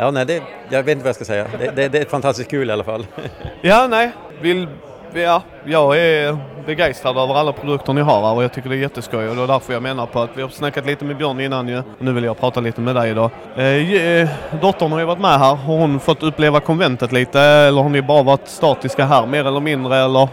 [0.00, 1.46] Ja, nej, det, jag vet inte vad jag ska säga.
[1.58, 3.06] Det, det, det är fantastiskt kul i alla fall.
[3.60, 4.12] Ja, nej.
[4.40, 4.68] Vill,
[5.14, 6.36] ja, jag är
[6.66, 9.42] begeistrad över alla produkter ni har här och jag tycker det är jätteskoj och det
[9.42, 11.78] är därför jag menar på att vi har snackat lite med Björn innan ju.
[11.78, 13.30] Och nu vill jag prata lite med dig idag.
[13.56, 14.28] Eh, eh,
[14.60, 15.54] dottern har ju varit med här.
[15.54, 19.60] Har hon fått uppleva konventet lite eller har ni bara varit statiska här mer eller
[19.60, 20.28] mindre eller?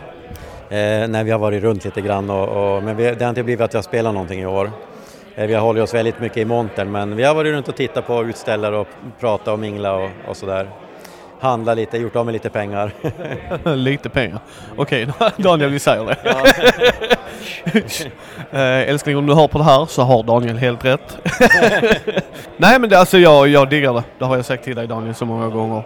[0.70, 3.44] Eh, nej, vi har varit runt lite grann och, och men vi, det har inte
[3.44, 4.72] blivit att jag spelar någonting i år.
[5.36, 7.76] Eh, vi har hållit oss väldigt mycket i montern men vi har varit runt och
[7.76, 8.88] tittat på utställare och
[9.20, 10.70] pratat och mingla och, och sådär.
[11.40, 12.92] Handla lite, gjort av med lite pengar.
[13.76, 14.40] lite pengar.
[14.76, 15.08] Okej,
[15.38, 16.18] Daniel vi säger det.
[18.60, 21.18] eh, älskling om du hör på det här så har Daniel helt rätt.
[22.58, 24.04] Nej men det, alltså jag, jag diggar det.
[24.20, 25.84] Det har jag sagt till dig Daniel så många gånger.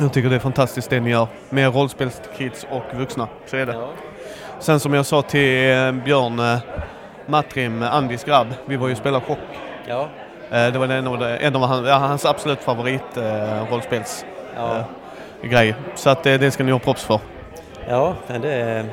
[0.00, 3.28] Jag tycker det är fantastiskt det ni gör med rollspelskids och vuxna.
[3.46, 3.72] Så är det.
[3.72, 3.88] Ja.
[4.58, 6.58] Sen som jag sa till eh, Björn eh,
[7.26, 9.38] Matrim, Andis grabb, vi var ju och spelade chock.
[9.86, 10.08] Ja.
[10.50, 14.24] Eh, det var en av, en av han, ja, hans absolut favorit eh, rollspels
[14.56, 14.76] Ja.
[15.42, 15.74] eh, grej.
[15.94, 17.20] Så att eh, det ska ni ha props för.
[17.88, 18.84] Ja, det,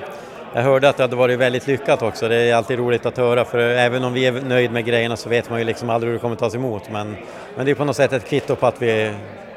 [0.53, 2.28] jag hörde att det hade varit väldigt lyckat också.
[2.28, 5.30] Det är alltid roligt att höra för även om vi är nöjd med grejerna så
[5.30, 6.89] vet man ju liksom aldrig hur det kommer tas emot.
[6.91, 7.16] Men,
[7.56, 9.12] men det är på något sätt ett kvitto på att vi,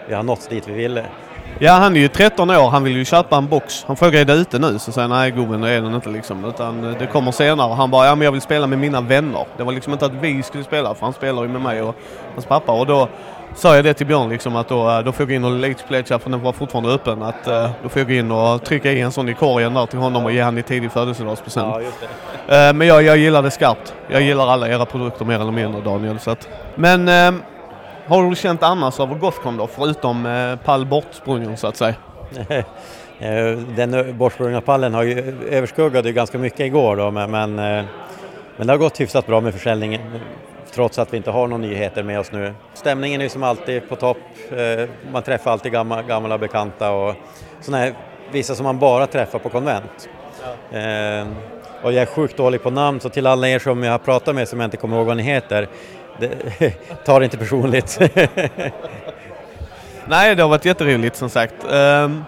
[0.08, 1.04] vi har nått dit vi ville.
[1.60, 2.70] Ja, han är ju 13 år.
[2.70, 3.84] Han vill ju köpa en box.
[3.86, 4.78] Han frågar är det ute nu?
[4.78, 6.44] Så säger jag nej gubben, det är den inte liksom.
[6.44, 7.74] Utan eh, det kommer senare.
[7.74, 9.46] Han bara, ja men jag vill spela med mina vänner.
[9.56, 11.94] Det var liksom inte att vi skulle spela, för han spelar ju med mig och
[12.34, 12.72] hans pappa.
[12.72, 13.08] Och då
[13.54, 15.50] sa jag det till Björn liksom att då, eh, då får jag gå in och
[15.50, 17.22] late pledge för den var fortfarande öppen.
[17.22, 19.86] Att eh, då får jag gå in och trycka i en sån i korgen där
[19.86, 21.74] till honom och ge han i tidig födelsedagspresent.
[22.46, 23.94] Ja, Men jag, jag gillar det skarpt.
[24.08, 26.18] Jag gillar alla era produkter mer eller mindre Daniel.
[26.18, 26.48] Så att.
[26.74, 27.40] Men eh,
[28.08, 29.66] har du känt annars över Gothcon då?
[29.66, 31.94] Förutom eh, pall bortsprungen så att säga.
[33.20, 37.84] Eh, Den bortsprungna pallen har ju överskuggade ganska mycket igår då men, men, eh,
[38.56, 40.00] men det har gått hyfsat bra med försäljningen
[40.74, 42.54] trots att vi inte har några nyheter med oss nu.
[42.74, 44.16] Stämningen är ju som alltid på topp.
[44.50, 47.14] Eh, Man träffar alltid gamla, gamla bekanta och
[47.60, 47.92] såna här,
[48.32, 50.08] vissa som man bara träffar på konvent.
[50.72, 51.26] Eh,
[51.82, 54.34] Och jag är sjukt dålig på namn så till alla er som jag har pratat
[54.34, 55.68] med som jag inte kommer ihåg vad ni heter,
[56.18, 56.72] det,
[57.04, 57.98] ta det inte personligt.
[60.06, 61.54] Nej, det har varit jätteroligt som sagt.
[61.72, 62.24] Ehm,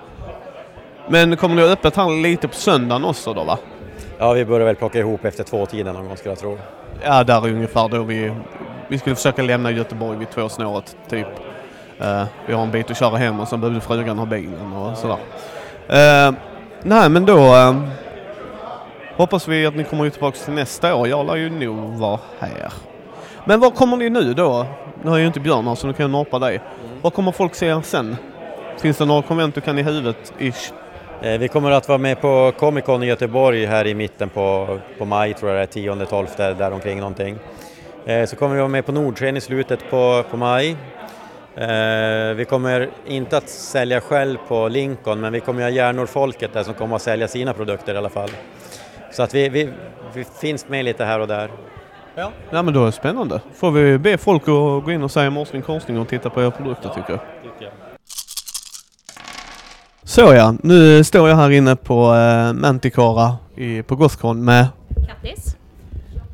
[1.09, 3.59] Men kommer ni ha öppet här lite på söndagen också då va?
[4.21, 6.59] ja, vi börjar väl plocka ihop efter två tiden någon gång skulle jag tro.
[7.05, 8.33] Ja, där är ungefär då vi...
[8.89, 11.27] Vi skulle försöka lämna Göteborg vid två snåret typ.
[12.01, 14.99] Eh, vi har en bit att köra hem och sen behövde frugan ha bilen och
[14.99, 15.17] sådär.
[15.89, 16.35] Eh,
[16.83, 17.77] nej men då eh,
[19.17, 21.09] hoppas vi att ni kommer tillbaka till nästa år.
[21.09, 22.73] Jag lär ju nog vara här.
[23.45, 24.67] Men vad kommer ni nu då?
[25.03, 26.61] Nu har ju inte Björn här så nu kan jag norpa dig.
[27.03, 28.17] Vad kommer folk se er sen?
[28.79, 30.33] Finns det några konvent du kan i huvudet?
[30.39, 30.73] Ish.
[31.23, 34.79] Eh, vi kommer att vara med på Comic Con i Göteborg här i mitten på,
[34.99, 37.39] på maj tror jag det är, 10-12 däromkring någonting.
[38.07, 40.77] Eh, så kommer vi vara med på Nordsken i slutet på, på maj.
[41.57, 46.63] Eh, vi kommer inte att sälja själv på Lincoln men vi kommer ha Järnorfolket där
[46.63, 48.31] som kommer att sälja sina produkter i alla fall.
[49.13, 49.69] Så att vi, vi,
[50.15, 51.51] vi finns med lite här och där.
[52.15, 52.33] Ja.
[52.51, 53.41] ja men då är det spännande.
[53.55, 56.51] Får vi be folk att gå in och säga morsning korsning och titta på era
[56.51, 57.21] produkter tycker jag.
[60.03, 64.67] Så ja, nu står jag här inne på eh, Manticara i, på Gothcon med...
[65.07, 65.57] Grattis!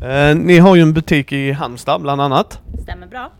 [0.02, 2.60] Eh, ni har ju en butik i Halmstad bland annat.
[2.82, 3.30] Stämmer bra.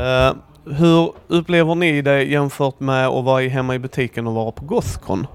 [0.00, 0.34] Eh,
[0.76, 4.64] hur upplever ni det jämfört med att vara i- hemma i butiken och vara på
[4.64, 5.26] Gothcon?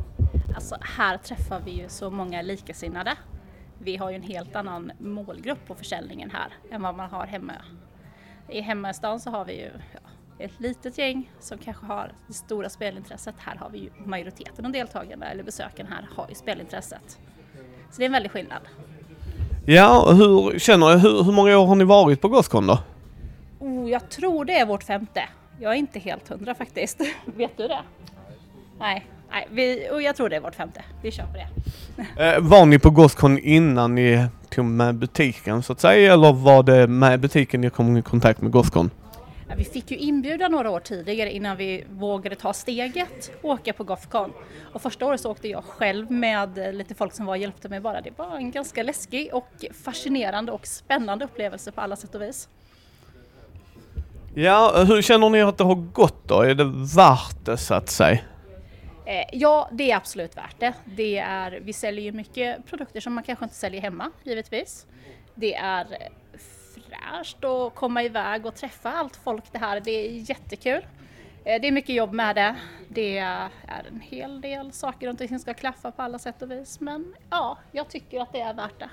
[0.55, 3.11] Alltså här träffar vi ju så många likasinnade.
[3.79, 7.53] Vi har ju en helt annan målgrupp på försäljningen här än vad man har hemma.
[8.49, 9.99] I hemma i stan så har vi ju ja,
[10.39, 13.35] ett litet gäng som kanske har det stora spelintresset.
[13.37, 17.19] Här har vi ju majoriteten av deltagarna eller besökarna här har ju spelintresset.
[17.91, 18.61] Så det är en väldig skillnad.
[19.65, 22.79] Ja, hur känner hur, hur många år har ni varit på Gothcon då?
[23.59, 25.29] Oh, jag tror det är vårt femte.
[25.59, 27.01] Jag är inte helt hundra faktiskt.
[27.25, 27.81] Vet du det?
[28.79, 30.83] Nej, nej vi, och jag tror det är vårt femte.
[31.01, 31.47] Vi kör på det.
[32.17, 36.63] Eh, var ni på Gothcon innan ni tog med butiken så att säga eller var
[36.63, 38.89] det med butiken ni kom i kontakt med Gothcon?
[39.57, 43.83] Vi fick ju inbjudan några år tidigare innan vi vågade ta steget och åka på
[43.83, 44.31] Gothcon.
[44.73, 47.79] Och första året så åkte jag själv med lite folk som var och hjälpte mig
[47.79, 48.01] bara.
[48.01, 52.49] Det var en ganska läskig och fascinerande och spännande upplevelse på alla sätt och vis.
[54.33, 56.41] Ja, hur känner ni att det har gått då?
[56.41, 58.19] Är det värt det så att säga?
[59.05, 60.73] Eh, ja, det är absolut värt det.
[60.85, 64.85] det är, vi säljer ju mycket produkter som man kanske inte säljer hemma, givetvis.
[65.35, 65.87] Det är
[66.75, 69.79] fräscht att komma iväg och träffa allt folk det här.
[69.79, 70.85] Det är jättekul.
[71.43, 72.55] Eh, Det är mycket jobb med det.
[72.89, 73.49] Det är
[73.91, 76.79] en hel del saker runt som ska klaffa på alla sätt och vis.
[76.79, 78.89] Men ja, jag tycker att det är värt det.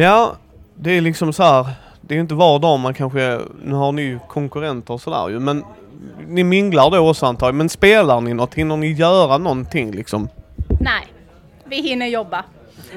[0.00, 0.36] Ja,
[0.74, 1.66] det är liksom så här.
[2.00, 5.38] Det är inte var dag man kanske, nu har ni ju konkurrenter och sådär ju,
[5.40, 5.64] men
[6.26, 7.54] ni minglar då också antar jag.
[7.54, 8.54] Men spelar ni något?
[8.54, 10.28] Hinner ni göra någonting liksom?
[10.80, 11.06] Nej,
[11.64, 12.44] vi hinner jobba.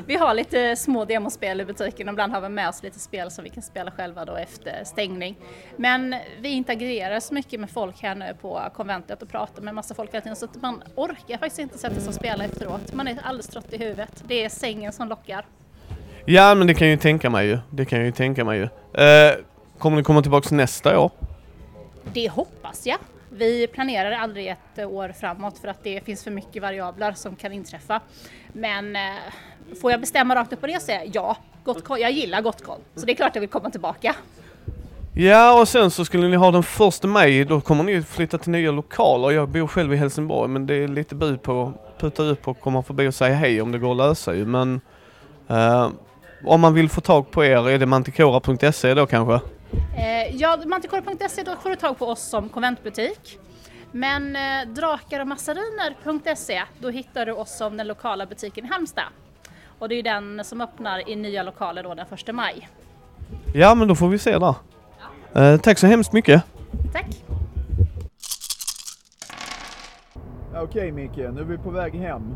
[0.06, 3.32] Vi har lite små demospel i butiken och ibland har vi med oss lite spel
[3.32, 5.36] som vi kan spela själva då efter stängning.
[5.76, 9.96] Men vi interagerar så mycket med folk här nu på konventet och pratar med massa
[9.96, 12.94] folk hela tiden så att man orkar faktiskt inte sätta sig och spela efteråt.
[12.94, 14.24] Man är alldeles trött i huvudet.
[14.28, 15.46] Det är sängen som lockar.
[16.26, 17.58] Ja, men det kan jag ju tänka mig ju.
[17.70, 18.64] Det kan jag ju tänka mig ju.
[19.04, 19.34] Eh,
[19.78, 21.12] kommer ni komma tillbaks nästa år?
[22.04, 22.98] Det hoppas jag.
[23.30, 27.54] Vi planerar aldrig ett år framåt för att det finns för mycket variabler som kan
[27.54, 28.02] inträffa.
[28.54, 29.02] Men eh,
[29.82, 32.80] får jag bestämma rakt upp och ner så säger jag ja, Gothcon, jag gillar Gothcon.
[32.96, 34.16] Så det är klart jag vill komma tillbaka.
[35.14, 38.52] Ja, och sen så skulle ni ha den första maj, då kommer ni flytta till
[38.52, 39.32] nya lokaler.
[39.32, 42.60] Jag bor själv i Helsingborg, men det är lite bud på att puta upp och
[42.60, 44.46] komma förbi och säga hej om det går att lösa ju.
[44.46, 44.82] Men
[45.48, 45.90] eh,
[46.46, 49.40] om man vill få tag på er, är det manticora.se då kanske?
[49.98, 53.40] Eh, ja, manticore.se då får du tag på oss som konventbutik.
[53.92, 59.08] Men eh, drakar och massariner.se då hittar du oss som den lokala butiken i Halmstad.
[59.80, 62.70] Och det är den som öppnar i nya lokaler då den 1 maj.
[63.54, 64.56] Ja, men då får vi se där.
[65.36, 66.44] Eh, tack så hemskt mycket.
[66.94, 67.24] Tack!
[70.56, 72.36] Okej Micke, nu är vi på väg hem.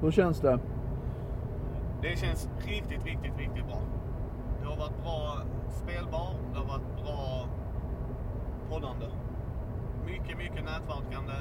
[0.00, 0.58] Hur känns det?
[2.02, 3.82] Det känns riktigt, riktigt, riktigt bra.
[4.60, 5.38] Det har varit bra
[5.70, 7.48] spelbar, det har varit bra
[8.72, 9.06] poddande.
[10.06, 11.38] Mycket, mycket nätverkande.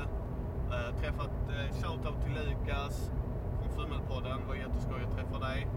[0.74, 3.12] Eh, träffat eh, shoutout till Lukas
[3.60, 4.38] från Fummelpodden.
[4.42, 5.68] Det var jätteskoj att träffa dig.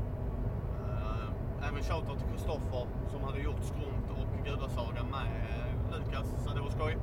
[0.88, 6.54] Eh, även shoutout till Kristoffer som hade gjort Skrunt och Gudasagan med eh, Lukas, så
[6.54, 6.96] det var skoj.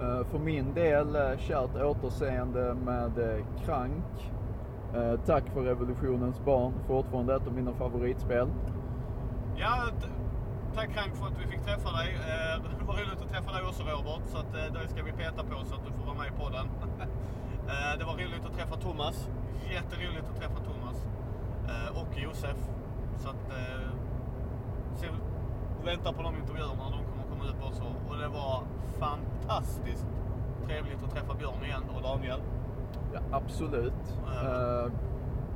[0.00, 4.32] Eh, För min del, eh, kärt återseende med eh, Krank.
[4.94, 8.48] Eh, Tack för Revolutionens barn, fortfarande ett av mina favoritspel.
[9.56, 9.76] Ja,
[10.74, 12.08] tack Frank för att vi fick träffa dig.
[12.14, 15.12] Eh, Det var roligt att träffa dig också Robert, så att eh, det ska vi
[15.12, 16.66] peta på så att du får vara med i podden.
[17.74, 19.28] Eh, Det var roligt att träffa Thomas.
[19.72, 20.96] Jätteroligt att träffa Thomas.
[21.94, 22.56] Och Josef.
[23.16, 23.52] Så att...
[24.96, 25.06] Så
[25.84, 27.82] vänta på de intervjuerna, de kommer komma ut också.
[28.08, 28.62] Och det var
[28.98, 30.06] fantastiskt
[30.66, 32.40] trevligt att träffa Björn igen och Daniel.
[33.14, 34.18] Ja, absolut.
[34.26, 34.92] Uh,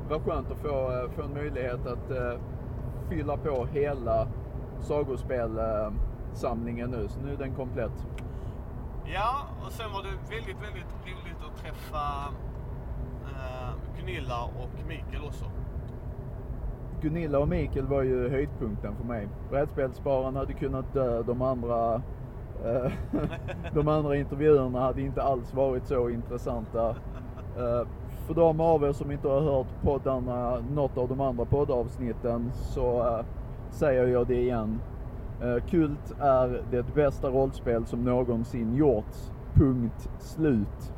[0.09, 2.41] vad skönt att få, få en möjlighet att eh,
[3.09, 4.29] fylla på hela
[4.85, 8.07] sagospelsamlingen nu, så nu är den komplett.
[9.05, 12.05] Ja, och sen var det väldigt, väldigt roligt att träffa
[13.25, 15.45] eh, Gunilla och Mikael också.
[17.01, 19.29] Gunilla och Mikael var ju höjdpunkten för mig.
[19.51, 21.95] Brädspelssparen hade kunnat dö, de andra,
[22.65, 22.93] eh,
[23.75, 26.91] de andra intervjuerna hade inte alls varit så intressanta.
[27.57, 27.87] Eh,
[28.27, 33.07] för de av er som inte har hört poddarna, något av de andra poddavsnitten, så
[33.07, 33.25] eh,
[33.75, 34.81] säger jag det igen.
[35.43, 39.33] Eh, Kult är det bästa rollspel som någonsin gjorts.
[39.55, 40.93] Punkt slut.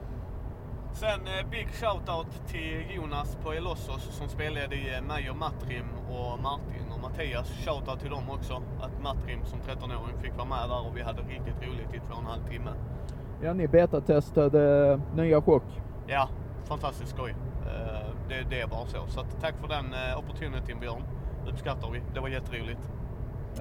[0.92, 5.86] Sen eh, big shoutout till Jonas på Elossos som spelade i eh, mig och Matrim
[6.08, 7.48] och Martin och Mattias.
[7.64, 8.62] Shoutout till dem också.
[8.80, 12.14] Att Matrim som 13-åring fick vara med där och vi hade riktigt roligt i två
[12.14, 12.70] och en halv timme.
[13.42, 15.64] Ja, ni betatestade nya Chock.
[16.06, 16.28] Ja,
[16.64, 17.34] fantastiskt skoj.
[18.28, 19.06] Det, det är bara så.
[19.06, 19.84] Så tack för den
[20.18, 21.02] opportunityn Björn.
[21.48, 22.02] Uppskattar vi.
[22.14, 22.80] Det var jätteroligt.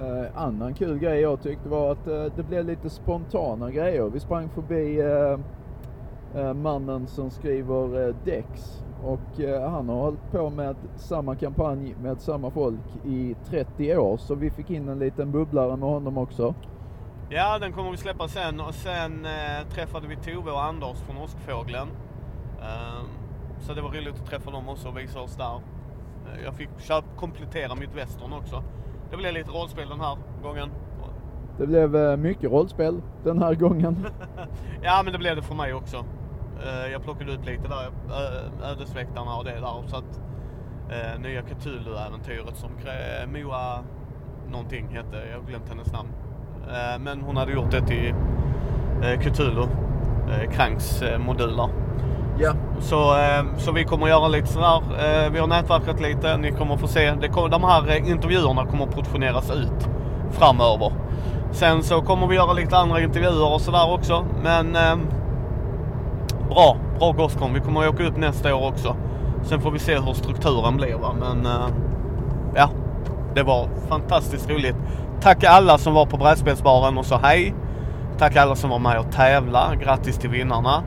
[0.00, 4.10] Eh, annan kul grej jag tyckte var att eh, det blev lite spontana grejer.
[4.10, 5.38] Vi sprang förbi eh,
[6.42, 11.94] eh, mannen som skriver eh, Dex och eh, han har hållit på med samma kampanj
[12.02, 16.18] med samma folk i 30 år så vi fick in en liten bubblare med honom
[16.18, 16.54] också.
[17.30, 18.60] Ja, den kommer vi släppa sen.
[18.60, 21.88] Och sen eh, träffade vi Tove och Anders från Åskfågeln.
[22.60, 23.06] Ehm,
[23.60, 25.60] så det var roligt att träffa dem också och visa oss där.
[26.44, 26.68] Jag fick
[27.16, 28.62] komplettera mitt western också.
[29.10, 30.70] Det blev lite rollspel den här gången.
[31.58, 34.06] Det blev eh, mycket rollspel den här gången.
[34.82, 35.96] Ja, men det blev det för mig också.
[36.66, 37.90] Eh, jag plockade ut lite där,
[38.64, 39.82] Ödesväktarna och det där.
[39.86, 40.20] Så att
[40.90, 42.70] eh, nya Cthulhu-äventyret som
[43.32, 43.78] Moa
[44.50, 46.08] någonting hette, jag har glömt hennes namn.
[47.00, 48.14] Men hon hade gjort det till
[49.20, 49.66] Cthulhu,
[50.52, 51.68] Kranks moduler.
[52.38, 52.52] Ja.
[52.80, 56.76] Så, eh, så vi kommer göra lite sådär, eh, vi har nätverkat lite, ni kommer
[56.76, 57.10] få se.
[57.50, 59.88] De här eh, intervjuerna kommer att portioneras ut
[60.30, 60.92] framöver.
[61.52, 64.24] Sen så kommer vi göra lite andra intervjuer och sådär också.
[64.42, 65.00] Men ehm,
[66.48, 67.54] bra, bra Gothcon.
[67.54, 68.96] Vi kommer att åka upp nästa år också.
[69.42, 71.14] Sen får vi se hur strukturen blir va.
[71.20, 71.72] Men ehm,
[72.54, 72.70] ja,
[73.34, 74.76] det var fantastiskt roligt.
[75.20, 77.54] Tack alla som var på brädspelsbaren och sa hej.
[78.18, 79.74] Tack alla som var med och tävla.
[79.82, 80.82] Grattis till vinnarna.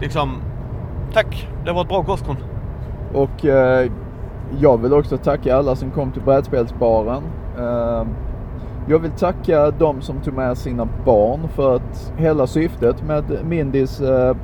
[0.00, 0.42] Liksom,
[1.12, 1.48] tack.
[1.64, 2.36] Det var ett bra kostkon.
[3.14, 3.90] Och eh,
[4.58, 7.22] jag vill också tacka alla som kom till brädspelsbaren.
[7.58, 8.06] Eh,
[8.88, 14.00] jag vill tacka de som tog med sina barn för att hela syftet med Mindys
[14.00, 14.36] eh,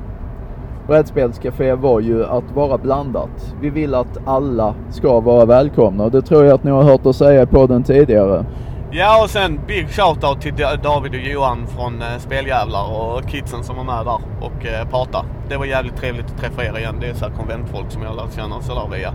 [0.87, 3.55] brädspelscafé var ju att vara blandat.
[3.61, 7.05] Vi vill att alla ska vara välkomna och det tror jag att ni har hört
[7.05, 8.45] oss säga på den tidigare.
[8.93, 13.63] Ja och sen big shoutout till Da- David och Johan från eh, Speljävlar och kidsen
[13.63, 15.25] som var med där och eh.
[15.49, 16.95] Det var jävligt trevligt att träffa er igen.
[17.01, 19.13] Det är så här konventfolk som jag lärt känna sådär via.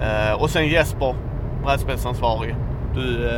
[0.00, 1.14] Eh, och sen Jesper,
[1.64, 2.54] brädspelsansvarig.
[2.94, 3.28] Du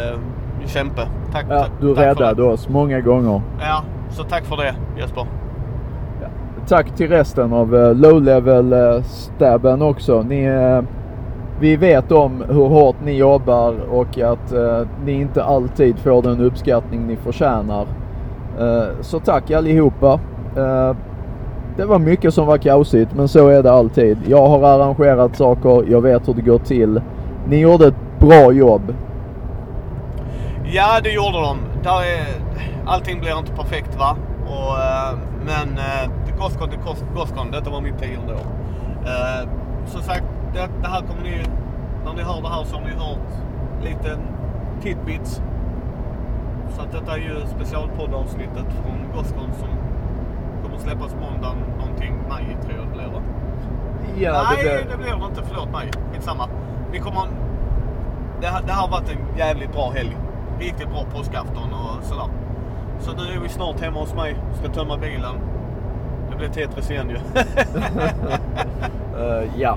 [0.62, 1.08] en kämpe.
[1.32, 3.42] Tack, Ja, tack, du tack räddade oss många gånger.
[3.60, 5.26] Ja, så tack för det Jesper.
[6.68, 10.22] Tack till resten av uh, low level uh, stabben också.
[10.22, 10.82] Ni, eh,
[11.62, 16.40] vi vet om hur hårt ni jobbar och att eh, ni inte alltid får den
[16.40, 17.86] uppskattning ni förtjänar.
[18.60, 20.20] Eh, så tack allihopa.
[20.56, 20.97] Eh,
[21.76, 24.18] det var mycket som var kaosigt men så är det alltid.
[24.26, 27.01] Jag har arrangerat saker, jag vet hur det går till.
[27.48, 28.94] Ni gjorde ett bra jobb.
[30.64, 31.56] Ja, det gjorde de.
[31.82, 32.26] Där är,
[32.86, 34.16] allting blir inte perfekt va?
[34.47, 36.10] Och, eh, men eh,
[36.40, 38.47] Gothcon, det kost- Gothcon, detta var mitt tionde år.
[39.05, 39.48] Eh,
[39.86, 41.42] som sagt, det, det här kommer ni,
[42.04, 43.32] när ni hör det här så har ni hört
[43.82, 44.18] lite
[44.82, 45.42] tidbits.
[46.76, 49.68] Så att detta är ju specialpoddavsnittet från Gothcon som
[50.62, 53.22] kommer släppas måndag någonting, maj tror jag det blir va?
[54.16, 55.42] Ja, Nej, det blir det inte.
[55.44, 55.90] Förlåt mig.
[56.12, 56.48] Skitsamma.
[56.92, 57.22] Vi kommer...
[58.40, 60.16] Det, har- det har varit en jävligt bra helg.
[60.58, 62.26] Riktigt bra påskafton och sådär.
[63.00, 64.36] Så nu är vi snart hemma hos mig.
[64.54, 65.34] Ska tömma bilen.
[66.30, 67.16] Det blir Tetris igen ju.
[69.18, 69.76] Eh, ja,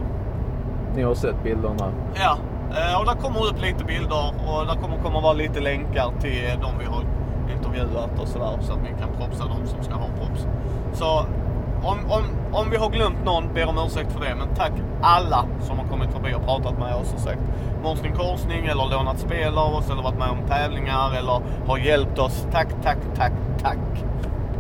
[0.96, 1.92] ni har sett bilderna.
[2.16, 2.38] ja,
[2.70, 6.60] eh, och där kommer upp lite bilder och där kommer komma vara lite länkar till
[6.62, 7.04] de vi har
[7.58, 8.58] intervjuat och sådär.
[8.62, 10.48] Så att vi kan propsa de som ska ha props.
[10.94, 11.26] Så
[11.84, 12.24] om, om,
[12.54, 14.36] om vi har glömt någon, ber om ursäkt för det.
[14.36, 17.42] Men tack alla som har kommit förbi och pratat med oss och sagt
[17.84, 22.20] Morsning korsning eller lånat spel av oss eller varit med om tävlingar eller har hjälpt
[22.20, 22.48] oss.
[22.52, 23.78] Tack, tack, tack, tack.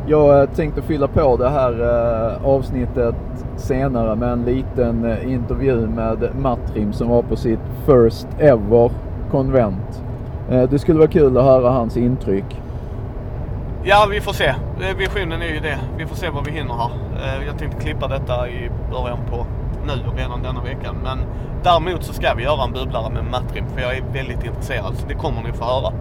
[0.07, 3.15] Jag tänkte fylla på det här eh, avsnittet
[3.57, 8.91] senare med en liten eh, intervju med Matrim som var på sitt first ever
[9.31, 10.03] konvent.
[10.49, 12.61] Eh, det skulle vara kul att höra hans intryck.
[13.83, 14.55] Ja, vi får se.
[14.97, 15.79] Visionen är ju det.
[15.97, 16.91] Vi får se vad vi hinner här.
[17.47, 19.45] Jag tänkte klippa detta i början på
[19.87, 20.95] nu, redan denna veckan.
[21.03, 21.19] Men
[21.63, 24.95] däremot så ska vi göra en bubblare med Matrim för jag är väldigt intresserad.
[24.95, 25.93] Så det kommer ni få höra.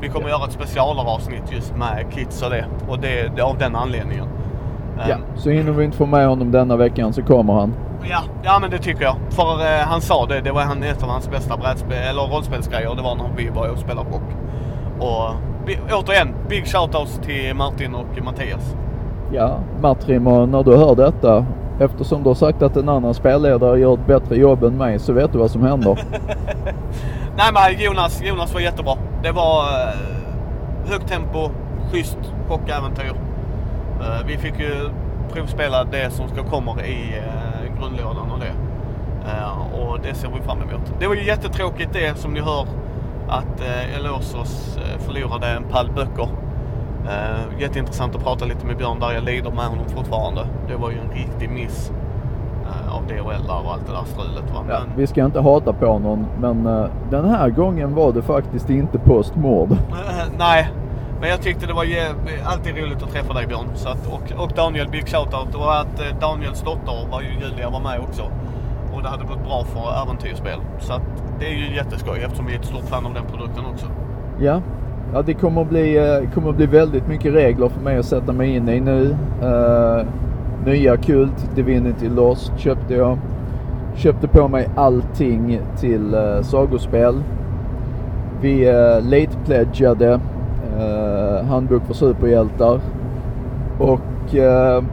[0.00, 2.64] Vi kommer göra ett specialavsnitt just med kids och det.
[2.88, 4.26] Och det, det är av den anledningen.
[5.08, 7.74] Ja, så hinner vi inte få med honom denna veckan så kommer han.
[8.10, 9.16] Ja, ja men det tycker jag.
[9.30, 12.94] För eh, han sa det, det var han, ett av hans bästa brädspel, eller rollspelsgrejer.
[12.94, 14.22] Det var när vi började spela rock.
[14.98, 15.34] Och
[15.66, 18.76] vi, återigen, big shoutouts till Martin och Mattias.
[19.32, 21.46] Ja, och när du hör detta,
[21.80, 25.12] eftersom du har sagt att en annan spelledare gör ett bättre jobb än mig så
[25.12, 25.98] vet du vad som händer.
[27.36, 28.94] Nej men Jonas, Jonas var jättebra.
[29.22, 31.50] Det var eh, högt tempo,
[31.92, 32.18] schysst
[32.48, 33.14] chockäventyr.
[34.00, 34.90] Eh, vi fick ju
[35.32, 38.52] provspela det som ska komma i eh, grundlådan och det.
[39.78, 40.92] Och det ser vi fram emot.
[41.00, 42.66] Det var ju jättetråkigt det som ni hör
[43.28, 43.60] att
[43.96, 46.28] Elosos förlorade en pall böcker.
[47.58, 49.12] Jätteintressant att prata lite med Björn där.
[49.12, 50.46] Jag lider med honom fortfarande.
[50.68, 51.92] Det var ju en riktig miss
[52.90, 54.54] av DHL och allt det där strulet.
[54.54, 54.64] Va?
[54.68, 58.22] Ja, Men, vi ska inte hata på någon, men eh, den här gången var det
[58.22, 59.72] faktiskt inte postmord.
[59.72, 59.76] Eh,
[60.38, 60.70] Nej,
[61.20, 61.86] men jag tyckte det var
[62.44, 63.68] alltid roligt att träffa dig Björn.
[63.74, 65.54] Så att, och, och Daniel, big shoutout.
[65.54, 68.22] Och att eh, Daniels dotter var ju Julia var med också.
[68.94, 70.58] Och det hade gått bra för äventyrsspel.
[70.78, 71.02] Så att
[71.40, 73.86] det är ju jätteskoj eftersom vi är ett stort fan av den produkten också.
[74.40, 74.62] Ja,
[75.12, 78.32] ja det kommer att, bli, eh, kommer bli väldigt mycket regler för mig att sätta
[78.32, 79.16] mig in i nu.
[79.42, 80.06] Eh,
[80.66, 83.18] nya Kult, Divinity Lost köpte jag.
[83.96, 87.22] Köpte på mig allting till uh, sagospel.
[88.40, 90.20] Vi eh, uh, late pledgade
[90.78, 92.80] uh, eh, Handbok för superhjältar.
[93.78, 94.84] Och eh,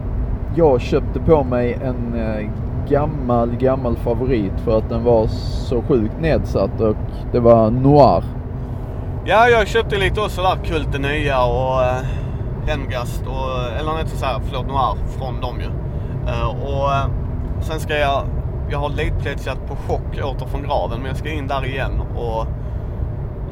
[0.56, 2.50] jag köpte på mig en eh,
[2.90, 6.96] gammal, gammal favorit för att den var så sjukt nedsatt och
[7.32, 8.24] det var Noir.
[9.26, 11.82] Ja, jag köpte lite också där Kult det nya och
[12.68, 15.70] Hemgast och, eller inte så här, förlåt, Noir från dem ju.
[16.32, 17.06] Eh, och eh,
[17.62, 18.24] sen ska jag,
[18.70, 22.02] jag har late pledgat på chock åter från graven men jag ska in där igen
[22.18, 22.48] och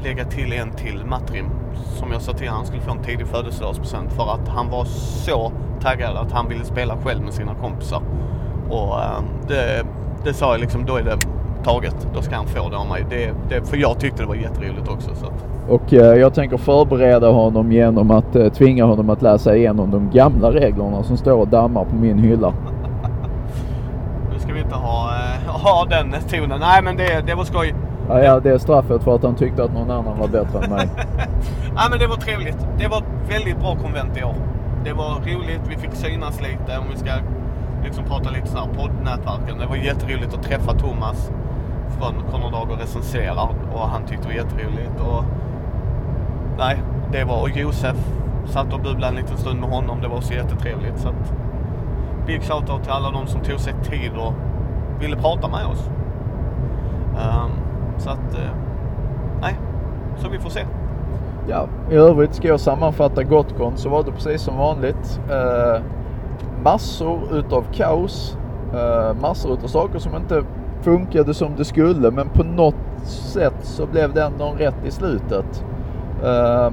[0.02, 1.50] lägga till en till Matrim.
[1.74, 5.52] Som jag sa till han skulle få en tidig födelsedagspresent för att han var så
[5.80, 8.02] taggad att han ville spela själv med sina kompisar.
[8.70, 9.86] Och eh, det,
[10.24, 11.18] det sa jag liksom, då är det
[11.64, 12.08] taget.
[12.14, 13.04] Då ska han få det av mig.
[13.10, 15.10] Det, det, för jag tyckte det var jätteroligt också.
[15.14, 15.26] Så.
[15.68, 20.10] Och eh, jag tänker förbereda honom genom att eh, tvinga honom att läsa igenom de
[20.10, 22.54] gamla reglerna som står och dammar på min hylla.
[24.32, 26.60] Nu ska vi inte ha, eh, ha den tonen.
[26.60, 27.74] Nej men det, det var skoj.
[28.08, 30.70] Ja, ja, det är straffet för att han tyckte att någon annan var bättre än
[30.70, 30.88] mig.
[31.74, 32.66] Nej men det var trevligt.
[32.78, 34.34] Det var ett väldigt bra konvent i år.
[34.84, 37.10] Det var roligt, vi fick synas lite om vi ska
[37.84, 39.58] liksom prata lite så här poddnätverken.
[39.58, 41.30] Det var jätteroligt att träffa Thomas
[41.98, 45.00] från Konrad och recenserar och han tyckte det var jätteroligt.
[45.00, 45.24] Och,
[46.58, 47.96] nej, det var och Josef
[48.46, 50.00] satt och bubblade en liten stund med honom.
[50.00, 50.98] Det var så jättetrevligt.
[50.98, 51.34] Så att,
[52.26, 54.32] big shoutout till alla de som tog sig tid och
[55.00, 55.90] ville prata med oss.
[57.14, 57.50] Um,
[57.98, 58.50] så att, uh,
[59.40, 59.58] nej,
[60.16, 60.66] så vi får se.
[61.48, 65.20] Ja, i övrigt ska jag sammanfatta Gotcon så var det precis som vanligt.
[65.30, 65.82] Uh,
[66.62, 68.38] massor utav kaos.
[68.74, 70.44] uh, massor utav saker som inte
[70.84, 72.74] funkade som det skulle men på något
[73.04, 75.64] sätt så blev det ändå en rätt i slutet.
[76.22, 76.72] Uh,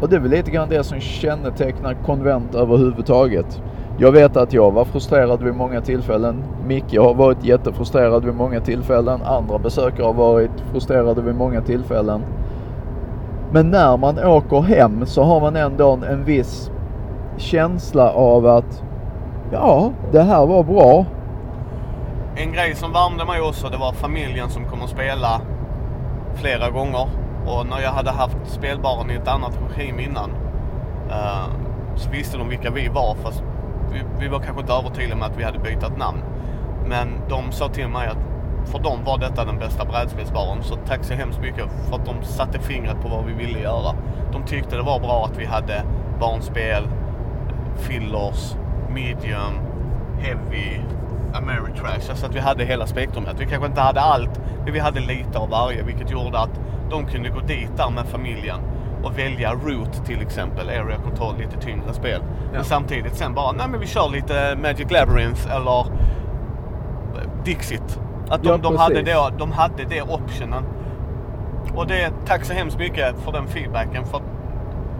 [0.00, 3.62] och det är väl lite grann det som kännetecknar konvent överhuvudtaget.
[3.98, 6.44] Jag vet att jag var frustrerad vid många tillfällen.
[6.66, 9.20] Micke har varit jättefrustrerad vid många tillfällen.
[9.22, 12.20] Andra besökare har varit frustrerade vid många tillfällen.
[13.52, 16.70] Men när man åker hem så har man ändå en viss
[17.36, 18.82] känsla av att
[19.52, 21.06] ja, det här var bra.
[22.40, 25.40] En grej som värmde mig också, det var familjen som kom och spela
[26.34, 27.08] flera gånger.
[27.46, 30.30] Och när jag hade haft spelbaren i ett annat regim innan
[31.10, 31.46] eh,
[31.96, 33.42] så visste de vilka vi var fast
[33.92, 36.18] vi, vi var kanske inte övertydliga med att vi hade bytt namn.
[36.86, 38.18] Men de sa till mig att
[38.64, 40.62] för dem var detta den bästa brädspelsbaren.
[40.62, 43.94] Så tack så hemskt mycket för att de satte fingret på vad vi ville göra.
[44.32, 45.82] De tyckte det var bra att vi hade
[46.20, 46.88] barnspel,
[47.76, 48.54] fillers,
[48.94, 49.54] medium,
[50.20, 50.80] heavy,
[51.34, 52.10] Ameritrash.
[52.10, 53.36] Alltså att vi hade hela spektrumet.
[53.38, 55.82] Vi kanske inte hade allt, men vi hade lite av varje.
[55.82, 56.60] Vilket gjorde att
[56.90, 58.60] de kunde gå dit där med familjen
[59.02, 62.22] och välja Root till exempel, Area Control, lite tyngre spel.
[62.52, 65.84] Men samtidigt sen bara, nej men vi kör lite Magic Labyrinth eller
[67.44, 68.00] Dixit.
[68.28, 70.64] Att de, Ja, de, hade det, de hade det optionen.
[71.74, 74.06] Och det, tack så hemskt mycket för den feedbacken.
[74.06, 74.20] För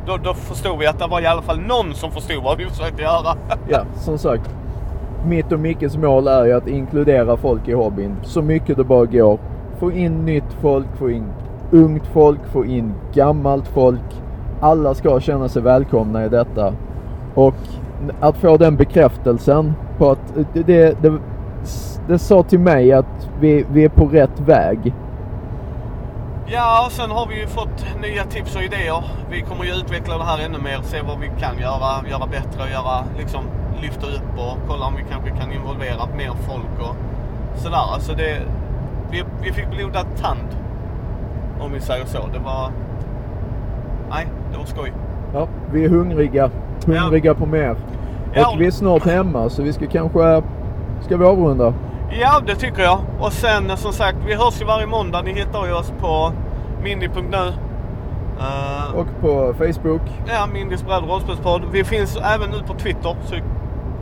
[0.06, 2.66] då, då förstod vi att det var i alla fall någon som förstod vad vi
[2.66, 3.36] försökte göra.
[3.68, 4.50] Ja, som sagt.
[5.26, 9.06] Mitt och Mickes mål är ju att inkludera folk i hobbyn så mycket det bara
[9.06, 9.38] går.
[9.78, 11.24] Få in nytt folk, få in
[11.70, 14.22] ungt folk, få in gammalt folk.
[14.60, 16.72] Alla ska känna sig välkomna i detta.
[17.34, 17.54] Och
[18.20, 21.18] att få den bekräftelsen på att det, det, det,
[22.08, 24.94] det sa till mig att vi, vi är på rätt väg.
[26.46, 29.04] Ja, och sen har vi ju fått nya tips och idéer.
[29.30, 32.62] Vi kommer ju utveckla det här ännu mer, se vad vi kan göra, göra bättre
[32.62, 33.44] och göra, liksom
[33.82, 36.96] lyfta upp och kolla om vi kanske kan involvera mer folk och
[37.56, 37.92] sådär.
[37.94, 38.42] Alltså det,
[39.10, 40.48] vi, vi fick blodad tand,
[41.60, 42.18] om vi säger så.
[42.32, 42.70] Det var,
[44.10, 44.92] nej, det var skoj.
[45.34, 46.50] Ja, vi är hungriga.
[46.86, 47.76] Hungriga på mer.
[48.34, 48.50] Ja.
[48.52, 50.42] Och vi är snart hemma så vi ska kanske...
[51.00, 51.74] Ska vi avrunda?
[52.20, 53.00] Ja, det tycker jag.
[53.20, 55.22] Och sen som sagt, vi hörs ju varje måndag.
[55.22, 56.32] Ni hittar ju oss på
[56.82, 57.52] mindy.nu.
[58.38, 60.00] Uh, Och på Facebook.
[60.26, 61.02] Ja, Mindys bräd
[61.44, 61.62] och.
[61.72, 63.16] Vi finns även nu på Twitter.
[63.24, 63.34] Så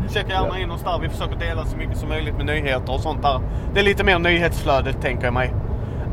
[0.08, 0.98] checka gärna in oss där.
[1.02, 3.40] Vi försöker dela så mycket som möjligt med nyheter och sånt där.
[3.74, 5.52] Det är lite mer nyhetsflöde tänker jag mig.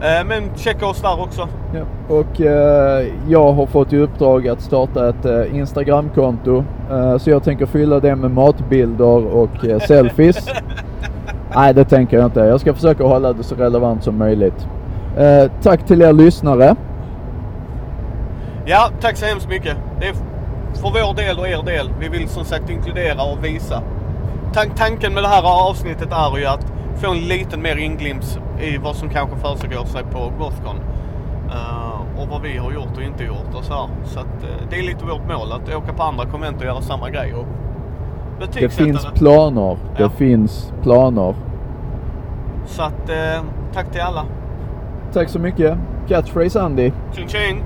[0.02, 1.48] Eh, men checka oss där också.
[1.74, 2.16] Ja.
[2.16, 6.64] Och eh, jag har fått i uppdrag att starta ett eh, Instagramkonto.
[6.92, 10.50] Eh, så jag tänker fylla det med matbilder och eh, selfies.
[11.56, 12.40] Nej, det tänker jag inte.
[12.40, 14.68] Jag ska försöka hålla det så relevant som möjligt.
[15.18, 16.76] Eh, tack till er lyssnare.
[18.66, 19.78] Ja, tack så hemskt mycket.
[20.74, 21.90] Det för vår del och er del.
[22.00, 23.82] Vi vill som sagt inkludera och visa.
[24.54, 28.78] Tan- tanken med det här avsnittet är ju att få en liten mer inglimt i
[28.78, 30.76] vad som kanske försiggår sig på Gothcon.
[31.50, 33.88] Eh, och vad vi har gjort och inte gjort och så här.
[34.06, 36.82] Så att, eh, det är lite vårt mål att åka på andra konvent och göra
[36.82, 37.34] samma grej.
[37.34, 37.46] Och
[38.60, 39.78] Det finns planer.
[39.98, 40.10] Det Ja.
[40.10, 41.36] finns planer.
[42.66, 43.44] Så att, eh,
[43.74, 44.24] tack till alla.
[45.14, 45.78] Tack så mycket.
[46.08, 46.92] Catchphrase Andy.
[47.16, 47.64] Tjing tjing!